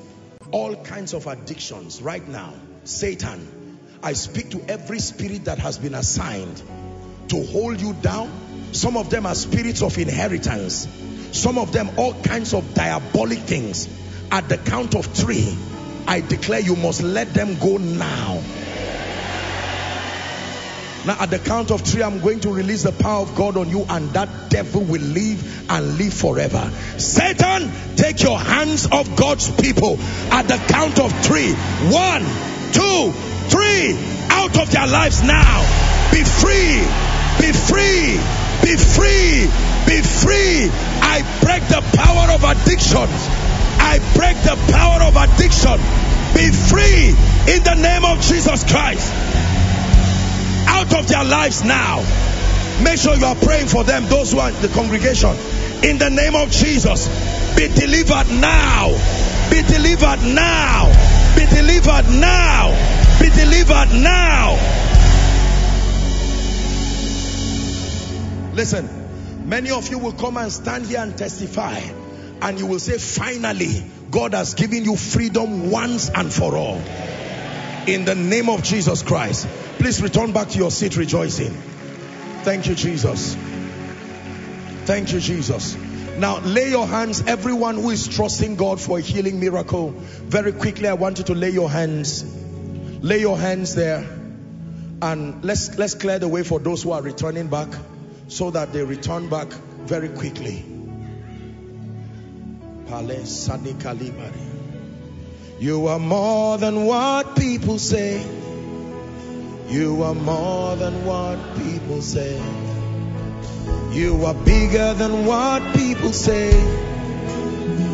All 0.52 0.76
kinds 0.76 1.16
of 1.16 1.26
addictions 1.26 2.00
right 2.00 2.28
now. 2.28 2.54
Satan, 2.84 3.98
I 4.04 4.14
speak 4.14 4.52
to 4.52 4.64
every 4.70 5.00
spirit 5.00 5.46
that 5.46 5.58
has 5.58 5.80
been 5.80 5.96
assigned 5.96 6.62
to 7.30 7.44
hold 7.44 7.82
you 7.82 7.94
down. 7.94 8.30
Some 8.72 8.98
of 8.98 9.10
them 9.10 9.26
are 9.26 9.34
spirits 9.34 9.82
of 9.82 9.98
inheritance. 9.98 10.88
Some 11.32 11.58
of 11.58 11.72
them 11.72 11.90
all 11.98 12.14
kinds 12.14 12.54
of 12.54 12.76
diabolic 12.76 13.40
things. 13.40 13.90
At 14.30 14.48
the 14.48 14.60
count 14.60 14.94
of 14.94 15.08
three, 15.08 15.58
I 16.08 16.22
declare 16.22 16.60
you 16.60 16.76
must 16.76 17.02
let 17.02 17.34
them 17.34 17.58
go 17.58 17.78
now. 17.78 18.44
Now, 21.06 21.18
at 21.20 21.30
the 21.30 21.38
count 21.38 21.70
of 21.70 21.82
three, 21.82 22.02
I'm 22.02 22.20
going 22.20 22.40
to 22.42 22.50
release 22.52 22.82
the 22.82 22.92
power 22.92 23.22
of 23.22 23.36
God 23.36 23.58
on 23.58 23.70
you, 23.70 23.86
and 23.88 24.10
that 24.14 24.50
devil 24.50 24.82
will 24.82 25.02
leave 25.02 25.70
and 25.70 26.00
live 26.00 26.14
forever. 26.14 26.72
Satan, 26.98 27.72
take 27.96 28.24
your 28.24 28.40
hands 28.40 28.88
off 28.88 29.16
God's 29.16 29.52
people 29.52 30.00
at 30.32 30.48
the 30.48 30.58
count 30.68 31.00
of 31.00 31.12
three. 31.24 31.54
One, 31.94 32.26
two, 32.74 33.14
three. 33.54 33.94
Out 34.34 34.58
of 34.58 34.72
their 34.72 34.88
lives 34.88 35.22
now. 35.22 35.62
Be 36.12 36.24
free. 36.24 36.82
Be 37.40 37.54
free. 37.54 38.18
Be 38.66 38.76
free. 38.76 39.46
Be 39.86 40.02
free. 40.02 40.70
I 41.06 41.22
break 41.46 41.62
the 41.70 41.86
power 41.94 42.34
of 42.34 42.44
addictions. 42.44 43.14
I 43.78 44.00
break 44.18 44.38
the 44.42 44.58
power 44.74 45.04
of 45.04 45.16
addiction. 45.16 45.78
Be 46.34 46.50
free 46.50 47.14
in 47.54 47.64
the 47.64 47.76
name 47.76 48.06
of 48.06 48.22
Jesus 48.22 48.64
Christ 48.64 49.55
out 50.68 50.94
of 50.94 51.08
their 51.08 51.24
lives 51.24 51.64
now. 51.64 52.02
Make 52.84 53.00
sure 53.00 53.16
you 53.16 53.26
are 53.26 53.36
praying 53.36 53.68
for 53.68 53.84
them, 53.84 54.06
those 54.06 54.32
who 54.32 54.40
are 54.40 54.50
in 54.50 54.62
the 54.62 54.68
congregation. 54.70 55.32
In 55.84 55.98
the 55.98 56.10
name 56.10 56.36
of 56.36 56.52
Jesus, 56.52 57.08
Be 57.56 57.70
delivered 57.70 58.30
now. 58.42 58.90
Be 59.50 59.62
delivered 59.62 60.22
now. 60.36 60.92
Be 61.38 61.46
delivered 61.46 62.10
now. 62.20 62.72
Be 63.22 63.30
delivered 63.30 64.04
now. 64.04 64.58
Listen, 68.54 69.48
many 69.48 69.72
of 69.72 69.90
you 69.90 70.00
will 70.00 70.12
come 70.12 70.36
and 70.38 70.52
stand 70.52 70.86
here 70.86 71.00
and 71.00 71.18
testify 71.18 71.80
and 72.42 72.60
you 72.60 72.66
will 72.66 72.80
say, 72.80 72.98
finally, 72.98 73.84
God 74.12 74.34
has 74.34 74.54
given 74.54 74.84
you 74.84 74.98
freedom 74.98 75.72
once 75.72 76.10
and 76.14 76.32
for 76.32 76.58
all. 76.58 76.82
In 77.88 78.04
the 78.04 78.16
name 78.16 78.50
of 78.50 78.64
Jesus 78.64 79.04
Christ. 79.04 79.48
Please 79.78 80.02
return 80.02 80.32
back 80.32 80.50
to 80.50 80.58
your 80.58 80.72
seat 80.72 80.98
rejoicing. 80.98 81.52
Thank 82.42 82.66
you, 82.66 82.74
Jesus. 82.74 83.36
Thank 84.86 85.14
you, 85.14 85.20
Jesus. 85.20 85.78
Now 86.18 86.40
lay 86.40 86.72
your 86.72 86.88
hands, 86.88 87.22
everyone 87.28 87.76
who 87.76 87.92
is 87.92 88.08
trusting 88.08 88.56
God 88.56 88.82
for 88.82 88.98
a 88.98 89.02
healing 89.02 89.40
miracle. 89.40 89.92
Very 89.92 90.52
quickly, 90.52 90.88
I 90.88 90.94
want 90.94 91.20
you 91.20 91.26
to 91.26 91.36
lay 91.36 91.52
your 91.52 91.70
hands. 91.70 92.24
Lay 93.04 93.20
your 93.20 93.38
hands 93.38 93.76
there. 93.76 94.00
And 95.04 95.44
let's 95.46 95.78
let's 95.78 95.94
clear 95.94 96.18
the 96.18 96.28
way 96.28 96.42
for 96.42 96.60
those 96.60 96.82
who 96.82 96.92
are 96.92 97.04
returning 97.04 97.50
back 97.50 97.68
so 98.30 98.50
that 98.50 98.74
they 98.74 98.84
return 98.84 99.30
back 99.30 99.50
very 99.86 100.10
quickly. 100.10 100.66
You 105.58 105.88
are 105.88 106.00
more 106.00 106.58
than 106.58 106.86
what 106.86 107.38
people 107.38 107.80
say. 107.80 108.22
You 109.70 110.04
are 110.04 110.14
more 110.14 110.76
than 110.76 111.06
what 111.06 111.40
people 111.58 112.02
say. 112.02 112.42
You 113.94 114.26
are 114.26 114.34
bigger 114.34 114.94
than 114.96 115.26
what 115.26 115.74
people 115.74 116.12
say. 116.12 116.52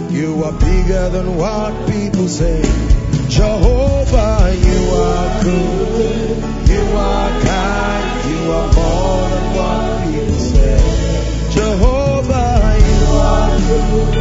You 0.10 0.44
are 0.44 0.54
bigger 0.54 1.10
than 1.10 1.38
what 1.38 1.88
people 1.88 2.28
say. 2.28 2.64
Jehovah, 3.30 4.58
you 4.58 4.90
are 4.96 5.44
good. 5.44 6.38
You 6.68 6.98
are 6.98 7.42
kind. 7.42 8.30
You 8.32 8.52
are 8.52 8.74
more 8.74 9.30
than 9.30 9.56
what 9.56 10.12
people 10.12 10.40
say. 10.40 10.78
Jehovah, 11.52 12.76
you 12.90 13.06
are 13.14 13.60
good. 13.60 14.16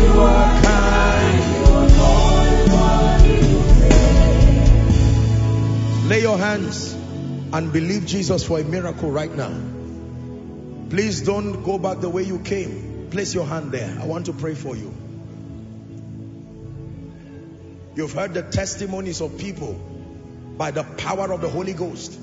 You 0.00 0.20
are 0.22 0.53
Lay 6.14 6.20
your 6.20 6.38
hands 6.38 6.92
and 7.52 7.72
believe 7.72 8.06
Jesus 8.06 8.44
for 8.44 8.60
a 8.60 8.62
miracle 8.62 9.10
right 9.10 9.34
now. 9.34 9.52
Please 10.88 11.22
don't 11.22 11.64
go 11.64 11.76
back 11.76 11.98
the 11.98 12.08
way 12.08 12.22
you 12.22 12.38
came. 12.38 13.08
Place 13.10 13.34
your 13.34 13.44
hand 13.44 13.72
there. 13.72 13.98
I 14.00 14.06
want 14.06 14.26
to 14.26 14.32
pray 14.32 14.54
for 14.54 14.76
you. 14.76 14.94
You've 17.96 18.12
heard 18.12 18.32
the 18.32 18.42
testimonies 18.42 19.20
of 19.20 19.38
people 19.38 19.72
by 20.56 20.70
the 20.70 20.84
power 20.84 21.32
of 21.32 21.40
the 21.40 21.48
Holy 21.48 21.72
Ghost. 21.72 22.16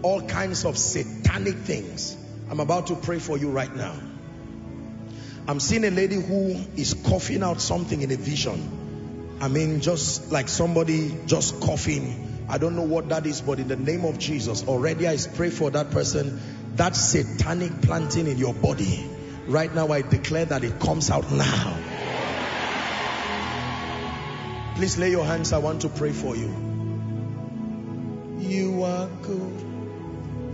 All 0.00 0.22
kinds 0.22 0.64
of 0.64 0.78
satanic 0.78 1.56
things. 1.56 2.16
I'm 2.48 2.60
about 2.60 2.86
to 2.86 2.94
pray 2.94 3.18
for 3.18 3.36
you 3.36 3.50
right 3.50 3.76
now. 3.76 3.94
I'm 5.46 5.60
seeing 5.60 5.84
a 5.84 5.90
lady 5.90 6.16
who 6.16 6.64
is 6.76 6.94
coughing 6.94 7.42
out 7.42 7.60
something 7.60 8.00
in 8.00 8.10
a 8.10 8.16
vision. 8.16 9.36
I 9.42 9.48
mean, 9.48 9.82
just 9.82 10.32
like 10.32 10.48
somebody 10.48 11.14
just 11.26 11.60
coughing. 11.60 12.33
I 12.48 12.58
don't 12.58 12.76
know 12.76 12.82
what 12.82 13.08
that 13.08 13.26
is, 13.26 13.40
but 13.40 13.58
in 13.58 13.68
the 13.68 13.76
name 13.76 14.04
of 14.04 14.18
Jesus, 14.18 14.64
already 14.66 15.08
I 15.08 15.16
pray 15.34 15.50
for 15.50 15.70
that 15.70 15.90
person. 15.90 16.40
That 16.76 16.94
satanic 16.94 17.82
planting 17.82 18.26
in 18.26 18.36
your 18.36 18.52
body. 18.52 19.08
Right 19.46 19.74
now, 19.74 19.88
I 19.88 20.02
declare 20.02 20.44
that 20.46 20.64
it 20.64 20.80
comes 20.80 21.10
out 21.10 21.30
now. 21.30 21.78
Please 24.74 24.98
lay 24.98 25.10
your 25.10 25.24
hands. 25.24 25.52
I 25.52 25.58
want 25.58 25.82
to 25.82 25.88
pray 25.88 26.12
for 26.12 26.34
you. 26.34 26.48
You 28.38 28.82
are 28.82 29.08
good. 29.22 29.64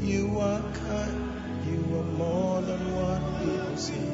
You 0.01 0.39
are 0.39 0.61
kind. 0.61 1.67
You 1.67 1.99
are 1.99 2.05
more 2.05 2.63
than 2.63 2.95
what 2.95 3.43
people 3.43 3.77
see. 3.77 4.11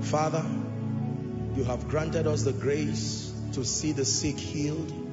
Father, 0.00 0.44
you 1.54 1.64
have 1.64 1.88
granted 1.88 2.26
us 2.26 2.42
the 2.42 2.52
grace 2.52 3.32
to 3.52 3.64
see 3.64 3.92
the 3.92 4.04
sick 4.04 4.38
healed. 4.38 5.05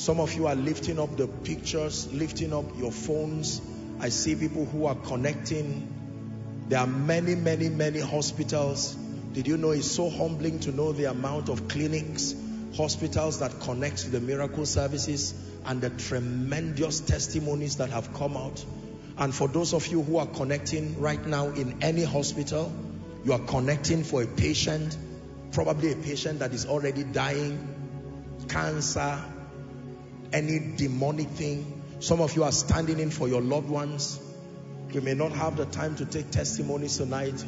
Some 0.00 0.18
of 0.18 0.32
you 0.32 0.46
are 0.46 0.54
lifting 0.54 0.98
up 0.98 1.14
the 1.18 1.26
pictures, 1.26 2.10
lifting 2.10 2.54
up 2.54 2.64
your 2.78 2.90
phones. 2.90 3.60
I 4.00 4.08
see 4.08 4.34
people 4.34 4.64
who 4.64 4.86
are 4.86 4.94
connecting. 4.94 5.86
There 6.70 6.78
are 6.78 6.86
many, 6.86 7.34
many, 7.34 7.68
many 7.68 8.00
hospitals 8.00 8.96
did 9.34 9.46
you 9.46 9.58
know 9.58 9.72
it's 9.72 9.90
so 9.90 10.08
humbling 10.08 10.60
to 10.60 10.72
know 10.72 10.92
the 10.92 11.04
amount 11.04 11.50
of 11.50 11.68
clinics, 11.68 12.34
hospitals 12.78 13.40
that 13.40 13.60
connect 13.60 13.98
to 13.98 14.10
the 14.10 14.20
miracle 14.20 14.64
services 14.64 15.34
and 15.66 15.82
the 15.82 15.90
tremendous 15.90 17.00
testimonies 17.00 17.76
that 17.76 17.90
have 17.90 18.14
come 18.14 18.38
out. 18.38 18.64
And 19.18 19.34
for 19.34 19.48
those 19.48 19.74
of 19.74 19.86
you 19.88 20.02
who 20.02 20.16
are 20.16 20.26
connecting 20.26 20.98
right 20.98 21.26
now 21.26 21.48
in 21.48 21.82
any 21.82 22.04
hospital, 22.04 22.72
you 23.22 23.34
are 23.34 23.38
connecting 23.38 24.02
for 24.02 24.22
a 24.22 24.26
patient, 24.26 24.96
probably 25.52 25.92
a 25.92 25.96
patient 25.96 26.38
that 26.38 26.54
is 26.54 26.64
already 26.64 27.04
dying, 27.04 27.68
cancer, 28.48 29.22
any 30.32 30.58
demonic 30.76 31.28
thing. 31.28 31.82
Some 32.00 32.20
of 32.20 32.34
you 32.36 32.44
are 32.44 32.52
standing 32.52 32.98
in 32.98 33.10
for 33.10 33.28
your 33.28 33.42
loved 33.42 33.68
ones. 33.68 34.18
You 34.92 35.00
may 35.00 35.14
not 35.14 35.32
have 35.32 35.56
the 35.56 35.66
time 35.66 35.96
to 35.96 36.04
take 36.04 36.30
testimonies 36.30 36.96
tonight, 36.96 37.44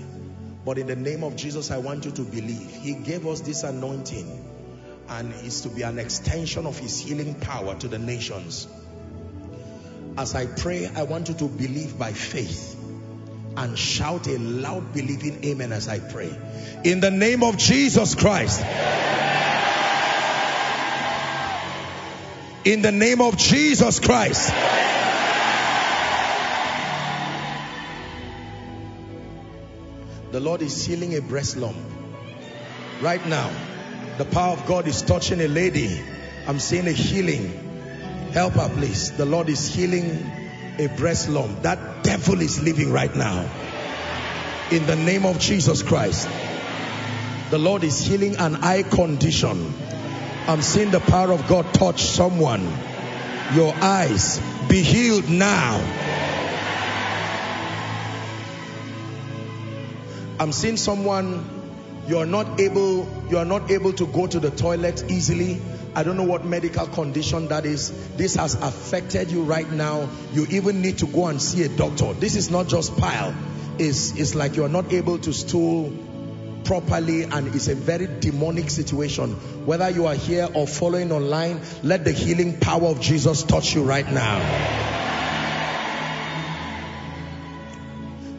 but 0.64 0.78
in 0.78 0.86
the 0.86 0.96
name 0.96 1.24
of 1.24 1.36
Jesus, 1.36 1.70
I 1.70 1.78
want 1.78 2.04
you 2.04 2.12
to 2.12 2.22
believe. 2.22 2.70
He 2.70 2.94
gave 2.94 3.26
us 3.26 3.40
this 3.40 3.64
anointing 3.64 4.48
and 5.08 5.32
is 5.44 5.62
to 5.62 5.68
be 5.68 5.82
an 5.82 5.98
extension 5.98 6.66
of 6.66 6.78
his 6.78 7.00
healing 7.00 7.34
power 7.34 7.74
to 7.74 7.88
the 7.88 7.98
nations. 7.98 8.68
As 10.16 10.34
I 10.34 10.46
pray, 10.46 10.86
I 10.86 11.02
want 11.04 11.28
you 11.28 11.34
to 11.34 11.48
believe 11.48 11.98
by 11.98 12.12
faith 12.12 12.78
and 13.56 13.78
shout 13.78 14.26
a 14.28 14.38
loud 14.38 14.92
believing 14.92 15.44
amen 15.44 15.72
as 15.72 15.88
I 15.88 15.98
pray. 15.98 16.36
In 16.84 17.00
the 17.00 17.10
name 17.10 17.42
of 17.42 17.56
Jesus 17.56 18.14
Christ. 18.14 18.62
In 22.64 22.80
the 22.80 22.92
name 22.92 23.20
of 23.20 23.36
Jesus 23.36 23.98
Christ. 23.98 24.50
The 30.30 30.38
Lord 30.38 30.62
is 30.62 30.84
healing 30.84 31.16
a 31.16 31.20
breast 31.20 31.56
lump. 31.56 31.76
Right 33.00 33.26
now, 33.26 33.50
the 34.16 34.24
power 34.24 34.52
of 34.52 34.64
God 34.66 34.86
is 34.86 35.02
touching 35.02 35.40
a 35.40 35.48
lady. 35.48 36.00
I'm 36.46 36.60
seeing 36.60 36.86
a 36.86 36.92
healing. 36.92 37.48
Help 38.30 38.52
her, 38.52 38.68
please. 38.68 39.10
The 39.10 39.26
Lord 39.26 39.48
is 39.48 39.66
healing 39.74 40.24
a 40.78 40.86
breast 40.86 41.28
lump. 41.28 41.62
That 41.62 42.04
devil 42.04 42.40
is 42.40 42.62
living 42.62 42.92
right 42.92 43.14
now. 43.14 43.50
In 44.70 44.86
the 44.86 44.94
name 44.94 45.26
of 45.26 45.40
Jesus 45.40 45.82
Christ. 45.82 46.28
The 47.50 47.58
Lord 47.58 47.82
is 47.82 47.98
healing 47.98 48.36
an 48.36 48.54
eye 48.54 48.84
condition. 48.84 49.74
I'm 50.48 50.60
seeing 50.60 50.90
the 50.90 50.98
power 50.98 51.30
of 51.32 51.46
God 51.46 51.72
touch 51.72 52.02
someone. 52.02 52.66
Your 53.54 53.72
eyes 53.74 54.40
be 54.68 54.82
healed 54.82 55.28
now. 55.28 55.76
I'm 60.40 60.50
seeing 60.50 60.76
someone 60.76 61.48
you 62.08 62.18
are 62.18 62.26
not 62.26 62.58
able 62.58 63.08
you 63.30 63.38
are 63.38 63.44
not 63.44 63.70
able 63.70 63.92
to 63.92 64.06
go 64.06 64.26
to 64.26 64.40
the 64.40 64.50
toilet 64.50 65.04
easily. 65.08 65.60
I 65.94 66.02
don't 66.02 66.16
know 66.16 66.24
what 66.24 66.44
medical 66.44 66.88
condition 66.88 67.48
that 67.48 67.64
is. 67.64 67.92
This 68.16 68.34
has 68.34 68.54
affected 68.54 69.30
you 69.30 69.44
right 69.44 69.70
now. 69.70 70.08
You 70.32 70.46
even 70.50 70.82
need 70.82 70.98
to 70.98 71.06
go 71.06 71.26
and 71.26 71.40
see 71.40 71.62
a 71.62 71.68
doctor. 71.68 72.14
This 72.14 72.34
is 72.34 72.50
not 72.50 72.66
just 72.66 72.96
pile. 72.96 73.32
It's, 73.78 74.18
it's 74.18 74.34
like 74.34 74.56
you 74.56 74.64
are 74.64 74.68
not 74.68 74.92
able 74.92 75.18
to 75.18 75.32
stool 75.32 75.92
properly 76.64 77.24
and 77.24 77.54
it's 77.54 77.68
a 77.68 77.74
very 77.74 78.08
demonic 78.20 78.70
situation. 78.70 79.32
Whether 79.66 79.90
you 79.90 80.06
are 80.06 80.14
here 80.14 80.48
or 80.54 80.66
following 80.66 81.12
online 81.12 81.60
let 81.82 82.04
the 82.04 82.12
healing 82.12 82.58
power 82.58 82.86
of 82.86 83.00
Jesus 83.00 83.42
touch 83.42 83.74
you 83.74 83.82
right 83.82 84.10
now. 84.10 84.38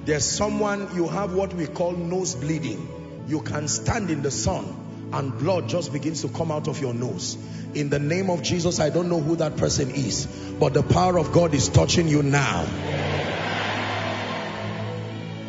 There's 0.06 0.26
someone 0.26 0.96
you 0.96 1.08
have 1.08 1.34
what 1.34 1.54
we 1.54 1.66
call 1.66 1.94
nose 1.94 2.36
bleeding. 2.36 3.26
You 3.28 3.42
can 3.42 3.68
stand 3.68 4.10
in 4.10 4.22
the 4.22 4.32
sun 4.32 5.10
and 5.14 5.38
blood 5.38 5.70
just 5.70 5.94
begins 5.94 6.22
to 6.24 6.28
come 6.28 6.52
out 6.52 6.68
of 6.68 6.82
your 6.82 6.94
nose. 6.94 7.38
In 7.74 7.90
the 7.90 8.00
name 8.00 8.30
of 8.30 8.44
Jesus 8.44 8.80
I 8.80 8.90
don't 8.90 9.10
know 9.10 9.22
who 9.22 9.38
that 9.38 9.58
person 9.58 9.92
is 9.92 10.26
but 10.60 10.74
the 10.74 10.84
power 10.84 11.18
of 11.18 11.32
God 11.32 11.54
is 11.54 11.70
touching 11.70 12.08
you 12.08 12.24
now. 12.24 12.66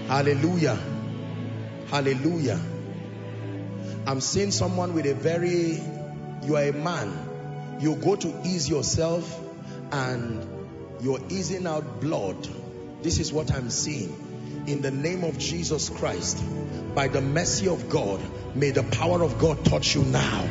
Hallelujah 0.06 0.78
hallelujah 1.94 2.60
I'm 4.06 4.20
seeing 4.20 4.50
someone 4.50 4.94
with 4.94 5.06
a 5.06 5.14
very 5.14 5.80
you 6.42 6.56
are 6.56 6.64
a 6.64 6.72
man 6.72 7.78
you 7.80 7.94
go 7.94 8.16
to 8.16 8.40
ease 8.44 8.68
yourself 8.68 9.40
and 9.92 10.44
you're 11.00 11.20
easing 11.28 11.68
out 11.68 12.00
blood 12.00 12.48
this 13.02 13.20
is 13.20 13.32
what 13.32 13.54
I'm 13.54 13.70
seeing 13.70 14.24
in 14.66 14.80
the 14.80 14.90
name 14.90 15.24
of 15.24 15.38
Jesus 15.38 15.90
Christ, 15.90 16.42
by 16.94 17.08
the 17.08 17.20
mercy 17.20 17.68
of 17.68 17.90
God, 17.90 18.20
may 18.54 18.70
the 18.70 18.82
power 18.82 19.22
of 19.22 19.38
God 19.38 19.62
touch 19.64 19.94
you 19.94 20.02
now. 20.04 20.48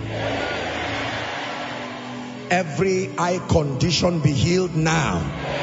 Every 2.52 3.10
eye 3.18 3.42
condition 3.50 4.20
be 4.20 4.32
healed 4.32 4.76
now. 4.76 5.63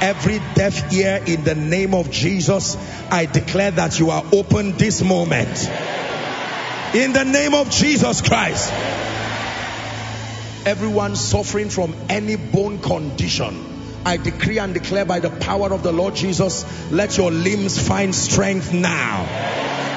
Every 0.00 0.40
deaf 0.54 0.92
ear 0.92 1.22
in 1.26 1.44
the 1.44 1.54
name 1.54 1.94
of 1.94 2.10
Jesus, 2.10 2.76
I 3.10 3.26
declare 3.26 3.70
that 3.72 3.98
you 3.98 4.10
are 4.10 4.24
open 4.32 4.72
this 4.72 5.02
moment. 5.02 5.70
In 6.94 7.12
the 7.12 7.24
name 7.24 7.54
of 7.54 7.70
Jesus 7.70 8.20
Christ. 8.20 8.72
Everyone 10.66 11.14
suffering 11.16 11.68
from 11.68 11.94
any 12.08 12.36
bone 12.36 12.78
condition, 12.78 13.74
I 14.06 14.16
decree 14.16 14.58
and 14.58 14.72
declare 14.74 15.04
by 15.04 15.20
the 15.20 15.30
power 15.30 15.72
of 15.72 15.82
the 15.82 15.92
Lord 15.92 16.14
Jesus, 16.14 16.64
let 16.90 17.16
your 17.18 17.30
limbs 17.30 17.78
find 17.78 18.14
strength 18.14 18.72
now. 18.72 19.24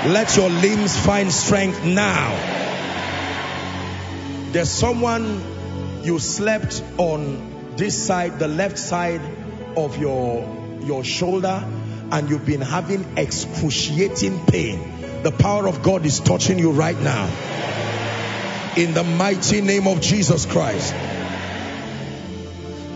Let 0.08 0.36
your 0.38 0.50
limbs 0.50 0.98
find 0.98 1.32
strength 1.32 1.84
now. 1.84 2.32
There's 4.52 4.70
someone 4.70 6.04
you 6.04 6.20
slept 6.20 6.82
on 6.98 7.76
this 7.76 7.96
side, 7.96 8.40
the 8.40 8.48
left 8.48 8.78
side 8.80 9.22
of 9.78 9.98
your, 9.98 10.82
your 10.84 11.04
shoulder, 11.04 11.64
and 12.12 12.30
you've 12.30 12.46
been 12.46 12.62
having 12.62 13.18
excruciating 13.18 14.46
pain. 14.48 15.22
The 15.24 15.32
power 15.32 15.68
of 15.68 15.84
God 15.84 16.06
is 16.06 16.20
touching 16.20 16.58
you 16.58 16.72
right 16.72 17.00
now. 17.00 17.26
In 18.76 18.94
the 18.94 19.04
mighty 19.04 19.62
name 19.62 19.88
of 19.88 20.02
Jesus 20.02 20.46
Christ. 20.46 20.94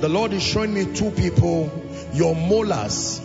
The 0.01 0.09
Lord 0.09 0.33
is 0.33 0.41
showing 0.41 0.73
me 0.73 0.93
two 0.93 1.11
people, 1.11 1.71
your 2.13 2.35
molars. 2.35 3.21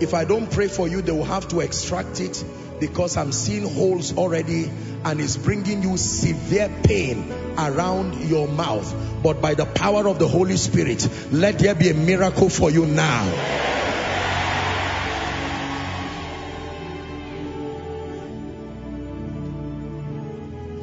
If 0.00 0.14
I 0.14 0.24
don't 0.24 0.50
pray 0.50 0.68
for 0.68 0.86
you, 0.86 1.02
they 1.02 1.12
will 1.12 1.24
have 1.24 1.48
to 1.48 1.60
extract 1.60 2.20
it 2.20 2.44
because 2.78 3.16
I'm 3.16 3.32
seeing 3.32 3.66
holes 3.74 4.16
already 4.16 4.70
and 5.04 5.20
it's 5.20 5.36
bringing 5.36 5.82
you 5.82 5.96
severe 5.96 6.70
pain 6.84 7.45
around 7.58 8.28
your 8.28 8.48
mouth. 8.48 9.22
But 9.22 9.40
by 9.40 9.54
the 9.54 9.66
power 9.66 10.08
of 10.08 10.18
the 10.18 10.28
Holy 10.28 10.56
Spirit, 10.56 11.08
let 11.32 11.58
there 11.58 11.74
be 11.74 11.90
a 11.90 11.94
miracle 11.94 12.48
for 12.48 12.70
you 12.70 12.86
now. 12.86 13.32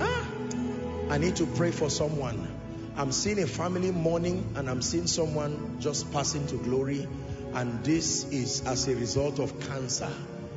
Ah, 0.02 0.28
I 1.10 1.18
need 1.18 1.36
to 1.38 1.46
pray 1.46 1.72
for 1.72 1.90
someone. 1.90 2.48
I'm 2.96 3.12
seeing 3.12 3.42
a 3.42 3.48
family 3.48 3.92
mourning 3.92 4.54
and 4.56 4.70
I'm 4.70 4.82
seeing 4.82 5.08
someone 5.08 5.78
just 5.80 6.12
passing 6.12 6.46
to 6.48 6.58
glory 6.58 7.08
and 7.54 7.84
this 7.84 8.26
is 8.32 8.66
as 8.66 8.88
a 8.88 8.96
result 8.96 9.40
of 9.40 9.60
cancer. 9.68 10.12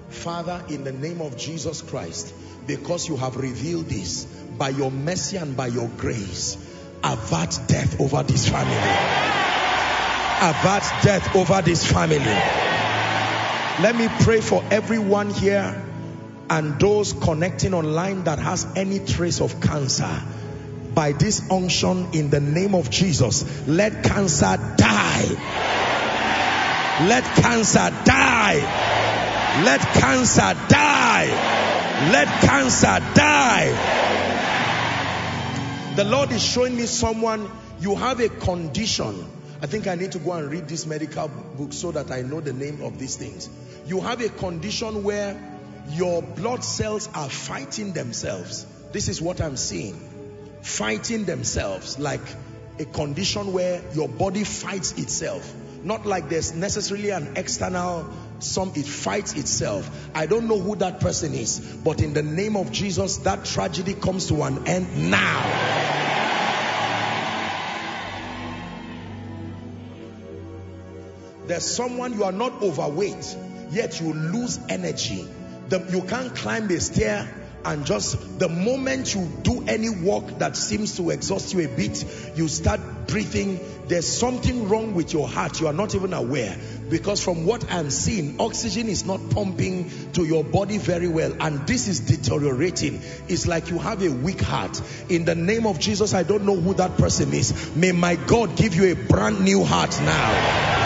Father, 0.09 0.63
in 0.69 0.85
the 0.85 0.93
name 0.93 1.21
of 1.21 1.37
Jesus 1.37 1.83
Christ, 1.83 2.35
because 2.67 3.09
you 3.09 3.17
have 3.17 3.37
revealed 3.37 3.87
this, 3.87 4.27
by 4.59 4.71
your 4.71 4.91
mercy 4.91 5.37
and 5.37 5.57
by 5.57 5.67
your 5.67 5.89
grace, 5.97 6.57
avert 7.03 7.59
death 7.67 8.01
over 8.01 8.23
this 8.23 8.49
family. 8.49 8.75
Avert 10.41 10.83
death 11.03 11.37
over 11.37 11.63
this 11.63 11.85
family. 11.91 12.19
Let 13.83 13.95
me 13.97 14.09
pray 14.25 14.41
for 14.41 14.65
everyone 14.71 15.31
here 15.31 15.83
and 16.49 16.79
those 16.81 17.13
connecting 17.13 17.75
online 17.75 18.25
that 18.25 18.39
has 18.39 18.67
any 18.77 19.01
trace 19.01 19.41
of 19.41 19.61
cancer 19.61 20.23
by 20.97 21.13
this 21.13 21.51
unction 21.51 22.09
in 22.15 22.31
the 22.31 22.41
name 22.41 22.75
of 22.75 22.89
Jesus, 22.89 23.69
let 23.69 24.03
cancer 24.03 24.57
die. 24.79 25.27
Let 27.07 27.25
cancer 27.25 27.91
die. 28.07 28.55
Let 29.63 29.81
cancer 29.81 30.55
die. 30.69 31.27
Let 32.13 32.29
cancer 32.41 32.99
die. 33.15 34.06
The 35.97 36.05
Lord 36.05 36.31
is 36.31 36.45
showing 36.45 36.77
me 36.77 36.85
someone, 36.85 37.51
you 37.81 37.95
have 37.95 38.21
a 38.21 38.29
condition. 38.29 39.31
I 39.63 39.67
think 39.67 39.87
I 39.87 39.95
need 39.95 40.13
to 40.13 40.19
go 40.19 40.33
and 40.33 40.51
read 40.51 40.69
this 40.69 40.85
medical 40.85 41.29
book 41.29 41.73
so 41.73 41.91
that 41.93 42.11
I 42.11 42.21
know 42.21 42.41
the 42.41 42.53
name 42.53 42.83
of 42.83 42.99
these 42.99 43.17
things. 43.17 43.49
You 43.87 44.01
have 44.03 44.21
a 44.21 44.29
condition 44.29 45.03
where 45.05 45.41
your 45.89 46.21
blood 46.23 46.63
cells 46.63 47.09
are 47.15 47.31
fighting 47.31 47.95
themselves. 47.95 48.67
This 48.93 49.09
is 49.09 49.23
what 49.23 49.41
I'm 49.41 49.57
seeing 49.57 49.99
fighting 50.67 51.25
themselves 51.25 51.99
like 51.99 52.21
a 52.81 52.85
condition 52.85 53.53
where 53.53 53.81
your 53.95 54.09
body 54.09 54.43
fights 54.43 54.93
itself 54.99 55.55
not 55.85 56.05
like 56.05 56.29
there's 56.29 56.53
necessarily 56.53 57.11
an 57.11 57.37
external 57.37 58.05
some 58.39 58.73
it 58.75 58.87
fights 58.87 59.35
itself. 59.35 59.89
I 60.15 60.27
don't 60.27 60.49
know 60.49 60.59
who 60.59 60.77
that 60.77 61.01
person 61.01 61.35
is 61.35 61.61
but 61.85 62.03
in 62.03 62.13
the 62.15 62.23
name 62.23 62.57
of 62.57 62.73
jesus 62.73 63.19
that 63.19 63.45
tragedy 63.45 63.95
comes 63.95 64.29
to 64.29 64.43
an 64.43 64.67
end 64.67 65.11
now. 65.11 65.43
There's 71.47 71.65
someone 71.65 72.15
you 72.15 72.25
are 72.25 72.33
not 72.33 72.63
overweight 72.63 73.37
yet 73.71 74.01
you 74.01 74.13
lose 74.13 74.59
energy. 74.69 75.27
The, 75.69 75.85
you 75.91 76.03
can't 76.03 76.35
climb 76.35 76.71
a 76.71 76.81
stair 76.81 77.29
and 77.67 77.85
just 77.85 78.39
the 78.39 78.49
moment 78.49 79.15
you 79.15 79.29
do 79.43 79.65
any 79.67 79.91
work 79.91 80.39
that 80.39 80.57
seems 80.57 80.97
to 80.97 81.11
exhaust 81.11 81.53
you 81.53 81.61
a 81.65 81.69
bit 81.69 82.05
you 82.37 82.49
start 82.49 82.81
breathing. 83.07 83.61
There's 83.87 84.07
something 84.07 84.69
wrong 84.69 84.95
with 84.95 85.13
your 85.13 85.29
heart. 85.29 85.61
You 85.61 85.69
are 85.69 85.73
not 85.73 85.95
even 85.95 86.13
aware. 86.13 86.57
Because 86.89 87.23
from 87.23 87.47
what 87.47 87.73
i'm 87.73 87.91
seeing 87.91 88.41
oxygen 88.41 88.89
is 88.89 89.05
not 89.05 89.31
pumping 89.31 89.91
to 90.13 90.25
your 90.25 90.45
body 90.45 90.79
very 90.79 91.09
well 91.09 91.35
and 91.41 91.67
this 91.67 91.89
is 91.89 92.01
deteriorating. 92.01 93.01
It's 93.27 93.47
like 93.49 93.71
you 93.71 93.79
have 93.79 94.03
a 94.03 94.11
weak 94.11 94.41
heart. 94.41 94.81
In 95.09 95.25
the 95.25 95.35
name 95.35 95.67
of 95.67 95.81
jesus 95.81 96.15
i 96.15 96.23
don't 96.23 96.45
know 96.45 96.57
who 96.57 96.75
that 96.75 96.97
person 96.97 97.33
is. 97.33 97.75
May 97.75 97.93
my 97.93 98.15
god 98.15 98.57
give 98.57 98.75
you 98.75 98.93
a 98.93 98.95
brand 98.95 99.41
new 99.41 99.65
heart 99.65 100.01
now. 100.01 100.83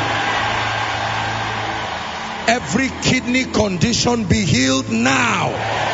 Every 2.48 2.88
kidney 3.02 3.44
condition 3.44 4.24
be 4.24 4.44
healed 4.44 4.90
now 4.90 5.89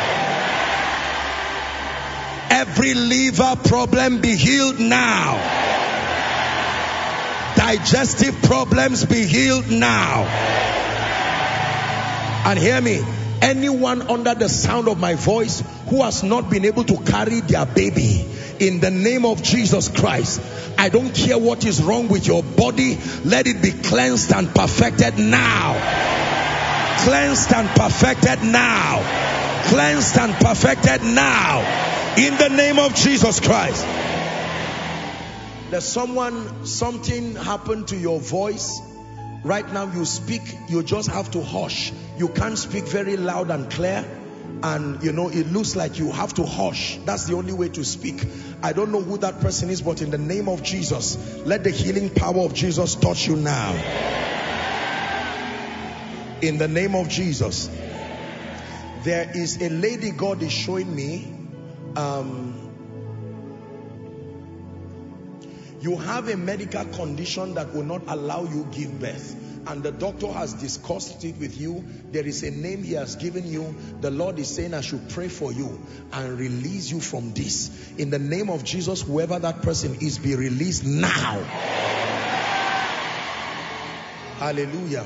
Every 2.59 2.95
liver 2.95 3.55
problem 3.65 4.19
be 4.19 4.35
healed 4.35 4.79
now. 4.79 5.35
Digestive 7.55 8.41
problems 8.41 9.05
be 9.05 9.27
healed 9.27 9.69
now. 9.69 10.23
And 12.47 12.57
hear 12.57 12.81
me, 12.81 12.99
anyone 13.43 14.01
under 14.09 14.33
the 14.33 14.49
sound 14.49 14.87
of 14.87 14.99
my 14.99 15.13
voice 15.13 15.61
who 15.89 16.01
has 16.01 16.23
not 16.23 16.49
been 16.49 16.65
able 16.65 16.83
to 16.85 16.97
carry 16.97 17.41
their 17.41 17.67
baby 17.67 18.27
in 18.59 18.79
the 18.79 18.89
name 18.89 19.23
of 19.23 19.43
Jesus 19.43 19.89
Christ. 19.89 20.41
I 20.79 20.89
don't 20.89 21.13
care 21.13 21.37
what 21.37 21.63
is 21.63 21.83
wrong 21.83 22.07
with 22.07 22.25
your 22.25 22.41
body. 22.41 22.97
Let 23.23 23.45
it 23.45 23.61
be 23.61 23.71
cleansed 23.71 24.33
and 24.33 24.49
perfected 24.49 25.19
now. 25.19 25.75
Cleansed 27.03 27.53
and 27.53 27.69
perfected 27.69 28.41
now. 28.41 29.61
Cleansed 29.67 30.17
and 30.17 30.33
perfected 30.33 31.03
now 31.03 31.86
in 32.17 32.35
the 32.35 32.49
name 32.49 32.79
of 32.79 32.95
Jesus 32.95 33.39
Christ. 33.39 33.85
There's 35.69 35.85
someone, 35.85 36.65
something 36.65 37.35
happened 37.35 37.89
to 37.89 37.95
your 37.95 38.19
voice. 38.19 38.81
Right 39.43 39.71
now 39.71 39.91
you 39.91 40.03
speak, 40.03 40.41
you 40.67 40.81
just 40.81 41.11
have 41.11 41.29
to 41.31 41.43
hush. 41.43 41.93
You 42.17 42.29
can't 42.29 42.57
speak 42.57 42.85
very 42.85 43.17
loud 43.17 43.51
and 43.51 43.69
clear. 43.69 44.03
And 44.63 45.03
you 45.03 45.11
know, 45.11 45.29
it 45.29 45.45
looks 45.51 45.75
like 45.75 45.99
you 45.99 46.11
have 46.11 46.33
to 46.35 46.45
hush. 46.45 46.97
That's 47.05 47.25
the 47.25 47.35
only 47.35 47.53
way 47.53 47.69
to 47.69 47.85
speak. 47.85 48.25
I 48.63 48.73
don't 48.73 48.91
know 48.91 49.01
who 49.01 49.19
that 49.19 49.39
person 49.39 49.69
is, 49.69 49.83
but 49.83 50.01
in 50.01 50.09
the 50.09 50.17
name 50.17 50.49
of 50.49 50.63
Jesus, 50.63 51.17
let 51.45 51.63
the 51.63 51.69
healing 51.69 52.09
power 52.09 52.39
of 52.39 52.55
Jesus 52.55 52.95
touch 52.95 53.27
you 53.27 53.35
now. 53.35 53.73
In 56.41 56.57
the 56.57 56.67
name 56.67 56.95
of 56.95 57.09
Jesus. 57.09 57.69
There 59.03 59.29
is 59.35 59.61
a 59.61 59.69
lady 59.69 60.09
God 60.09 60.41
is 60.41 60.51
showing 60.51 60.93
me 60.93 61.36
um, 61.97 62.53
you 65.81 65.97
have 65.97 66.29
a 66.29 66.37
medical 66.37 66.85
condition 66.85 67.55
that 67.55 67.73
will 67.73 67.83
not 67.83 68.03
allow 68.07 68.43
you 68.43 68.67
give 68.71 68.99
birth 68.99 69.35
and 69.67 69.83
the 69.83 69.91
doctor 69.91 70.27
has 70.27 70.53
discussed 70.53 71.25
it 71.25 71.37
with 71.39 71.59
you. 71.59 71.83
There 72.11 72.25
is 72.25 72.41
a 72.43 72.51
name 72.51 72.83
he 72.83 72.93
has 72.93 73.17
given 73.17 73.45
you. 73.45 73.75
The 73.99 74.11
lord 74.11 74.39
is 74.39 74.47
saying 74.47 74.73
i 74.73 74.81
should 74.81 75.09
pray 75.09 75.27
for 75.27 75.51
you 75.51 75.79
and 76.13 76.39
release 76.39 76.89
you 76.91 77.01
from 77.01 77.33
this. 77.33 77.91
In 77.97 78.09
the 78.11 78.19
name 78.19 78.49
of 78.49 78.63
jesus 78.63 79.01
whoever 79.01 79.39
that 79.39 79.63
person 79.63 79.95
is 79.95 80.19
be 80.19 80.35
released 80.35 80.85
now. 80.85 81.43
Hallelujah. 84.37 85.05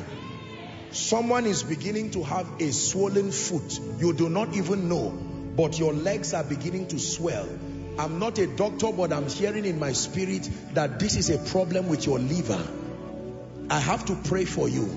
Someone 0.91 1.45
is 1.45 1.63
beginning 1.63 2.11
to 2.11 2.23
have 2.23 2.47
a 2.59 2.71
swollen 2.71 3.31
foot. 3.31 3.79
You 3.99 4.11
do 4.13 4.27
not 4.29 4.55
even 4.55 4.89
know 4.89 5.30
but 5.61 5.77
your 5.77 5.93
legs 5.93 6.33
are 6.33 6.43
beginning 6.43 6.87
to 6.87 6.97
swell. 6.97 7.47
I'm 7.99 8.17
not 8.17 8.39
a 8.39 8.47
doctor, 8.47 8.91
but 8.91 9.13
I'm 9.13 9.27
hearing 9.29 9.65
in 9.65 9.77
my 9.77 9.91
spirit 9.93 10.49
that 10.73 10.99
this 10.99 11.15
is 11.15 11.29
a 11.29 11.37
problem 11.51 11.87
with 11.87 12.07
your 12.07 12.17
liver. 12.17 12.67
I 13.69 13.79
have 13.79 14.05
to 14.05 14.15
pray 14.15 14.45
for 14.45 14.67
you. 14.67 14.89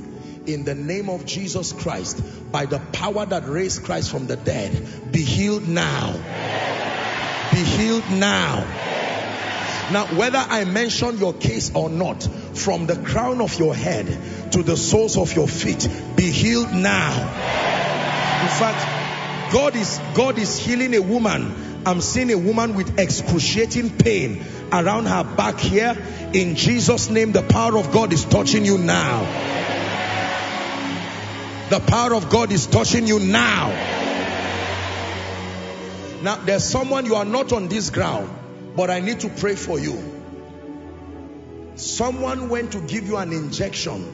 in 0.46 0.64
the 0.64 0.74
name 0.74 1.08
of 1.08 1.24
Jesus 1.24 1.72
Christ, 1.72 2.22
by 2.52 2.66
the 2.66 2.78
power 2.78 3.24
that 3.24 3.46
raised 3.46 3.84
Christ 3.84 4.10
from 4.10 4.26
the 4.26 4.36
dead, 4.36 5.12
be 5.12 5.22
healed 5.22 5.66
now. 5.68 6.12
Be 7.50 7.62
healed 7.62 8.10
now. 8.10 8.60
Now, 9.92 10.06
whether 10.16 10.38
I 10.38 10.64
mention 10.64 11.18
your 11.18 11.32
case 11.34 11.72
or 11.74 11.88
not, 11.88 12.22
from 12.54 12.86
the 12.86 12.96
crown 12.96 13.40
of 13.40 13.58
your 13.58 13.74
head 13.74 14.06
to 14.52 14.62
the 14.62 14.76
soles 14.76 15.16
of 15.16 15.34
your 15.34 15.48
feet, 15.48 15.88
be 16.16 16.30
healed 16.30 16.72
now. 16.72 17.12
In 18.42 18.48
fact, 18.48 19.03
God 19.53 19.76
is 19.76 20.01
God 20.14 20.38
is 20.38 20.59
healing 20.59 20.95
a 20.95 21.03
woman. 21.03 21.82
I'm 21.86 22.01
seeing 22.01 22.30
a 22.32 22.38
woman 22.38 22.74
with 22.74 22.99
excruciating 22.99 23.99
pain 23.99 24.45
around 24.72 25.07
her 25.07 25.24
back 25.36 25.59
here. 25.59 25.97
In 26.32 26.57
Jesus' 26.57 27.11
name, 27.11 27.32
the 27.32 27.42
power 27.42 27.76
of 27.78 27.92
God 27.92 28.12
is 28.12 28.24
touching 28.24 28.64
you 28.64 28.78
now. 28.78 29.20
The 31.70 31.80
power 31.80 32.14
of 32.14 32.30
God 32.30 32.53
is 32.53 32.66
touching 32.66 33.07
you 33.07 33.20
now. 33.20 33.68
Now, 36.22 36.36
there's 36.36 36.64
someone 36.64 37.05
you 37.05 37.16
are 37.16 37.24
not 37.24 37.53
on 37.53 37.68
this 37.68 37.90
ground, 37.90 38.30
but 38.74 38.88
I 38.88 39.01
need 39.01 39.20
to 39.20 39.28
pray 39.28 39.57
for 39.57 39.78
you. 39.78 40.03
Someone 41.76 42.49
went 42.49 42.72
to 42.72 42.80
give 42.80 43.07
you 43.07 43.18
an 43.18 43.32
injection, 43.32 44.11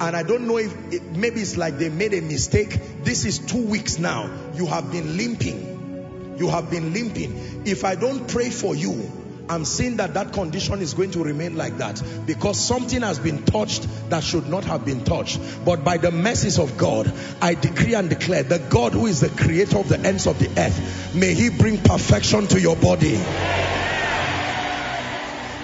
and 0.00 0.16
I 0.16 0.22
don't 0.22 0.46
know 0.46 0.58
if 0.58 0.92
it, 0.92 1.02
maybe 1.12 1.40
it's 1.40 1.56
like 1.56 1.78
they 1.78 1.88
made 1.88 2.14
a 2.14 2.20
mistake. 2.20 2.78
This 3.04 3.24
is 3.24 3.38
two 3.38 3.64
weeks 3.66 3.98
now. 3.98 4.30
You 4.54 4.66
have 4.66 4.90
been 4.90 5.16
limping. 5.16 6.36
You 6.38 6.48
have 6.48 6.70
been 6.70 6.92
limping. 6.92 7.62
If 7.64 7.84
I 7.84 7.94
don't 7.94 8.28
pray 8.28 8.50
for 8.50 8.74
you, 8.74 9.10
I'm 9.48 9.64
seeing 9.64 9.96
that 9.96 10.14
that 10.14 10.32
condition 10.32 10.80
is 10.80 10.94
going 10.94 11.10
to 11.12 11.22
remain 11.22 11.56
like 11.56 11.78
that 11.78 12.02
because 12.26 12.58
something 12.58 13.02
has 13.02 13.18
been 13.18 13.44
touched 13.44 13.86
that 14.08 14.24
should 14.24 14.48
not 14.48 14.64
have 14.64 14.84
been 14.84 15.04
touched. 15.04 15.38
But 15.64 15.84
by 15.84 15.98
the 15.98 16.10
mercies 16.10 16.58
of 16.58 16.76
God, 16.78 17.12
I 17.40 17.54
decree 17.54 17.94
and 17.94 18.08
declare 18.08 18.42
the 18.42 18.58
God 18.58 18.94
who 18.94 19.06
is 19.06 19.20
the 19.20 19.28
creator 19.28 19.78
of 19.78 19.88
the 19.88 20.00
ends 20.00 20.26
of 20.26 20.38
the 20.38 20.48
earth, 20.60 21.14
may 21.14 21.34
he 21.34 21.50
bring 21.50 21.78
perfection 21.78 22.46
to 22.48 22.60
your 22.60 22.76
body. 22.76 23.14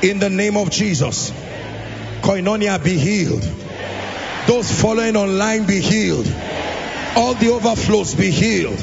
In 0.02 0.18
the 0.18 0.30
name 0.30 0.56
of 0.56 0.70
Jesus. 0.70 1.30
Koinonia 2.22 2.82
be 2.82 2.98
healed. 2.98 3.42
Those 4.46 4.70
following 4.80 5.16
online 5.16 5.66
be 5.66 5.80
healed. 5.80 6.26
All 7.16 7.34
the 7.34 7.50
overflows 7.50 8.14
be 8.14 8.30
healed. 8.30 8.82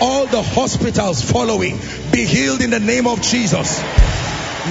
All 0.00 0.26
the 0.26 0.42
hospitals 0.42 1.22
following 1.22 1.78
be 2.12 2.24
healed 2.24 2.60
in 2.60 2.70
the 2.70 2.80
name 2.80 3.06
of 3.06 3.22
Jesus. 3.22 3.80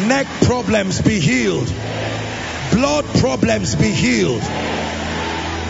Neck 0.08 0.28
problems 0.42 1.02
be 1.02 1.20
healed. 1.20 1.68
Blood 2.72 3.06
problems 3.20 3.76
be 3.76 3.90
healed. 3.90 4.42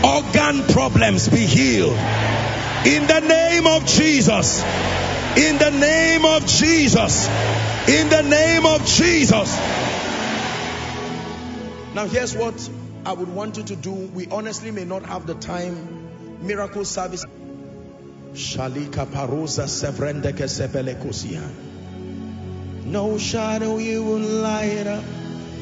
Organ 0.04 0.62
problems 0.72 1.28
be 1.28 1.46
healed. 1.46 1.96
In 2.86 3.06
the 3.06 3.20
name 3.20 3.66
of 3.66 3.86
Jesus. 3.86 4.62
In 5.36 5.58
the 5.58 5.70
name 5.70 6.24
of 6.24 6.46
Jesus. 6.46 7.28
In 7.88 8.08
the 8.08 8.22
name 8.22 8.66
of 8.66 8.84
Jesus. 8.86 9.56
Now, 11.94 12.06
here's 12.06 12.36
what 12.36 12.54
I 13.06 13.12
would 13.12 13.28
want 13.28 13.56
you 13.56 13.62
to 13.62 13.76
do. 13.76 13.92
We 13.92 14.26
honestly 14.26 14.72
may 14.72 14.84
not 14.84 15.04
have 15.06 15.28
the 15.28 15.34
time. 15.34 16.44
Miracle 16.44 16.84
service. 16.84 17.24
Shalika 18.32 19.06
sevrendeke. 19.06 20.46
No 22.84 23.16
shadow 23.16 23.78
you 23.78 24.02
won't 24.02 24.24
light 24.24 24.88
up, 24.88 25.04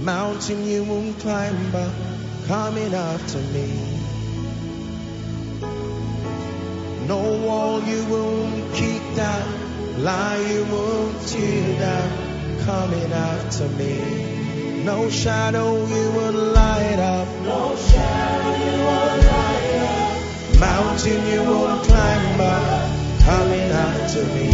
mountain 0.01 0.65
you 0.65 0.85
won't 0.85 1.19
climb 1.19 1.75
up, 1.75 1.93
coming 2.47 2.95
after 2.95 3.39
me. 3.39 3.69
No 7.07 7.21
wall 7.47 7.83
you 7.83 8.07
won't 8.07 8.75
kick 8.75 9.03
down, 9.17 10.03
lie 10.03 10.39
you 10.51 10.65
won't 10.65 11.27
tear 11.29 11.79
down, 11.79 12.65
coming 12.65 13.13
after 13.13 13.69
me. 13.69 14.44
No 14.85 15.09
shadow 15.09 15.87
you 15.87 16.11
will 16.13 16.53
light 16.53 16.99
up, 16.99 17.27
No 17.43 17.75
shadow 17.75 18.51
you 18.65 18.77
will 18.85 19.17
light 19.33 19.77
up, 19.81 20.61
mountain 20.61 21.27
you 21.33 21.43
won't 21.43 21.83
climb 21.85 22.41
up, 22.41 22.91
coming 23.21 23.71
after 23.87 24.25
me. 24.35 24.51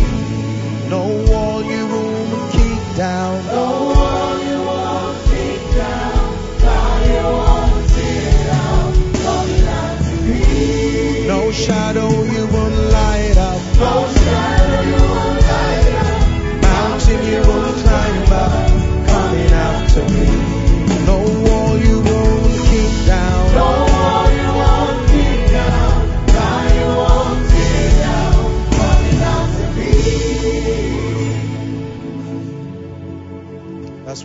No 0.88 1.02
wall 1.28 1.64
you 1.64 1.84
won't 1.84 2.52
kick 2.52 2.96
down. 2.96 3.44
no 3.46 3.66
wall 3.90 4.38
you 4.48 4.58
won't 4.70 5.18
kick 5.30 5.60
down, 5.74 6.22
lie 6.62 7.04
you 7.10 7.26
won't 7.40 7.88
tear 7.90 8.44
down, 8.52 8.92
coming 9.24 9.66
after 9.82 10.16
me. 10.26 11.26
No 11.26 11.50
shadow 11.50 12.08
you 12.08 12.46
will 12.46 12.76
light 12.92 13.36
up. 13.36 13.60
No 13.78 14.06
shadow 14.14 14.69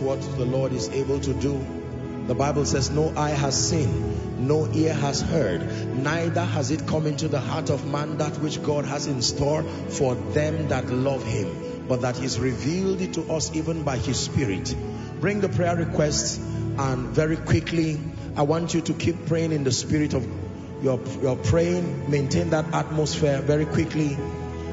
What 0.00 0.20
the 0.36 0.44
Lord 0.44 0.72
is 0.72 0.88
able 0.90 1.20
to 1.20 1.32
do. 1.32 1.64
The 2.26 2.34
Bible 2.34 2.64
says, 2.64 2.90
No 2.90 3.12
eye 3.16 3.30
has 3.30 3.70
seen, 3.70 4.46
no 4.46 4.68
ear 4.72 4.92
has 4.92 5.20
heard, 5.20 5.94
neither 5.96 6.44
has 6.44 6.70
it 6.70 6.86
come 6.86 7.06
into 7.06 7.28
the 7.28 7.40
heart 7.40 7.70
of 7.70 7.86
man 7.86 8.18
that 8.18 8.38
which 8.38 8.62
God 8.62 8.84
has 8.84 9.06
in 9.06 9.22
store 9.22 9.62
for 9.62 10.14
them 10.14 10.68
that 10.68 10.90
love 10.90 11.24
him, 11.24 11.86
but 11.88 12.02
that 12.02 12.16
he's 12.16 12.38
revealed 12.38 13.00
it 13.00 13.14
to 13.14 13.22
us 13.32 13.54
even 13.54 13.84
by 13.84 13.96
his 13.96 14.18
spirit. 14.18 14.74
Bring 15.20 15.40
the 15.40 15.48
prayer 15.48 15.76
requests 15.76 16.38
and 16.38 17.08
very 17.08 17.36
quickly, 17.36 18.00
I 18.36 18.42
want 18.42 18.74
you 18.74 18.82
to 18.82 18.92
keep 18.92 19.26
praying 19.26 19.52
in 19.52 19.64
the 19.64 19.72
spirit 19.72 20.12
of 20.12 20.26
your, 20.82 21.00
your 21.22 21.36
praying, 21.36 22.10
maintain 22.10 22.50
that 22.50 22.74
atmosphere 22.74 23.40
very 23.40 23.64
quickly. 23.64 24.16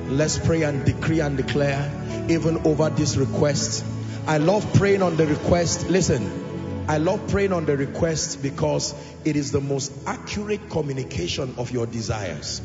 Let's 0.09 0.37
pray 0.37 0.63
and 0.63 0.83
decree 0.83 1.21
and 1.21 1.37
declare 1.37 1.89
even 2.29 2.65
over 2.67 2.89
these 2.89 3.17
requests. 3.17 3.83
I 4.25 4.37
love 4.37 4.65
praying 4.75 5.01
on 5.01 5.17
the 5.17 5.27
request. 5.27 5.89
Listen, 5.89 6.85
I 6.87 6.97
love 6.97 7.27
praying 7.27 7.51
on 7.51 7.65
the 7.65 7.75
request 7.75 8.41
because 8.41 8.95
it 9.25 9.35
is 9.35 9.51
the 9.51 9.59
most 9.59 9.91
accurate 10.07 10.69
communication 10.69 11.55
of 11.57 11.71
your 11.71 11.85
desires. 11.85 12.61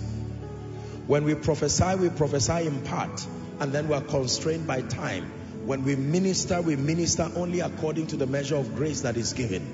When 1.09 1.24
we 1.24 1.35
prophesy, 1.35 1.97
we 1.97 2.10
prophesy 2.10 2.68
in 2.68 2.82
part 2.82 3.26
and 3.59 3.72
then 3.72 3.89
we 3.89 3.94
are 3.94 4.02
constrained 4.02 4.68
by 4.68 4.82
time. 4.82 5.24
When 5.66 5.82
we 5.82 5.97
minister, 5.97 6.62
we 6.62 6.76
minister 6.76 7.28
only 7.35 7.59
according 7.59 8.06
to 8.09 8.16
the 8.16 8.26
measure 8.28 8.56
of 8.56 8.76
grace 8.76 9.01
that 9.01 9.16
is 9.16 9.32
given. 9.32 9.66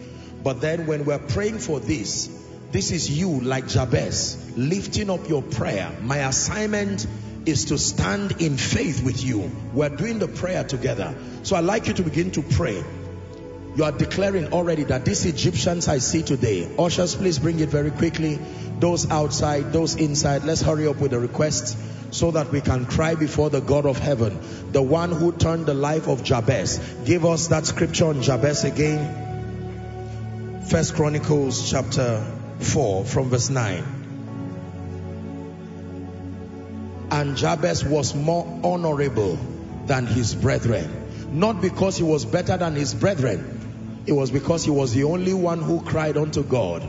But 0.42 0.62
then 0.62 0.86
when 0.86 1.04
we're 1.04 1.18
praying 1.18 1.58
for 1.58 1.80
this, 1.80 2.30
this 2.72 2.92
is 2.92 3.10
you 3.10 3.40
like 3.42 3.68
Jabez 3.68 4.56
lifting 4.56 5.10
up 5.10 5.28
your 5.28 5.42
prayer. 5.42 5.92
My 6.00 6.18
assignment 6.28 7.06
is 7.46 7.66
to 7.66 7.78
stand 7.78 8.40
in 8.40 8.56
faith 8.56 9.04
with 9.04 9.24
you. 9.24 9.50
We're 9.72 9.90
doing 9.90 10.18
the 10.18 10.28
prayer 10.28 10.64
together. 10.64 11.14
So 11.42 11.56
I'd 11.56 11.64
like 11.64 11.88
you 11.88 11.94
to 11.94 12.02
begin 12.02 12.30
to 12.32 12.42
pray. 12.42 12.82
You 13.76 13.84
are 13.84 13.92
declaring 13.92 14.52
already 14.52 14.84
that 14.84 15.04
these 15.04 15.26
Egyptians 15.26 15.88
I 15.88 15.98
see 15.98 16.22
today, 16.22 16.72
ushers, 16.78 17.16
please 17.16 17.40
bring 17.40 17.60
it 17.60 17.68
very 17.68 17.90
quickly. 17.90 18.38
Those 18.78 19.10
outside, 19.10 19.72
those 19.72 19.96
inside, 19.96 20.44
let's 20.44 20.62
hurry 20.62 20.86
up 20.86 21.00
with 21.00 21.10
the 21.10 21.18
requests 21.18 21.76
so 22.12 22.30
that 22.30 22.52
we 22.52 22.60
can 22.60 22.86
cry 22.86 23.16
before 23.16 23.50
the 23.50 23.60
God 23.60 23.86
of 23.86 23.98
heaven, 23.98 24.38
the 24.70 24.82
one 24.82 25.10
who 25.10 25.32
turned 25.32 25.66
the 25.66 25.74
life 25.74 26.06
of 26.06 26.22
Jabez. 26.22 26.78
Give 27.04 27.24
us 27.24 27.48
that 27.48 27.66
scripture 27.66 28.06
on 28.06 28.22
Jabez 28.22 28.62
again. 28.62 30.62
First 30.68 30.94
Chronicles 30.94 31.68
chapter 31.68 32.24
4 32.60 33.04
from 33.04 33.30
verse 33.30 33.50
9. 33.50 34.03
And 37.14 37.36
Jabez 37.36 37.84
was 37.84 38.12
more 38.12 38.44
honorable 38.64 39.38
than 39.86 40.04
his 40.04 40.34
brethren. 40.34 41.30
Not 41.30 41.60
because 41.60 41.96
he 41.96 42.02
was 42.02 42.24
better 42.24 42.56
than 42.56 42.74
his 42.74 42.92
brethren. 42.92 44.02
It 44.04 44.12
was 44.12 44.32
because 44.32 44.64
he 44.64 44.72
was 44.72 44.92
the 44.92 45.04
only 45.04 45.32
one 45.32 45.62
who 45.62 45.80
cried 45.80 46.16
unto 46.16 46.42
God. 46.42 46.82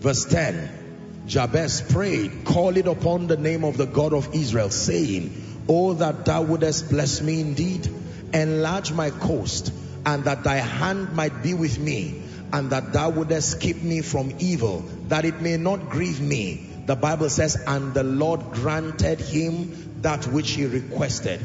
Verse 0.00 0.26
10. 0.26 1.24
Jabez 1.26 1.80
prayed, 1.80 2.44
calling 2.44 2.86
upon 2.86 3.26
the 3.26 3.38
name 3.38 3.64
of 3.64 3.78
the 3.78 3.86
God 3.86 4.12
of 4.12 4.34
Israel, 4.34 4.68
saying, 4.68 5.32
Oh, 5.66 5.94
that 5.94 6.26
thou 6.26 6.42
wouldest 6.42 6.90
bless 6.90 7.22
me 7.22 7.40
indeed, 7.40 7.88
enlarge 8.34 8.92
my 8.92 9.08
coast, 9.08 9.72
and 10.04 10.24
that 10.24 10.44
thy 10.44 10.56
hand 10.56 11.14
might 11.14 11.42
be 11.42 11.54
with 11.54 11.78
me, 11.78 12.20
and 12.52 12.68
that 12.68 12.92
thou 12.92 13.08
wouldest 13.08 13.62
keep 13.62 13.82
me 13.82 14.02
from 14.02 14.34
evil, 14.40 14.84
that 15.08 15.24
it 15.24 15.40
may 15.40 15.56
not 15.56 15.88
grieve 15.88 16.20
me. 16.20 16.69
The 16.90 16.96
Bible 16.96 17.30
says, 17.30 17.54
and 17.68 17.94
the 17.94 18.02
Lord 18.02 18.40
granted 18.50 19.20
him 19.20 20.00
that 20.02 20.26
which 20.26 20.50
he 20.50 20.66
requested. 20.66 21.38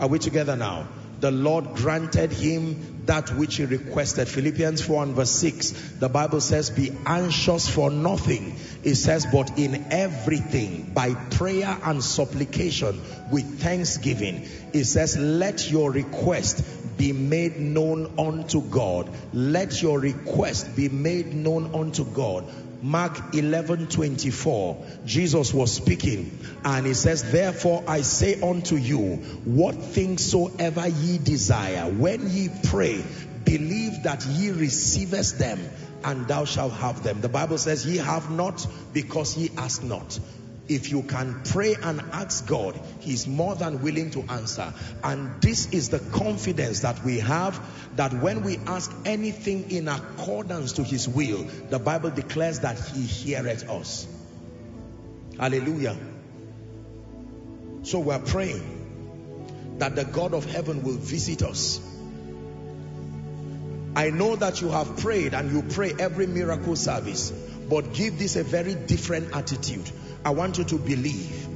Are 0.00 0.08
we 0.08 0.18
together 0.18 0.56
now? 0.56 0.88
the 1.20 1.30
Lord 1.30 1.74
granted 1.74 2.30
him 2.30 3.04
that 3.06 3.30
which 3.30 3.56
he 3.56 3.64
requested. 3.64 4.28
Philippians 4.28 4.82
4 4.82 5.04
and 5.04 5.14
verse 5.14 5.30
6, 5.30 5.70
the 5.98 6.08
Bible 6.08 6.40
says, 6.40 6.70
Be 6.70 6.92
anxious 7.06 7.68
for 7.68 7.90
nothing. 7.90 8.56
It 8.82 8.96
says, 8.96 9.26
But 9.26 9.58
in 9.58 9.86
everything, 9.90 10.90
by 10.92 11.14
prayer 11.14 11.78
and 11.84 12.02
supplication, 12.02 13.00
with 13.30 13.60
thanksgiving, 13.60 14.46
it 14.72 14.84
says, 14.84 15.16
Let 15.16 15.70
your 15.70 15.90
request 15.90 16.64
be 16.98 17.12
made 17.12 17.58
known 17.58 18.18
unto 18.18 18.60
God. 18.60 19.08
Let 19.32 19.80
your 19.82 20.00
request 20.00 20.76
be 20.76 20.88
made 20.88 21.32
known 21.32 21.74
unto 21.74 22.04
God. 22.04 22.44
Mark 22.82 23.34
11 23.34 23.88
24, 23.88 24.84
Jesus 25.04 25.54
was 25.54 25.72
speaking 25.72 26.38
and 26.64 26.86
he 26.86 26.94
says, 26.94 27.30
Therefore 27.30 27.84
I 27.88 28.02
say 28.02 28.40
unto 28.40 28.76
you, 28.76 29.16
what 29.44 29.74
things 29.76 30.24
soever 30.24 30.86
ye 30.86 31.18
desire, 31.18 31.90
when 31.90 32.30
ye 32.30 32.50
pray, 32.64 33.02
believe 33.44 34.02
that 34.02 34.26
ye 34.26 34.50
receivest 34.50 35.38
them 35.38 35.58
and 36.04 36.28
thou 36.28 36.44
shalt 36.44 36.72
have 36.74 37.02
them. 37.02 37.20
The 37.20 37.28
Bible 37.28 37.58
says, 37.58 37.86
Ye 37.86 37.96
have 37.96 38.30
not 38.30 38.66
because 38.92 39.36
ye 39.36 39.50
ask 39.56 39.82
not 39.82 40.18
if 40.68 40.90
you 40.90 41.02
can 41.02 41.42
pray 41.44 41.76
and 41.80 42.00
ask 42.12 42.46
God, 42.46 42.78
He's 43.00 43.26
more 43.26 43.54
than 43.54 43.82
willing 43.82 44.10
to 44.12 44.20
answer. 44.22 44.72
And 45.04 45.40
this 45.40 45.72
is 45.72 45.90
the 45.90 45.98
confidence 45.98 46.80
that 46.80 47.04
we 47.04 47.20
have 47.20 47.60
that 47.96 48.12
when 48.12 48.42
we 48.42 48.58
ask 48.66 48.92
anything 49.04 49.70
in 49.70 49.88
accordance 49.88 50.72
to 50.72 50.82
His 50.82 51.08
will, 51.08 51.44
the 51.70 51.78
Bible 51.78 52.10
declares 52.10 52.60
that 52.60 52.78
He 52.78 53.02
heareth 53.02 53.68
us. 53.70 54.06
Hallelujah. 55.38 55.96
So 57.82 58.00
we're 58.00 58.18
praying 58.18 59.76
that 59.78 59.94
the 59.94 60.04
God 60.04 60.34
of 60.34 60.50
heaven 60.50 60.82
will 60.82 60.96
visit 60.96 61.42
us. 61.42 61.80
I 63.94 64.10
know 64.10 64.36
that 64.36 64.60
you 64.60 64.68
have 64.68 64.98
prayed 64.98 65.32
and 65.32 65.50
you 65.52 65.62
pray 65.62 65.94
every 65.98 66.26
miracle 66.26 66.76
service, 66.76 67.30
but 67.30 67.94
give 67.94 68.18
this 68.18 68.36
a 68.36 68.42
very 68.42 68.74
different 68.74 69.34
attitude. 69.34 69.90
I 70.26 70.30
want 70.30 70.58
you 70.58 70.64
to 70.64 70.76
believe 70.76 71.46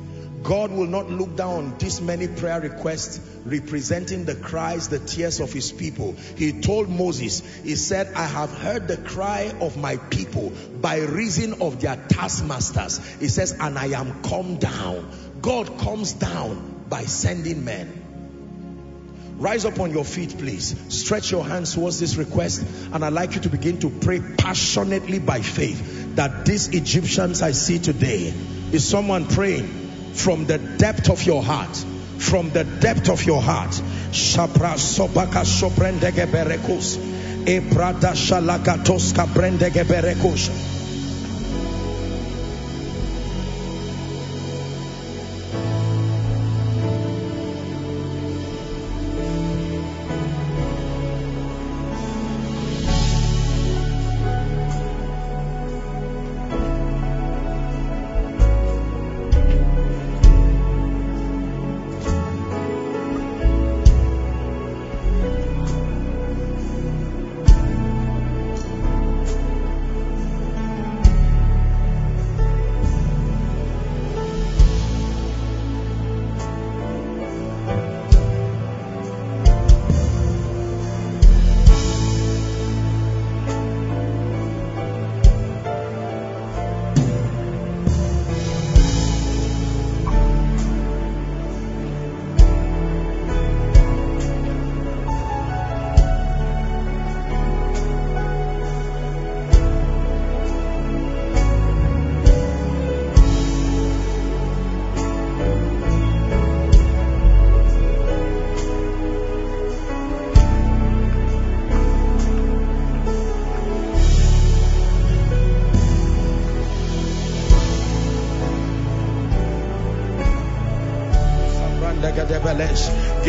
God 0.45 0.71
will 0.71 0.87
not 0.87 1.11
look 1.11 1.35
down 1.37 1.57
on 1.57 1.79
this 1.79 2.01
many 2.01 2.29
prayer 2.29 2.61
requests 2.61 3.21
representing 3.45 4.25
the 4.25 4.37
cries, 4.37 4.89
the 4.89 5.01
tears 5.01 5.41
of 5.41 5.53
his 5.53 5.73
people. 5.73 6.15
He 6.37 6.61
told 6.61 6.89
Moses, 6.89 7.43
he 7.63 7.75
said, 7.75 8.13
I 8.15 8.27
have 8.27 8.57
heard 8.57 8.87
the 8.87 8.97
cry 8.97 9.53
of 9.61 9.77
my 9.77 9.97
people 9.97 10.53
by 10.81 11.01
reason 11.01 11.61
of 11.61 11.81
their 11.81 11.97
taskmasters. 11.97 12.99
He 13.19 13.27
says, 13.29 13.57
and 13.59 13.77
I 13.79 13.87
am 13.87 14.23
come 14.23 14.57
down. 14.57 15.11
God 15.43 15.79
comes 15.79 16.13
down 16.13 16.85
by 16.89 17.03
sending 17.03 17.65
men. 17.65 17.97
Rise 19.37 19.65
up 19.65 19.81
on 19.81 19.91
your 19.91 20.05
feet, 20.05 20.39
please. 20.39 20.77
Stretch 20.95 21.31
your 21.31 21.45
hands 21.45 21.75
towards 21.75 21.99
this 21.99 22.17
request. 22.17 22.65
And 22.93 23.05
I'd 23.05 23.13
like 23.13 23.35
you 23.35 23.41
to 23.43 23.49
begin 23.49 23.81
to 23.81 23.91
pray 23.91 24.21
passionately 24.21 25.19
by 25.19 25.41
faith 25.41 26.17
that 26.17 26.45
these 26.47 26.69
Egyptians 26.69 27.43
I 27.43 27.53
see 27.53 27.79
today 27.79 28.35
is 28.73 28.89
someone 28.89 29.27
praying 29.27 30.13
from 30.13 30.47
the 30.47 30.59
depth 30.59 31.11
of 31.11 31.25
your 31.25 31.43
heart. 31.43 31.77
From 32.19 32.51
the 32.51 32.65
depth 32.65 33.09
of 33.09 33.25
your 33.25 33.41
heart. 33.41 33.71
Shapra. 34.13 34.77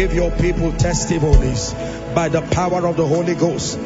Give 0.02 0.16
your 0.16 0.32
people 0.32 0.72
testimonies 0.72 1.76
by 2.16 2.28
the 2.28 2.42
power 2.42 2.88
of 2.88 2.98
the 2.98 3.06
Holy 3.06 3.36
Ghost. 3.36 3.78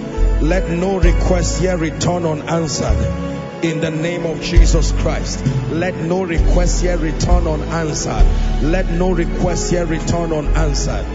Let 0.42 0.70
no 0.70 0.98
request 0.98 1.60
here 1.60 1.76
return 1.76 2.26
unanswered. 2.26 3.66
In 3.66 3.82
the 3.82 3.92
name 3.92 4.26
of 4.26 4.40
Jesus 4.40 4.94
Christ. 4.94 5.46
Let 5.72 5.94
no 5.96 6.24
request 6.24 6.84
here 6.84 6.98
return 6.98 7.46
unanswered. 7.48 8.26
Let 8.64 8.90
no 8.92 9.12
request 9.12 9.72
here 9.72 9.86
return 9.86 10.32
unanswered. 10.32 11.06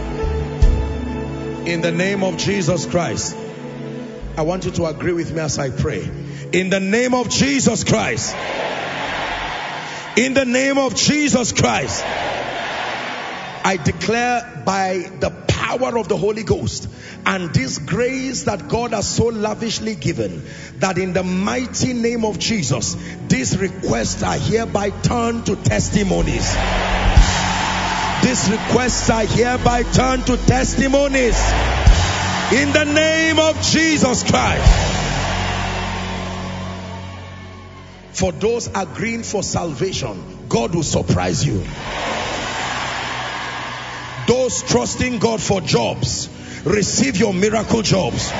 In 1.67 1.81
the 1.81 1.91
name 1.91 2.23
of 2.23 2.37
Jesus 2.37 2.85
Christ. 2.85 3.35
I 4.37 4.43
want 4.43 4.65
you 4.65 4.71
to 4.71 4.85
agree 4.85 5.13
with 5.13 5.33
me 5.33 5.39
as 5.39 5.57
I 5.57 5.71
pray. 5.71 6.07
In 6.53 6.69
the 6.69 6.79
name 6.79 7.15
of 7.15 7.27
Jesus 7.27 7.83
Christ. 7.83 8.35
In 10.15 10.35
the 10.35 10.45
name 10.45 10.77
of 10.77 10.93
Jesus 10.93 11.53
Christ. 11.53 12.05
I 13.63 13.77
declare 13.77 14.63
by 14.65 15.09
the 15.19 15.29
power 15.29 15.97
of 15.97 16.07
the 16.07 16.17
Holy 16.17 16.43
Ghost 16.43 16.89
and 17.25 17.53
this 17.53 17.77
grace 17.77 18.43
that 18.43 18.67
God 18.67 18.91
has 18.91 19.07
so 19.07 19.25
lavishly 19.27 19.95
given 19.95 20.43
that 20.79 20.97
in 20.97 21.13
the 21.13 21.23
mighty 21.23 21.93
name 21.93 22.25
of 22.25 22.39
Jesus, 22.39 22.95
these 23.27 23.57
requests 23.57 24.23
are 24.23 24.37
hereby 24.37 24.89
turned 24.89 25.45
to 25.45 25.55
testimonies. 25.55 26.55
These 28.23 28.51
requests 28.51 29.09
are 29.09 29.25
hereby 29.25 29.83
turned 29.83 30.27
to 30.27 30.37
testimonies. 30.37 31.37
In 32.53 32.71
the 32.73 32.85
name 32.85 33.39
of 33.39 33.61
Jesus 33.61 34.29
Christ. 34.29 34.91
For 38.11 38.31
those 38.31 38.69
agreeing 38.75 39.23
for 39.23 39.41
salvation, 39.41 40.47
God 40.49 40.75
will 40.75 40.83
surprise 40.83 41.45
you. 41.45 41.63
Those 44.31 44.63
trusting 44.63 45.19
God 45.19 45.41
for 45.41 45.59
jobs, 45.59 46.29
receive 46.63 47.17
your 47.17 47.33
miracle 47.33 47.81
jobs. 47.81 48.31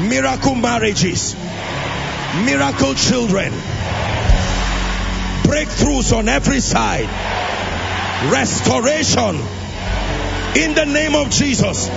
Miracle 0.00 0.54
marriages. 0.54 1.34
Miracle 2.46 2.94
children. 2.94 3.52
Breakthroughs 5.42 6.16
on 6.16 6.30
every 6.30 6.60
side. 6.60 7.10
Restoration. 8.32 9.36
In 10.56 10.72
the 10.72 10.86
name 10.86 11.14
of 11.14 11.28
Jesus. 11.28 11.90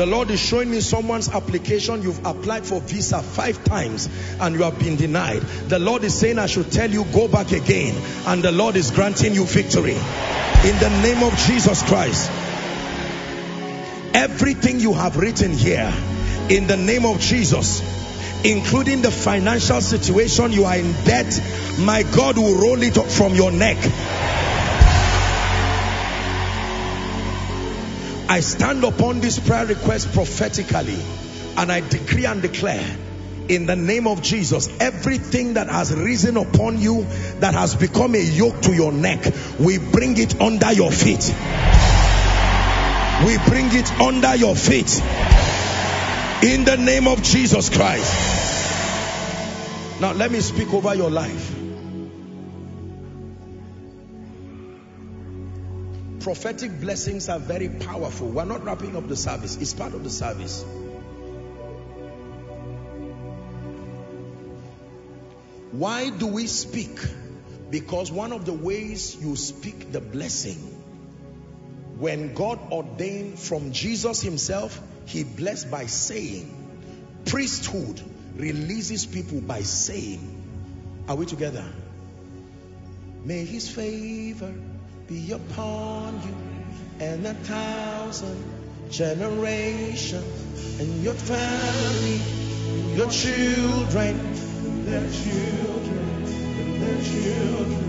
The 0.00 0.06
Lord 0.06 0.30
is 0.30 0.40
showing 0.40 0.70
me 0.70 0.80
someone's 0.80 1.28
application. 1.28 2.00
You've 2.00 2.24
applied 2.24 2.64
for 2.64 2.80
visa 2.80 3.20
five 3.20 3.62
times 3.64 4.08
and 4.40 4.54
you 4.54 4.62
have 4.62 4.78
been 4.78 4.96
denied. 4.96 5.42
The 5.68 5.78
Lord 5.78 6.04
is 6.04 6.14
saying, 6.14 6.38
I 6.38 6.46
should 6.46 6.72
tell 6.72 6.90
you, 6.90 7.04
go 7.12 7.28
back 7.28 7.52
again. 7.52 7.94
And 8.26 8.42
the 8.42 8.50
Lord 8.50 8.76
is 8.76 8.90
granting 8.92 9.34
you 9.34 9.44
victory. 9.44 9.92
In 9.92 10.78
the 10.78 10.88
name 11.02 11.22
of 11.22 11.36
Jesus 11.40 11.82
Christ. 11.82 12.30
Everything 14.14 14.80
you 14.80 14.94
have 14.94 15.18
written 15.18 15.52
here, 15.52 15.92
in 16.48 16.66
the 16.66 16.78
name 16.78 17.04
of 17.04 17.20
Jesus, 17.20 17.82
including 18.42 19.02
the 19.02 19.10
financial 19.10 19.82
situation 19.82 20.52
you 20.52 20.64
are 20.64 20.78
in 20.78 20.92
debt, 21.04 21.38
my 21.78 22.04
God 22.04 22.38
will 22.38 22.54
roll 22.54 22.82
it 22.82 22.96
up 22.96 23.10
from 23.10 23.34
your 23.34 23.52
neck. 23.52 23.76
I 28.30 28.38
stand 28.38 28.84
upon 28.84 29.18
this 29.20 29.40
prayer 29.40 29.66
request 29.66 30.12
prophetically 30.12 30.96
and 31.56 31.72
I 31.72 31.80
decree 31.80 32.26
and 32.26 32.40
declare 32.40 32.96
in 33.48 33.66
the 33.66 33.74
name 33.74 34.06
of 34.06 34.22
Jesus 34.22 34.68
everything 34.78 35.54
that 35.54 35.68
has 35.68 35.92
risen 35.92 36.36
upon 36.36 36.78
you 36.78 37.02
that 37.40 37.54
has 37.54 37.74
become 37.74 38.14
a 38.14 38.22
yoke 38.22 38.60
to 38.62 38.72
your 38.72 38.92
neck 38.92 39.24
we 39.58 39.78
bring 39.78 40.16
it 40.16 40.40
under 40.40 40.72
your 40.72 40.92
feet. 40.92 41.34
We 43.26 43.36
bring 43.48 43.66
it 43.72 43.90
under 44.00 44.36
your 44.36 44.54
feet. 44.54 45.02
In 46.44 46.64
the 46.64 46.76
name 46.76 47.08
of 47.08 47.24
Jesus 47.24 47.68
Christ. 47.68 48.14
Now 50.00 50.12
let 50.12 50.30
me 50.30 50.38
speak 50.38 50.72
over 50.72 50.94
your 50.94 51.10
life 51.10 51.59
prophetic 56.20 56.80
blessings 56.80 57.28
are 57.28 57.38
very 57.38 57.68
powerful. 57.68 58.28
We're 58.28 58.44
not 58.44 58.64
wrapping 58.64 58.96
up 58.96 59.08
the 59.08 59.16
service. 59.16 59.56
It's 59.56 59.74
part 59.74 59.94
of 59.94 60.04
the 60.04 60.10
service. 60.10 60.64
Why 65.72 66.10
do 66.10 66.26
we 66.26 66.46
speak? 66.46 66.98
Because 67.70 68.10
one 68.12 68.32
of 68.32 68.44
the 68.44 68.52
ways 68.52 69.16
you 69.16 69.36
speak 69.36 69.92
the 69.92 70.00
blessing 70.00 70.76
when 71.98 72.34
God 72.34 72.58
ordained 72.72 73.38
from 73.38 73.72
Jesus 73.72 74.20
himself 74.20 74.80
he 75.06 75.22
blessed 75.22 75.70
by 75.70 75.86
saying 75.86 76.56
priesthood 77.26 78.00
releases 78.36 79.06
people 79.06 79.40
by 79.40 79.62
saying. 79.62 80.36
Are 81.08 81.16
we 81.16 81.26
together? 81.26 81.64
May 83.24 83.44
his 83.44 83.68
favor 83.68 84.52
be 85.10 85.32
upon 85.32 86.14
you 86.22 86.36
and 87.04 87.26
a 87.26 87.34
thousand 87.34 88.44
generations 88.90 90.80
and 90.80 91.02
your 91.02 91.14
family 91.14 92.20
your 92.96 93.10
children 93.10 94.16
their 94.90 95.10
children 95.10 96.24
and 96.58 96.82
their 96.82 97.00
children. 97.04 97.82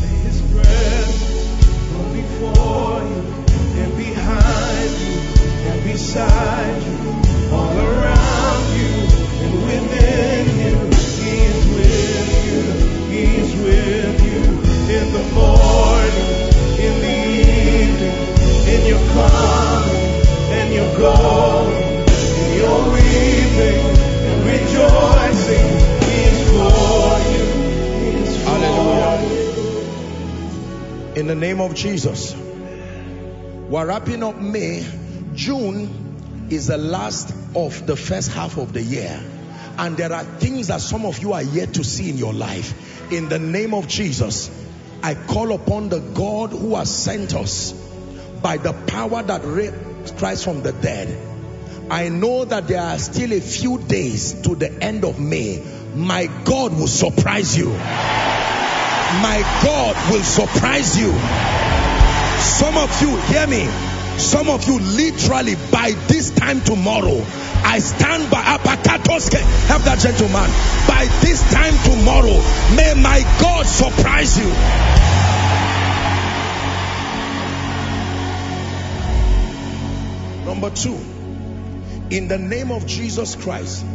May 0.00 0.16
His 0.24 0.40
presence 0.52 1.22
go 1.92 2.00
before 2.12 3.00
you 3.04 3.22
and 3.82 3.96
behind 3.96 4.90
you 5.04 5.16
and 5.68 5.84
beside 5.84 6.82
you, 6.88 6.98
all 7.52 7.76
around 7.76 8.64
you 8.78 8.92
and 9.44 9.54
within 9.68 10.44
you. 10.62 10.74
He 11.20 11.32
is 11.52 11.62
with 11.76 12.28
you. 12.46 12.62
He 13.12 13.22
is 13.42 13.50
with 13.60 14.18
you 14.24 14.40
in 14.96 15.12
the 15.12 15.24
morning, 15.34 16.07
in 18.74 18.86
your 18.86 18.98
coming 19.12 20.22
and 20.58 20.72
your 20.74 20.90
going, 20.98 22.06
in 22.42 22.50
your 22.60 22.80
weeping 22.92 23.80
and 24.28 24.38
rejoicing. 24.44 25.68
He 26.06 26.16
is 26.30 26.38
for 26.50 27.18
you. 27.32 27.44
He 28.00 28.10
is 28.22 28.32
for 28.42 28.50
Hallelujah. 28.50 29.14
you. 29.28 29.38
in 31.20 31.26
the 31.26 31.34
name 31.34 31.60
of 31.60 31.74
Jesus. 31.74 32.34
We're 33.68 33.86
wrapping 33.86 34.22
up 34.22 34.36
May. 34.36 34.86
June 35.34 36.46
is 36.50 36.68
the 36.68 36.78
last 36.78 37.34
of 37.54 37.86
the 37.86 37.96
first 37.96 38.32
half 38.32 38.56
of 38.56 38.72
the 38.72 38.82
year. 38.82 39.20
And 39.76 39.96
there 39.96 40.12
are 40.12 40.24
things 40.24 40.68
that 40.68 40.80
some 40.80 41.04
of 41.06 41.18
you 41.20 41.32
are 41.34 41.42
yet 41.42 41.74
to 41.74 41.84
see 41.84 42.08
in 42.10 42.16
your 42.18 42.32
life. 42.32 43.12
In 43.12 43.28
the 43.28 43.38
name 43.38 43.74
of 43.74 43.86
Jesus, 43.88 44.50
I 45.02 45.14
call 45.14 45.52
upon 45.52 45.88
the 45.90 46.00
God 46.00 46.50
who 46.50 46.74
has 46.74 46.90
sent 46.90 47.34
us 47.34 47.72
by 48.42 48.56
the 48.56 48.72
power 48.72 49.22
that 49.22 49.42
raised 49.44 50.16
Christ 50.16 50.44
from 50.44 50.62
the 50.62 50.72
dead. 50.72 51.16
I 51.90 52.08
know 52.08 52.44
that 52.44 52.68
there 52.68 52.82
are 52.82 52.98
still 52.98 53.32
a 53.32 53.40
few 53.40 53.78
days 53.78 54.42
to 54.42 54.54
the 54.54 54.70
end 54.82 55.04
of 55.04 55.18
May. 55.18 55.62
My 55.94 56.26
God 56.44 56.72
will 56.78 56.86
surprise 56.86 57.56
you. 57.56 57.70
My 57.70 59.40
God 59.64 60.12
will 60.12 60.22
surprise 60.22 60.98
you. 61.00 61.12
Some 62.40 62.76
of 62.76 63.02
you, 63.02 63.16
hear 63.16 63.46
me. 63.46 63.66
Some 64.18 64.48
of 64.50 64.66
you 64.68 64.80
literally 64.80 65.54
by 65.70 65.92
this 66.08 66.30
time 66.30 66.60
tomorrow, 66.60 67.24
I 67.64 67.78
stand 67.78 68.30
by 68.30 68.42
Apakatoske. 68.42 69.40
Help 69.68 69.82
that 69.82 69.98
gentleman. 70.00 70.50
By 70.86 71.06
this 71.22 71.40
time 71.52 71.74
tomorrow, 71.84 72.36
may 72.76 72.94
my 73.00 73.22
God 73.40 73.64
surprise 73.64 74.36
you. 74.38 75.07
Number 80.60 80.74
two, 80.74 80.96
in 82.10 82.26
the 82.26 82.36
name 82.36 82.72
of 82.72 82.84
Jesus 82.84 83.36
Christ, 83.36 83.86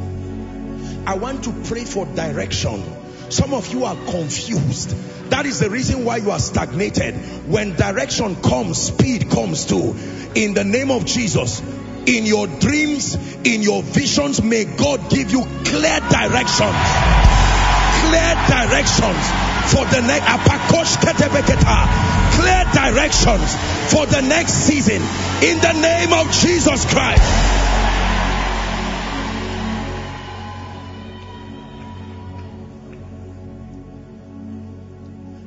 I 1.05 1.15
want 1.15 1.43
to 1.43 1.51
pray 1.65 1.83
for 1.83 2.05
direction. 2.05 2.81
Some 3.29 3.53
of 3.53 3.73
you 3.73 3.83
are 3.83 3.95
confused. 3.95 4.95
That 5.29 5.45
is 5.45 5.59
the 5.59 5.69
reason 5.69 6.05
why 6.05 6.17
you 6.17 6.31
are 6.31 6.39
stagnated. 6.39 7.15
When 7.49 7.75
direction 7.75 8.41
comes, 8.41 8.81
speed 8.81 9.29
comes 9.29 9.65
too. 9.65 9.93
In 10.35 10.53
the 10.53 10.63
name 10.63 10.89
of 10.89 11.03
Jesus, 11.03 11.61
in 12.05 12.25
your 12.25 12.47
dreams, 12.47 13.15
in 13.43 13.61
your 13.61 13.83
visions, 13.83 14.41
may 14.41 14.63
God 14.63 15.09
give 15.09 15.31
you 15.31 15.43
clear 15.65 15.99
directions. 15.99 16.77
Clear 18.07 18.35
directions 18.47 19.52
for 19.71 19.85
the 19.85 20.01
next 20.01 20.27
clear 22.35 22.63
directions 22.73 23.55
for 23.91 24.05
the 24.05 24.21
next 24.21 24.53
season 24.53 25.01
in 25.43 25.59
the 25.59 25.73
name 25.73 26.13
of 26.13 26.31
Jesus 26.31 26.85
Christ. 26.91 27.21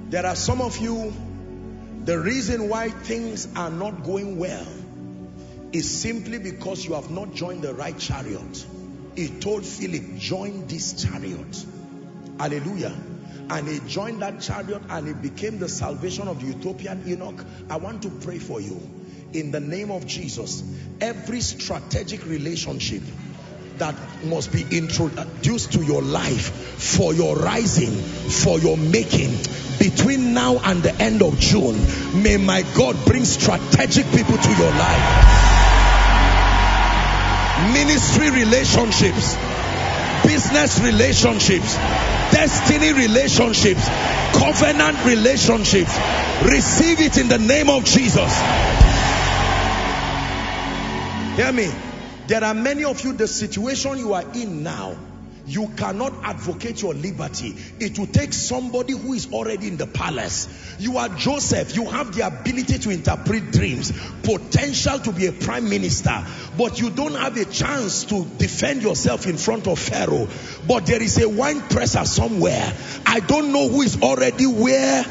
There 0.08 0.24
are 0.24 0.36
some 0.36 0.60
of 0.60 0.78
you, 0.78 1.12
the 2.04 2.18
reason 2.18 2.68
why 2.68 2.90
things 2.90 3.48
are 3.56 3.70
not 3.70 4.04
going 4.04 4.38
well 4.38 4.66
is 5.72 6.00
simply 6.00 6.38
because 6.38 6.84
you 6.84 6.94
have 6.94 7.10
not 7.10 7.34
joined 7.34 7.62
the 7.62 7.74
right 7.74 7.98
chariot. 7.98 8.66
He 9.16 9.28
told 9.28 9.66
Philip, 9.66 10.16
join 10.16 10.68
this 10.68 11.02
chariot. 11.02 11.66
Hallelujah. 12.38 12.94
And 13.48 13.68
he 13.68 13.80
joined 13.88 14.22
that 14.22 14.40
chariot 14.40 14.82
and 14.90 15.08
it 15.08 15.22
became 15.22 15.58
the 15.58 15.68
salvation 15.68 16.28
of 16.28 16.40
the 16.40 16.50
Ethiopian 16.50 17.06
eunuch. 17.06 17.44
I 17.70 17.76
want 17.76 18.02
to 18.02 18.10
pray 18.10 18.38
for 18.38 18.60
you. 18.60 18.80
In 19.32 19.50
the 19.50 19.60
name 19.60 19.90
of 19.90 20.06
Jesus, 20.06 20.62
every 21.00 21.40
strategic 21.40 22.24
relationship 22.26 23.02
that 23.78 23.94
must 24.24 24.52
be 24.52 24.64
introduced 24.70 25.72
to 25.72 25.82
your 25.84 26.02
life 26.02 26.50
for 26.50 27.12
your 27.12 27.36
rising, 27.36 27.92
for 27.92 28.58
your 28.58 28.76
making 28.76 29.36
between 29.78 30.32
now 30.32 30.58
and 30.64 30.82
the 30.82 30.94
end 30.94 31.22
of 31.22 31.38
June. 31.38 31.76
May 32.22 32.36
my 32.38 32.62
God 32.76 32.96
bring 33.04 33.24
strategic 33.24 34.06
people 34.12 34.38
to 34.38 34.50
your 34.56 34.70
life. 34.70 35.46
Ministry 37.72 38.30
relationships, 38.30 39.36
business 40.36 40.78
relationships, 40.80 41.76
destiny 42.30 42.92
relationships, 42.92 43.88
covenant 44.36 45.02
relationships. 45.06 45.96
Receive 46.44 47.00
it 47.00 47.16
in 47.16 47.28
the 47.28 47.38
name 47.38 47.70
of 47.70 47.86
Jesus. 47.86 48.36
Hear 51.36 51.52
me. 51.52 51.72
There 52.26 52.44
are 52.44 52.52
many 52.52 52.84
of 52.84 53.02
you, 53.02 53.14
the 53.14 53.26
situation 53.26 53.96
you 53.96 54.12
are 54.12 54.30
in 54.34 54.62
now, 54.62 54.94
you 55.46 55.68
cannot 55.76 56.12
advocate 56.24 56.82
your 56.82 56.92
liberty. 56.92 57.54
It 57.78 57.98
will 57.98 58.08
take 58.08 58.32
somebody 58.32 58.94
who 58.94 59.12
is 59.12 59.32
already 59.32 59.68
in 59.68 59.76
the 59.76 59.86
palace. 59.86 60.48
You 60.80 60.98
are 60.98 61.08
Joseph. 61.08 61.76
You 61.76 61.86
have 61.88 62.14
the 62.14 62.26
ability 62.26 62.78
to 62.80 62.90
interpret 62.90 63.52
dreams, 63.52 63.92
potential 64.24 64.98
to 64.98 65.12
be 65.12 65.26
a 65.26 65.32
prime 65.32 65.68
minister, 65.68 66.26
but 66.58 66.80
you 66.80 66.90
don't 66.90 67.14
have 67.14 67.36
a 67.36 67.44
chance 67.44 68.04
to 68.06 68.24
defend 68.38 68.82
yourself 68.82 69.26
in 69.26 69.36
front 69.36 69.68
of 69.68 69.78
Pharaoh. 69.78 70.28
But 70.66 70.86
there 70.86 71.02
is 71.02 71.22
a 71.22 71.28
wine 71.28 71.60
presser 71.60 72.04
somewhere. 72.04 72.72
I 73.06 73.20
don't 73.20 73.52
know 73.52 73.68
who 73.68 73.82
is 73.82 74.02
already 74.02 74.46
where 74.46 75.04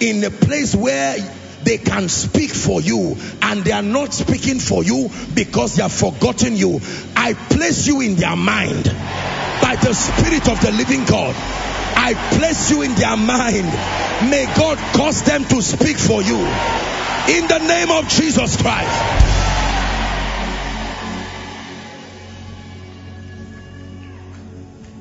in 0.00 0.24
a 0.24 0.30
place 0.30 0.74
where 0.74 1.16
they 1.62 1.78
can 1.78 2.08
speak 2.08 2.50
for 2.50 2.80
you 2.80 3.16
and 3.42 3.64
they 3.64 3.72
are 3.72 3.82
not 3.82 4.12
speaking 4.12 4.58
for 4.58 4.82
you 4.82 5.10
because 5.34 5.76
they 5.76 5.82
have 5.82 5.92
forgotten 5.92 6.56
you. 6.56 6.80
I 7.16 7.34
place 7.34 7.86
you 7.86 8.00
in 8.00 8.16
their 8.16 8.36
mind 8.36 8.92
by 9.62 9.76
the 9.76 9.92
Spirit 9.92 10.48
of 10.48 10.60
the 10.60 10.72
living 10.72 11.04
God. 11.04 11.34
I 11.96 12.14
place 12.36 12.70
you 12.70 12.82
in 12.82 12.94
their 12.94 13.16
mind. 13.16 13.66
May 14.30 14.46
God 14.56 14.78
cause 14.94 15.22
them 15.22 15.44
to 15.44 15.62
speak 15.62 15.96
for 15.96 16.22
you. 16.22 16.36
In 16.36 17.46
the 17.46 17.58
name 17.58 17.90
of 17.90 18.08
Jesus 18.08 18.56
Christ. 18.60 19.28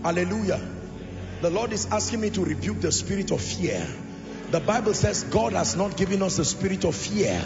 Hallelujah. 0.03 0.61
The 1.41 1.49
Lord 1.49 1.73
is 1.73 1.85
asking 1.91 2.21
me 2.21 2.29
to 2.31 2.43
rebuke 2.43 2.81
the 2.81 2.91
spirit 2.91 3.31
of 3.31 3.41
fear. 3.41 3.85
The 4.51 4.59
Bible 4.59 4.93
says 4.93 5.23
God 5.23 5.53
has 5.53 5.75
not 5.75 5.97
given 5.97 6.21
us 6.23 6.37
the 6.37 6.45
spirit 6.45 6.85
of 6.85 6.95
fear, 6.95 7.41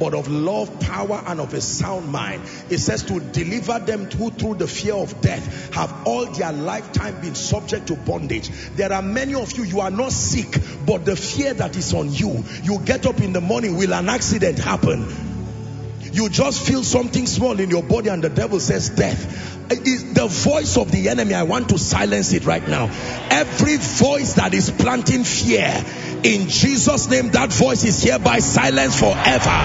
but 0.00 0.14
of 0.14 0.28
love, 0.28 0.80
power, 0.80 1.22
and 1.26 1.40
of 1.40 1.54
a 1.54 1.60
sound 1.60 2.08
mind. 2.08 2.42
It 2.70 2.78
says 2.78 3.04
to 3.04 3.20
deliver 3.20 3.78
them 3.78 4.10
who 4.10 4.30
through 4.30 4.54
the 4.54 4.66
fear 4.66 4.94
of 4.94 5.20
death 5.20 5.72
have 5.74 5.94
all 6.06 6.26
their 6.26 6.52
lifetime 6.52 7.20
been 7.20 7.34
subject 7.34 7.86
to 7.88 7.96
bondage. 7.96 8.48
There 8.74 8.92
are 8.92 9.02
many 9.02 9.34
of 9.34 9.52
you, 9.52 9.64
you 9.64 9.80
are 9.80 9.90
not 9.90 10.10
sick, 10.10 10.56
but 10.86 11.04
the 11.04 11.14
fear 11.14 11.54
that 11.54 11.76
is 11.76 11.94
on 11.94 12.12
you, 12.12 12.44
you 12.62 12.80
get 12.84 13.06
up 13.06 13.20
in 13.20 13.32
the 13.32 13.40
morning, 13.40 13.76
will 13.76 13.92
an 13.92 14.08
accident 14.08 14.58
happen? 14.58 15.29
You 16.12 16.28
just 16.28 16.66
feel 16.66 16.82
something 16.82 17.26
small 17.26 17.58
in 17.60 17.70
your 17.70 17.82
body 17.82 18.08
and 18.08 18.22
the 18.22 18.28
devil 18.28 18.58
says 18.60 18.90
death. 18.90 19.58
Is 19.70 20.14
the 20.14 20.26
voice 20.26 20.76
of 20.76 20.90
the 20.90 21.08
enemy. 21.08 21.32
I 21.32 21.44
want 21.44 21.68
to 21.68 21.78
silence 21.78 22.32
it 22.32 22.44
right 22.44 22.66
now. 22.66 22.86
Every 23.30 23.76
voice 23.76 24.34
that 24.34 24.52
is 24.52 24.68
planting 24.68 25.22
fear 25.22 25.84
in 26.24 26.48
Jesus 26.48 27.08
name, 27.08 27.30
that 27.30 27.52
voice 27.52 27.84
is 27.84 28.02
hereby 28.02 28.40
silenced 28.40 28.98
forever. 28.98 29.58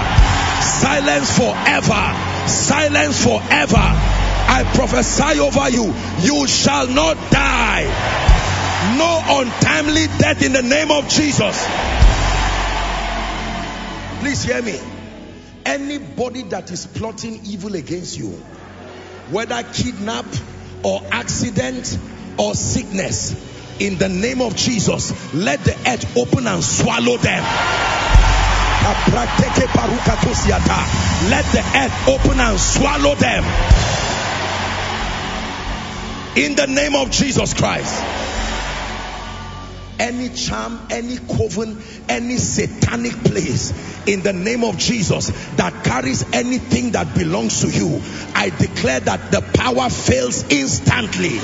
Silence 0.62 1.36
forever. 1.36 2.48
Silence 2.48 3.24
forever. 3.24 3.82
I 4.48 4.64
prophesy 4.76 5.40
over 5.40 5.70
you. 5.72 5.92
You 6.22 6.46
shall 6.46 6.88
not 6.88 7.18
die. 7.32 7.86
No 9.00 9.42
untimely 9.42 10.06
death 10.20 10.44
in 10.44 10.54
the 10.54 10.62
name 10.62 10.92
of 10.92 11.10
Jesus. 11.10 11.66
Please 14.22 14.44
hear 14.44 14.62
me. 14.62 14.95
Anybody 15.66 16.44
that 16.44 16.72
is 16.72 16.86
plotting 16.86 17.42
evil 17.46 17.76
against 17.76 18.18
you, 18.18 18.30
whether 19.32 19.62
kidnap 19.64 20.26
or 20.84 21.02
accident 21.12 21.98
or 22.38 22.54
sickness, 22.54 23.36
in 23.80 23.98
the 23.98 24.08
name 24.08 24.42
of 24.42 24.56
Jesus, 24.56 25.12
let 25.34 25.64
the 25.64 25.76
earth 25.88 26.18
open 26.18 26.48
and 26.48 26.64
swallow 26.64 27.18
them. 27.18 27.44
Let 31.30 31.46
the 31.52 31.64
earth 31.76 32.08
open 32.08 32.40
and 32.40 32.60
swallow 32.60 33.16
them. 33.16 33.44
In 36.38 36.56
the 36.56 36.68
name 36.68 36.96
of 36.96 37.12
Jesus 37.12 37.54
Christ 37.54 38.04
any 40.00 40.30
charm, 40.30 40.88
any 40.90 41.18
coven, 41.18 41.82
any 42.10 42.38
satanic 42.38 43.14
place 43.24 43.74
in 44.08 44.22
the 44.22 44.34
name 44.34 44.64
of 44.64 44.78
Jesus 44.78 45.28
that 45.56 45.84
carries 45.84 46.24
anything 46.34 46.92
that 46.92 47.16
belongs 47.16 47.62
to 47.62 47.70
you, 47.70 48.02
I 48.36 48.50
declare 48.50 49.00
that 49.00 49.32
the 49.32 49.42
power 49.42 49.90
fails 49.90 50.44
instantly. 50.52 51.40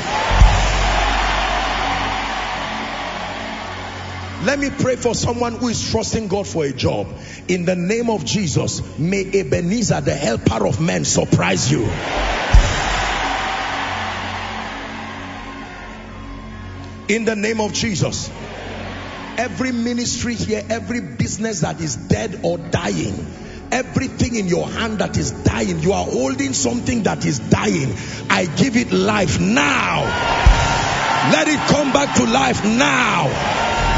Let 4.43 4.57
me 4.57 4.71
pray 4.71 4.95
for 4.95 5.13
someone 5.13 5.57
who 5.57 5.67
is 5.67 5.91
trusting 5.91 6.27
God 6.27 6.47
for 6.47 6.65
a 6.65 6.73
job. 6.73 7.07
In 7.47 7.65
the 7.65 7.75
name 7.75 8.09
of 8.09 8.25
Jesus, 8.25 8.81
may 8.97 9.21
Ebenezer, 9.21 10.01
the 10.01 10.15
helper 10.15 10.65
of 10.65 10.81
men, 10.81 11.05
surprise 11.05 11.71
you. 11.71 11.87
In 17.11 17.25
the 17.25 17.35
name 17.35 17.59
of 17.59 17.73
Jesus. 17.73 18.29
Every 19.37 19.73
ministry 19.73 20.33
here, 20.33 20.63
every 20.69 21.01
business 21.01 21.61
that 21.61 21.81
is 21.81 21.95
dead 21.97 22.39
or 22.43 22.57
dying, 22.57 23.13
everything 23.71 24.35
in 24.35 24.47
your 24.47 24.67
hand 24.67 24.99
that 24.99 25.17
is 25.17 25.31
dying, 25.31 25.79
you 25.79 25.91
are 25.91 26.05
holding 26.05 26.53
something 26.53 27.03
that 27.03 27.25
is 27.25 27.39
dying. 27.39 27.93
I 28.29 28.45
give 28.45 28.77
it 28.77 28.93
life 28.93 29.41
now. 29.41 30.03
Let 31.33 31.47
it 31.49 31.59
come 31.67 31.91
back 31.91 32.15
to 32.17 32.25
life 32.25 32.63
now. 32.63 33.27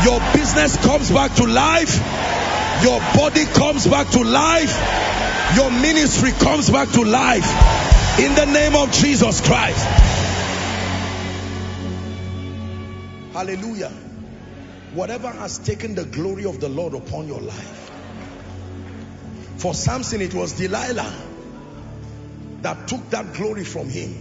Your 0.04 0.20
business 0.34 0.76
comes 0.78 1.12
back 1.12 1.36
to 1.36 1.46
life. 1.46 1.96
Your 2.84 3.00
body 3.16 3.46
comes 3.46 3.86
back 3.86 4.10
to 4.12 4.24
life. 4.24 4.76
Your 5.56 5.70
ministry 5.70 6.32
comes 6.32 6.70
back 6.70 6.90
to 6.90 7.04
life. 7.04 7.48
In 8.20 8.34
the 8.34 8.46
name 8.46 8.76
of 8.76 8.92
Jesus 8.92 9.40
Christ. 9.42 10.13
Hallelujah. 13.34 13.92
Whatever 14.94 15.32
has 15.32 15.58
taken 15.58 15.96
the 15.96 16.06
glory 16.06 16.46
of 16.46 16.60
the 16.60 16.70
Lord 16.70 16.94
upon 16.94 17.28
your 17.28 17.42
life. 17.42 17.92
For 19.58 19.74
Samson, 19.74 20.22
it 20.22 20.34
was 20.34 20.54
Delilah 20.54 21.12
that 22.62 22.88
took 22.88 23.10
that 23.10 23.34
glory 23.34 23.64
from 23.64 23.90
him. 23.90 24.14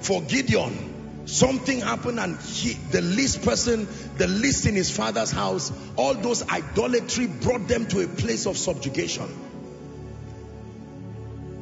For 0.00 0.20
Gideon, 0.20 1.24
something 1.24 1.80
happened 1.80 2.20
and 2.20 2.38
he, 2.40 2.74
the 2.74 3.00
least 3.00 3.42
person, 3.42 3.88
the 4.18 4.26
least 4.26 4.66
in 4.66 4.74
his 4.74 4.90
father's 4.90 5.30
house, 5.30 5.72
all 5.96 6.14
those 6.14 6.46
idolatry 6.48 7.26
brought 7.26 7.66
them 7.66 7.86
to 7.86 8.00
a 8.00 8.06
place 8.06 8.46
of 8.46 8.58
subjugation. 8.58 9.28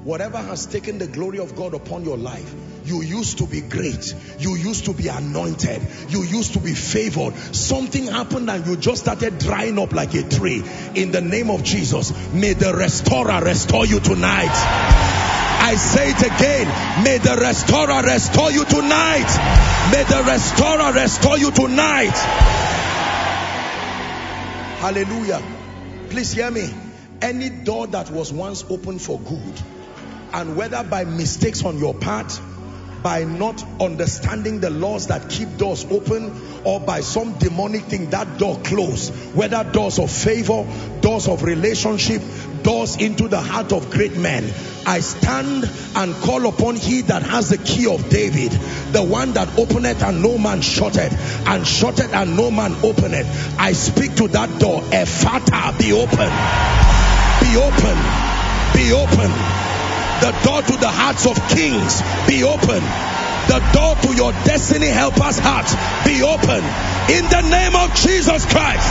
Whatever 0.05 0.39
has 0.39 0.67
taken 0.67 0.99
the 0.99 1.07
glory 1.07 1.39
of 1.39 1.55
God 1.55 1.75
upon 1.75 2.05
your 2.05 2.17
life, 2.17 2.55
you 2.85 3.03
used 3.03 3.39
to 3.39 3.47
be 3.47 3.61
great. 3.61 4.15
You 4.41 4.57
used 4.57 4.87
to 4.87 4.93
be 4.93 5.07
anointed. 5.07 5.81
You 6.09 6.25
used 6.25 6.55
to 6.55 6.59
be 6.59 6.75
favored. 6.75 7.35
Something 7.55 8.07
happened 8.07 8.51
and 8.51 8.67
you 8.67 8.77
just 8.77 9.03
started 9.03 9.39
drying 9.39 9.79
up 9.79 9.93
like 9.93 10.15
a 10.15 10.29
tree. 10.29 10.65
In 10.97 11.13
the 11.13 11.21
name 11.21 11.51
of 11.51 11.63
Jesus, 11.63 12.13
may 12.33 12.53
the 12.55 12.75
restorer 12.75 13.45
restore 13.45 13.87
you 13.87 14.01
tonight. 14.01 14.51
I 15.65 15.77
say 15.77 16.11
it 16.11 16.21
again. 16.21 17.05
May 17.05 17.19
the 17.19 17.41
restorer 17.41 18.03
restore 18.03 18.51
you 18.51 18.65
tonight. 18.65 19.31
May 19.93 20.03
the 20.03 20.25
restorer 20.27 20.93
restore 20.93 21.39
you 21.39 21.53
tonight. 21.53 22.19
Hallelujah. 24.81 25.41
Please 26.11 26.33
hear 26.33 26.51
me. 26.51 26.69
Any 27.21 27.51
door 27.51 27.87
that 27.87 28.11
was 28.11 28.33
once 28.33 28.65
open 28.69 28.99
for 28.99 29.21
good, 29.21 29.63
and 30.33 30.57
whether 30.57 30.83
by 30.85 31.05
mistakes 31.05 31.65
on 31.65 31.79
your 31.79 31.95
part, 31.95 32.41
by 33.03 33.25
not 33.25 33.65
understanding 33.81 34.61
the 34.61 34.71
laws 34.71 35.09
that 35.09 35.29
keep 35.29 35.57
doors 35.57 35.85
open, 35.91 36.33
or 36.65 36.81
by 36.81 37.01
some 37.01 37.37
demonic 37.39 37.83
thing, 37.85 38.11
that 38.11 38.39
door 38.39 38.59
closed. 38.63 39.13
Whether 39.35 39.65
doors 39.65 39.99
of 39.99 40.11
favor, 40.11 40.65
doors 41.01 41.27
of 41.27 41.43
relationship, 41.43 42.23
doors 42.63 42.97
into 42.97 43.29
the 43.29 43.41
heart 43.41 43.73
of 43.73 43.91
great 43.91 44.17
men. 44.17 44.45
I 44.87 45.01
stand 45.01 45.69
and 45.97 46.15
call 46.15 46.47
upon 46.47 46.77
he 46.77 47.03
that 47.03 47.23
has 47.23 47.51
the 47.51 47.59
key 47.59 47.93
of 47.93 48.09
David, 48.09 48.53
the 48.93 49.03
one 49.03 49.33
that 49.33 49.59
openeth 49.59 50.03
and 50.03 50.23
no 50.23 50.39
man 50.39 50.61
shutteth, 50.61 51.47
and 51.47 51.67
shutteth 51.67 52.13
and 52.13 52.37
no 52.37 52.51
man 52.51 52.75
openeth. 52.85 53.59
I 53.59 53.73
speak 53.73 54.15
to 54.17 54.29
that 54.29 54.61
door, 54.61 54.81
Ephphatha, 54.81 55.79
be 55.79 55.93
open, 55.93 56.31
be 57.43 57.57
open, 57.57 57.99
be 58.75 58.93
open. 58.93 59.72
The 60.23 60.31
door 60.45 60.63
to 60.63 60.77
the 60.77 60.87
hearts 60.87 61.27
of 61.27 61.35
kings, 61.49 62.01
be 62.29 62.45
open. 62.45 62.81
The 63.49 63.59
door 63.75 63.97
to 63.97 64.15
your 64.15 64.31
destiny 64.45 64.87
helpers' 64.87 65.37
hearts, 65.37 65.75
be 66.07 66.23
open. 66.23 66.63
In 67.11 67.25
the 67.29 67.41
name 67.51 67.75
of 67.75 67.93
Jesus 67.97 68.47
Christ. 68.47 68.87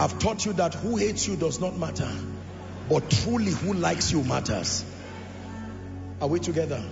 I've 0.00 0.18
taught 0.18 0.44
you 0.46 0.52
that 0.54 0.74
who 0.74 0.96
hates 0.96 1.28
you 1.28 1.36
does 1.36 1.60
not 1.60 1.76
matter, 1.76 2.10
but 2.88 3.08
truly 3.08 3.52
who 3.52 3.74
likes 3.74 4.10
you 4.10 4.24
matters. 4.24 4.84
Are 6.20 6.26
we 6.26 6.40
together? 6.40 6.82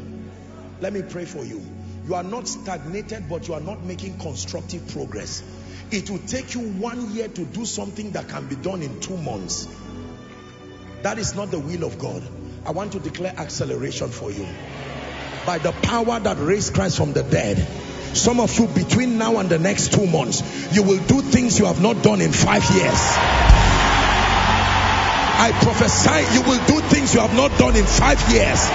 Let 0.81 0.93
me 0.93 1.03
pray 1.03 1.25
for 1.25 1.45
you. 1.45 1.61
You 2.07 2.15
are 2.15 2.23
not 2.23 2.47
stagnated, 2.47 3.29
but 3.29 3.49
you 3.49 3.55
are 3.55 3.61
not 3.61 3.83
making 3.83 4.21
constructive 4.21 4.87
progress. 4.87 5.43
It 5.91 6.11
will 6.11 6.19
take 6.27 6.55
you 6.55 6.61
one 6.61 7.13
year 7.13 7.29
to 7.29 7.45
do 7.45 7.65
something 7.65 8.11
that 8.13 8.29
can 8.29 8.47
be 8.49 8.57
done 8.57 8.83
in 8.83 9.01
two 9.01 9.17
months. 9.17 9.69
That 11.03 11.19
is 11.19 11.35
not 11.37 11.51
the 11.51 11.61
will 11.61 11.85
of 11.85 11.99
God. 11.99 12.23
I 12.65 12.73
want 12.73 12.93
to 12.93 12.99
declare 12.99 13.33
acceleration 13.37 14.09
for 14.09 14.33
you. 14.33 14.47
By 15.47 15.59
the 15.59 15.71
power 15.71 16.19
that 16.19 16.39
raised 16.41 16.75
Christ 16.75 16.97
from 16.97 17.13
the 17.13 17.23
dead, 17.23 17.65
some 18.15 18.41
of 18.41 18.59
you 18.59 18.67
between 18.67 19.19
now 19.19 19.39
and 19.39 19.49
the 19.49 19.59
next 19.59 19.93
two 19.93 20.07
months, 20.07 20.43
you 20.75 20.83
will 20.83 20.99
do 21.07 21.21
things 21.21 21.59
you 21.61 21.67
have 21.67 21.81
not 21.81 22.03
done 22.03 22.21
in 22.21 22.33
five 22.33 22.65
years. 22.75 23.01
I 25.39 25.53
prophesy 25.63 26.35
you 26.35 26.43
will 26.43 26.67
do 26.67 26.81
things 26.89 27.15
you 27.15 27.21
have 27.21 27.37
not 27.37 27.57
done 27.59 27.77
in 27.77 27.85
five 27.85 28.19
years. 28.33 28.67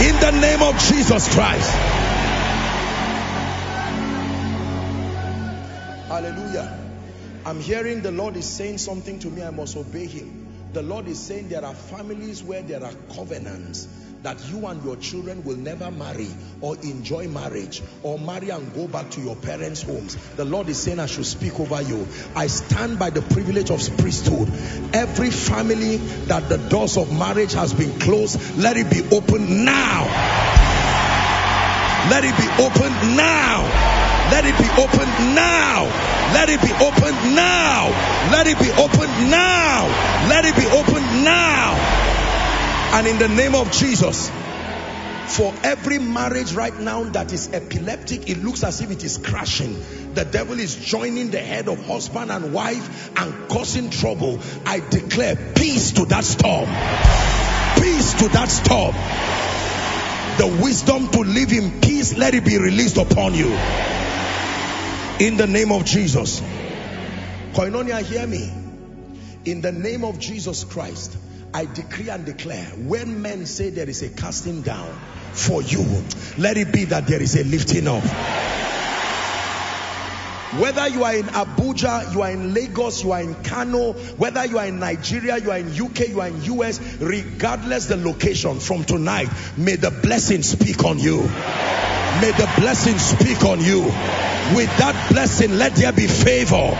In 0.00 0.14
the 0.20 0.30
name 0.40 0.62
of 0.62 0.78
Jesus 0.78 1.34
Christ. 1.34 2.13
Hallelujah. 6.14 6.72
I'm 7.44 7.58
hearing 7.58 8.00
the 8.00 8.12
Lord 8.12 8.36
is 8.36 8.46
saying 8.46 8.78
something 8.78 9.18
to 9.18 9.26
me. 9.28 9.42
I 9.42 9.50
must 9.50 9.76
obey 9.76 10.06
him. 10.06 10.46
The 10.72 10.80
Lord 10.80 11.08
is 11.08 11.18
saying 11.18 11.48
there 11.48 11.64
are 11.64 11.74
families 11.74 12.40
where 12.40 12.62
there 12.62 12.84
are 12.84 12.92
covenants 13.16 13.88
that 14.22 14.38
you 14.48 14.64
and 14.68 14.84
your 14.84 14.94
children 14.94 15.42
will 15.42 15.56
never 15.56 15.90
marry 15.90 16.28
or 16.60 16.76
enjoy 16.82 17.26
marriage 17.26 17.82
or 18.04 18.16
marry 18.16 18.50
and 18.50 18.72
go 18.74 18.86
back 18.86 19.10
to 19.10 19.20
your 19.22 19.34
parents' 19.34 19.82
homes. 19.82 20.14
The 20.36 20.44
Lord 20.44 20.68
is 20.68 20.78
saying 20.78 21.00
I 21.00 21.06
should 21.06 21.26
speak 21.26 21.58
over 21.58 21.82
you. 21.82 22.06
I 22.36 22.46
stand 22.46 22.96
by 23.00 23.10
the 23.10 23.20
privilege 23.20 23.72
of 23.72 23.80
priesthood. 23.98 24.48
Every 24.94 25.30
family 25.30 25.96
that 26.28 26.48
the 26.48 26.58
doors 26.58 26.96
of 26.96 27.12
marriage 27.12 27.54
has 27.54 27.74
been 27.74 27.98
closed, 27.98 28.56
let 28.56 28.76
it 28.76 28.88
be 28.88 29.02
open 29.16 29.64
now. 29.64 30.04
Let 32.08 32.22
it 32.22 32.36
be 32.36 32.62
open 32.62 33.16
now. 33.16 34.03
Let 34.30 34.44
it 34.46 34.56
be 34.58 34.68
open 34.80 35.08
now. 35.34 35.84
Let 36.32 36.48
it 36.48 36.60
be 36.62 36.72
open 36.72 37.34
now. 37.34 37.88
Let 38.32 38.46
it 38.46 38.58
be 38.58 38.70
opened 38.70 39.30
now. 39.30 39.86
Let 40.28 40.44
it 40.44 40.56
be 40.56 40.66
opened 40.66 41.24
now. 41.24 41.74
And 42.94 43.06
in 43.06 43.18
the 43.18 43.28
name 43.28 43.54
of 43.54 43.70
Jesus, 43.72 44.30
for 45.26 45.54
every 45.62 45.98
marriage 45.98 46.52
right 46.54 46.78
now 46.78 47.04
that 47.04 47.32
is 47.32 47.52
epileptic, 47.52 48.28
it 48.28 48.42
looks 48.42 48.62
as 48.62 48.80
if 48.80 48.90
it 48.90 49.02
is 49.04 49.18
crashing. 49.18 49.76
The 50.14 50.24
devil 50.24 50.58
is 50.58 50.76
joining 50.76 51.30
the 51.30 51.40
head 51.40 51.68
of 51.68 51.84
husband 51.86 52.30
and 52.30 52.52
wife 52.52 53.10
and 53.16 53.48
causing 53.48 53.90
trouble. 53.90 54.40
I 54.64 54.80
declare 54.80 55.36
peace 55.54 55.92
to 55.92 56.04
that 56.06 56.24
storm. 56.24 56.66
Peace 57.82 58.14
to 58.14 58.28
that 58.28 58.48
storm. 58.48 58.94
The 60.38 60.62
wisdom 60.62 61.08
to 61.08 61.20
live 61.20 61.52
in 61.52 61.80
peace, 61.80 62.16
let 62.16 62.34
it 62.34 62.44
be 62.44 62.58
released 62.58 62.96
upon 62.96 63.34
you. 63.34 63.56
In 65.20 65.36
the 65.36 65.46
name 65.46 65.70
of 65.70 65.84
Jesus. 65.84 66.40
Koinonia, 67.52 68.02
hear 68.02 68.26
me. 68.26 68.50
In 69.44 69.60
the 69.60 69.70
name 69.70 70.04
of 70.04 70.18
Jesus 70.18 70.64
Christ, 70.64 71.16
I 71.52 71.66
decree 71.66 72.08
and 72.08 72.24
declare 72.24 72.64
when 72.64 73.22
men 73.22 73.46
say 73.46 73.70
there 73.70 73.88
is 73.88 74.02
a 74.02 74.08
casting 74.08 74.62
down 74.62 74.92
for 75.32 75.62
you, 75.62 75.84
let 76.36 76.56
it 76.56 76.72
be 76.72 76.86
that 76.86 77.06
there 77.06 77.22
is 77.22 77.36
a 77.36 77.44
lifting 77.44 77.86
up. 77.86 78.02
Whether 80.58 80.86
you 80.88 81.02
are 81.02 81.14
in 81.16 81.24
Abuja, 81.26 82.12
you 82.14 82.22
are 82.22 82.30
in 82.30 82.54
Lagos, 82.54 83.02
you 83.02 83.10
are 83.10 83.20
in 83.20 83.34
Kano, 83.42 83.94
whether 84.18 84.44
you 84.46 84.58
are 84.58 84.66
in 84.66 84.78
Nigeria, 84.78 85.38
you 85.38 85.50
are 85.50 85.58
in 85.58 85.68
UK, 85.68 86.08
you 86.10 86.20
are 86.20 86.28
in 86.28 86.42
US, 86.44 86.80
regardless 87.00 87.86
the 87.86 87.96
location 87.96 88.60
from 88.60 88.84
tonight, 88.84 89.28
may 89.56 89.74
the 89.74 89.90
blessing 89.90 90.44
speak 90.44 90.84
on 90.84 91.00
you. 91.00 91.22
May 91.22 92.30
the 92.30 92.48
blessing 92.60 92.96
speak 92.98 93.44
on 93.44 93.60
you. 93.60 93.80
With 94.54 94.70
that 94.78 95.10
blessing, 95.10 95.58
let 95.58 95.74
there 95.74 95.92
be 95.92 96.06
favor. 96.06 96.70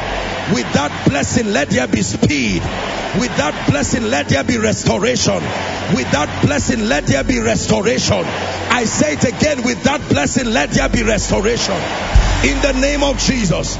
With 0.55 0.73
that 0.75 1.09
blessing, 1.09 1.53
let 1.53 1.71
there 1.71 1.89
be 1.89 2.03
speed. 2.03 2.63
With 3.19 3.37
that 3.39 3.69
blessing, 3.69 4.05
let 4.05 4.29
there 4.29 4.45
be 4.45 4.59
restoration. 4.59 5.43
With 5.97 6.11
that 6.13 6.43
blessing, 6.47 6.87
let 6.87 7.07
there 7.09 7.25
be 7.25 7.41
restoration. 7.41 8.23
I 8.23 8.85
say 8.85 9.15
it 9.15 9.25
again, 9.25 9.65
with 9.65 9.83
that 9.83 10.09
blessing, 10.11 10.53
let 10.53 10.71
there 10.71 10.89
be 10.89 11.03
restoration. 11.03 12.24
In 12.45 12.61
the 12.61 12.73
name 12.73 13.03
of 13.03 13.19
Jesus. 13.21 13.79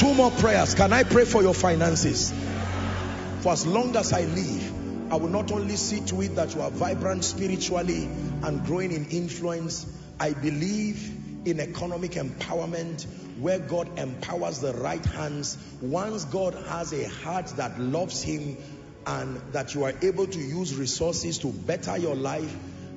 Two 0.00 0.12
more 0.12 0.32
prayers. 0.32 0.74
Can 0.74 0.92
I 0.92 1.04
pray 1.04 1.24
for 1.24 1.40
your 1.40 1.54
finances? 1.54 2.34
For 3.42 3.52
as 3.52 3.64
long 3.64 3.94
as 3.94 4.12
I 4.12 4.22
live, 4.22 5.12
I 5.12 5.16
will 5.16 5.28
not 5.28 5.52
only 5.52 5.76
see 5.76 6.00
to 6.06 6.20
it 6.22 6.34
that 6.34 6.56
you 6.56 6.62
are 6.62 6.70
vibrant 6.72 7.22
spiritually 7.22 8.08
and 8.42 8.64
growing 8.66 8.90
in 8.90 9.06
influence, 9.10 9.86
I 10.18 10.32
believe 10.32 11.46
in 11.46 11.60
economic 11.60 12.12
empowerment 12.12 13.06
where 13.38 13.60
God 13.60 14.00
empowers 14.00 14.58
the 14.58 14.72
right 14.72 15.04
hands. 15.06 15.56
Once 15.80 16.24
God 16.24 16.54
has 16.70 16.92
a 16.92 17.08
heart 17.08 17.46
that 17.56 17.78
loves 17.78 18.20
him 18.20 18.56
and 19.06 19.36
that 19.52 19.76
you 19.76 19.84
are 19.84 19.94
able 20.02 20.26
to 20.26 20.38
use 20.40 20.74
resources 20.74 21.38
to 21.38 21.52
better 21.52 21.96
your 21.96 22.16
life 22.16 22.52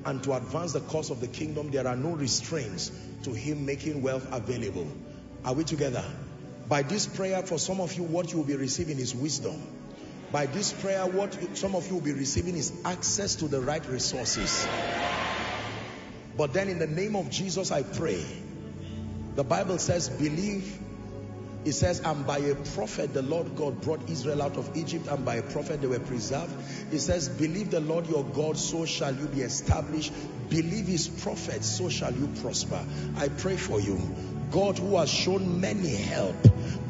and 0.06 0.24
to 0.24 0.34
advance 0.34 0.74
the 0.74 0.82
cause 0.82 1.10
of 1.10 1.20
the 1.20 1.28
kingdom, 1.28 1.72
there 1.72 1.88
are 1.88 1.96
no 1.96 2.12
restraints 2.12 2.92
to 3.24 3.34
him 3.34 3.66
making 3.66 4.02
wealth 4.02 4.28
available. 4.32 4.88
Are 5.44 5.54
we 5.54 5.64
together? 5.64 6.04
By 6.68 6.84
this 6.84 7.08
prayer, 7.08 7.42
for 7.44 7.58
some 7.58 7.82
of 7.82 7.94
you, 7.94 8.04
what 8.04 8.32
you 8.32 8.38
will 8.38 8.46
be 8.46 8.56
receiving 8.56 9.00
is 9.00 9.16
wisdom. 9.16 9.62
By 10.32 10.46
this 10.48 10.74
prayer, 10.74 11.06
what 11.06 11.40
you, 11.42 11.56
some 11.56 11.76
of 11.76 11.88
you 11.88 11.96
will 11.96 12.02
be 12.02 12.14
receiving 12.14 12.56
is 12.56 12.72
access 12.84 13.36
to 13.36 13.48
the 13.48 13.62
right 13.62 13.86
resources. 13.88 14.68
But 16.38 16.54
then 16.54 16.70
in 16.70 16.80
the 16.80 16.88
name 16.88 17.16
of 17.16 17.30
Jesus, 17.30 17.72
I 17.72 17.84
pray. 17.84 18.24
The 19.36 19.44
Bible 19.44 19.78
says, 19.78 20.10
believe. 20.10 20.80
It 21.66 21.74
says, 21.74 22.00
and 22.00 22.28
by 22.28 22.38
a 22.38 22.54
prophet, 22.54 23.16
the 23.16 23.24
Lord 23.24 23.56
God 23.56 23.82
brought 23.82 24.08
Israel 24.08 24.44
out 24.44 24.56
of 24.56 24.78
Egypt, 24.78 25.08
and 25.08 25.26
by 25.26 25.36
a 25.36 25.42
prophet 25.42 25.82
they 25.82 25.88
were 25.88 26.00
preserved. 26.00 26.54
It 26.94 27.00
says, 27.00 27.28
believe 27.28 27.72
the 27.72 27.80
Lord 27.80 28.08
your 28.08 28.24
God, 28.24 28.56
so 28.56 28.86
shall 28.86 29.16
you 29.16 29.26
be 29.26 29.42
established. 29.42 30.14
Believe 30.50 30.86
his 30.86 31.08
prophet, 31.08 31.64
so 31.64 31.90
shall 31.90 32.14
you 32.14 32.28
prosper. 32.40 32.86
I 33.18 33.30
pray 33.30 33.58
for 33.58 33.82
you. 33.82 34.00
God 34.52 34.78
who 34.78 34.96
has 34.98 35.10
shown 35.10 35.60
many 35.60 35.96
help, 35.96 36.36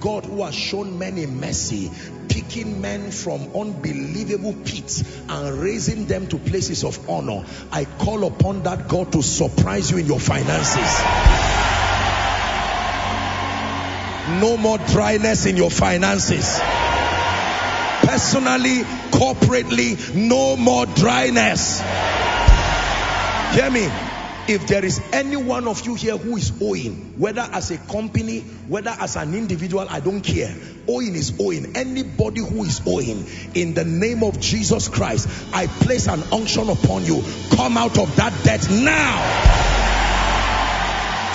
God 0.02 0.26
who 0.26 0.44
has 0.44 0.54
shown 0.54 1.00
many 1.00 1.26
mercy, 1.26 1.90
picking 2.28 2.82
men 2.82 3.12
from 3.12 3.56
unbelievable 3.56 4.54
pits 4.66 5.04
and 5.30 5.58
raising 5.58 6.06
them 6.06 6.28
to 6.28 6.38
places 6.38 6.84
of 6.84 7.10
honor. 7.10 7.46
I 7.72 7.86
call 7.86 8.26
upon 8.26 8.64
that 8.64 8.90
God 8.90 9.14
to 9.14 9.24
surprise 9.24 9.90
you 9.90 10.00
in 10.00 10.06
your 10.06 10.20
finances. 10.20 11.75
No 14.28 14.58
more 14.58 14.78
dryness 14.78 15.46
in 15.46 15.56
your 15.56 15.70
finances. 15.70 16.60
Personally, 18.02 18.82
corporately, 19.12 20.16
no 20.16 20.58
more 20.58 20.86
dryness. 20.88 21.82
Hear 23.54 23.70
me. 23.70 23.90
If 24.48 24.68
there 24.68 24.86
is 24.86 25.02
any 25.12 25.38
one 25.38 25.68
of 25.68 25.84
you 25.88 25.96
here 25.96 26.18
who 26.18 26.38
is 26.38 26.52
owing, 26.62 27.14
whether 27.18 27.42
as 27.42 27.72
a 27.72 27.78
company, 27.78 28.42
whether 28.68 28.92
as 28.92 29.16
an 29.16 29.34
individual, 29.34 29.88
I 29.90 30.02
don't 30.02 30.22
care. 30.22 30.56
Owing 30.88 31.16
is 31.16 31.40
owing. 31.40 31.76
Anybody 31.76 32.42
who 32.42 32.64
is 32.64 32.82
owing, 32.86 33.26
in 33.56 33.74
the 33.74 33.86
name 33.86 34.24
of 34.24 34.40
Jesus 34.40 34.88
Christ, 34.88 35.28
I 35.52 35.66
place 35.66 36.08
an 36.08 36.22
unction 36.32 36.70
upon 36.70 37.06
you. 37.06 37.24
Come 37.56 37.76
out 37.76 37.98
of 37.98 38.16
that 38.18 38.44
debt 38.44 38.70
now 38.70 39.85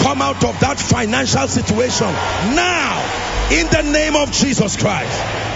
come 0.00 0.22
out 0.22 0.42
of 0.44 0.58
that 0.60 0.78
financial 0.78 1.46
situation 1.46 2.06
now 2.56 3.48
in 3.52 3.66
the 3.66 3.82
name 3.92 4.16
of 4.16 4.32
Jesus 4.32 4.76
Christ. 4.76 5.49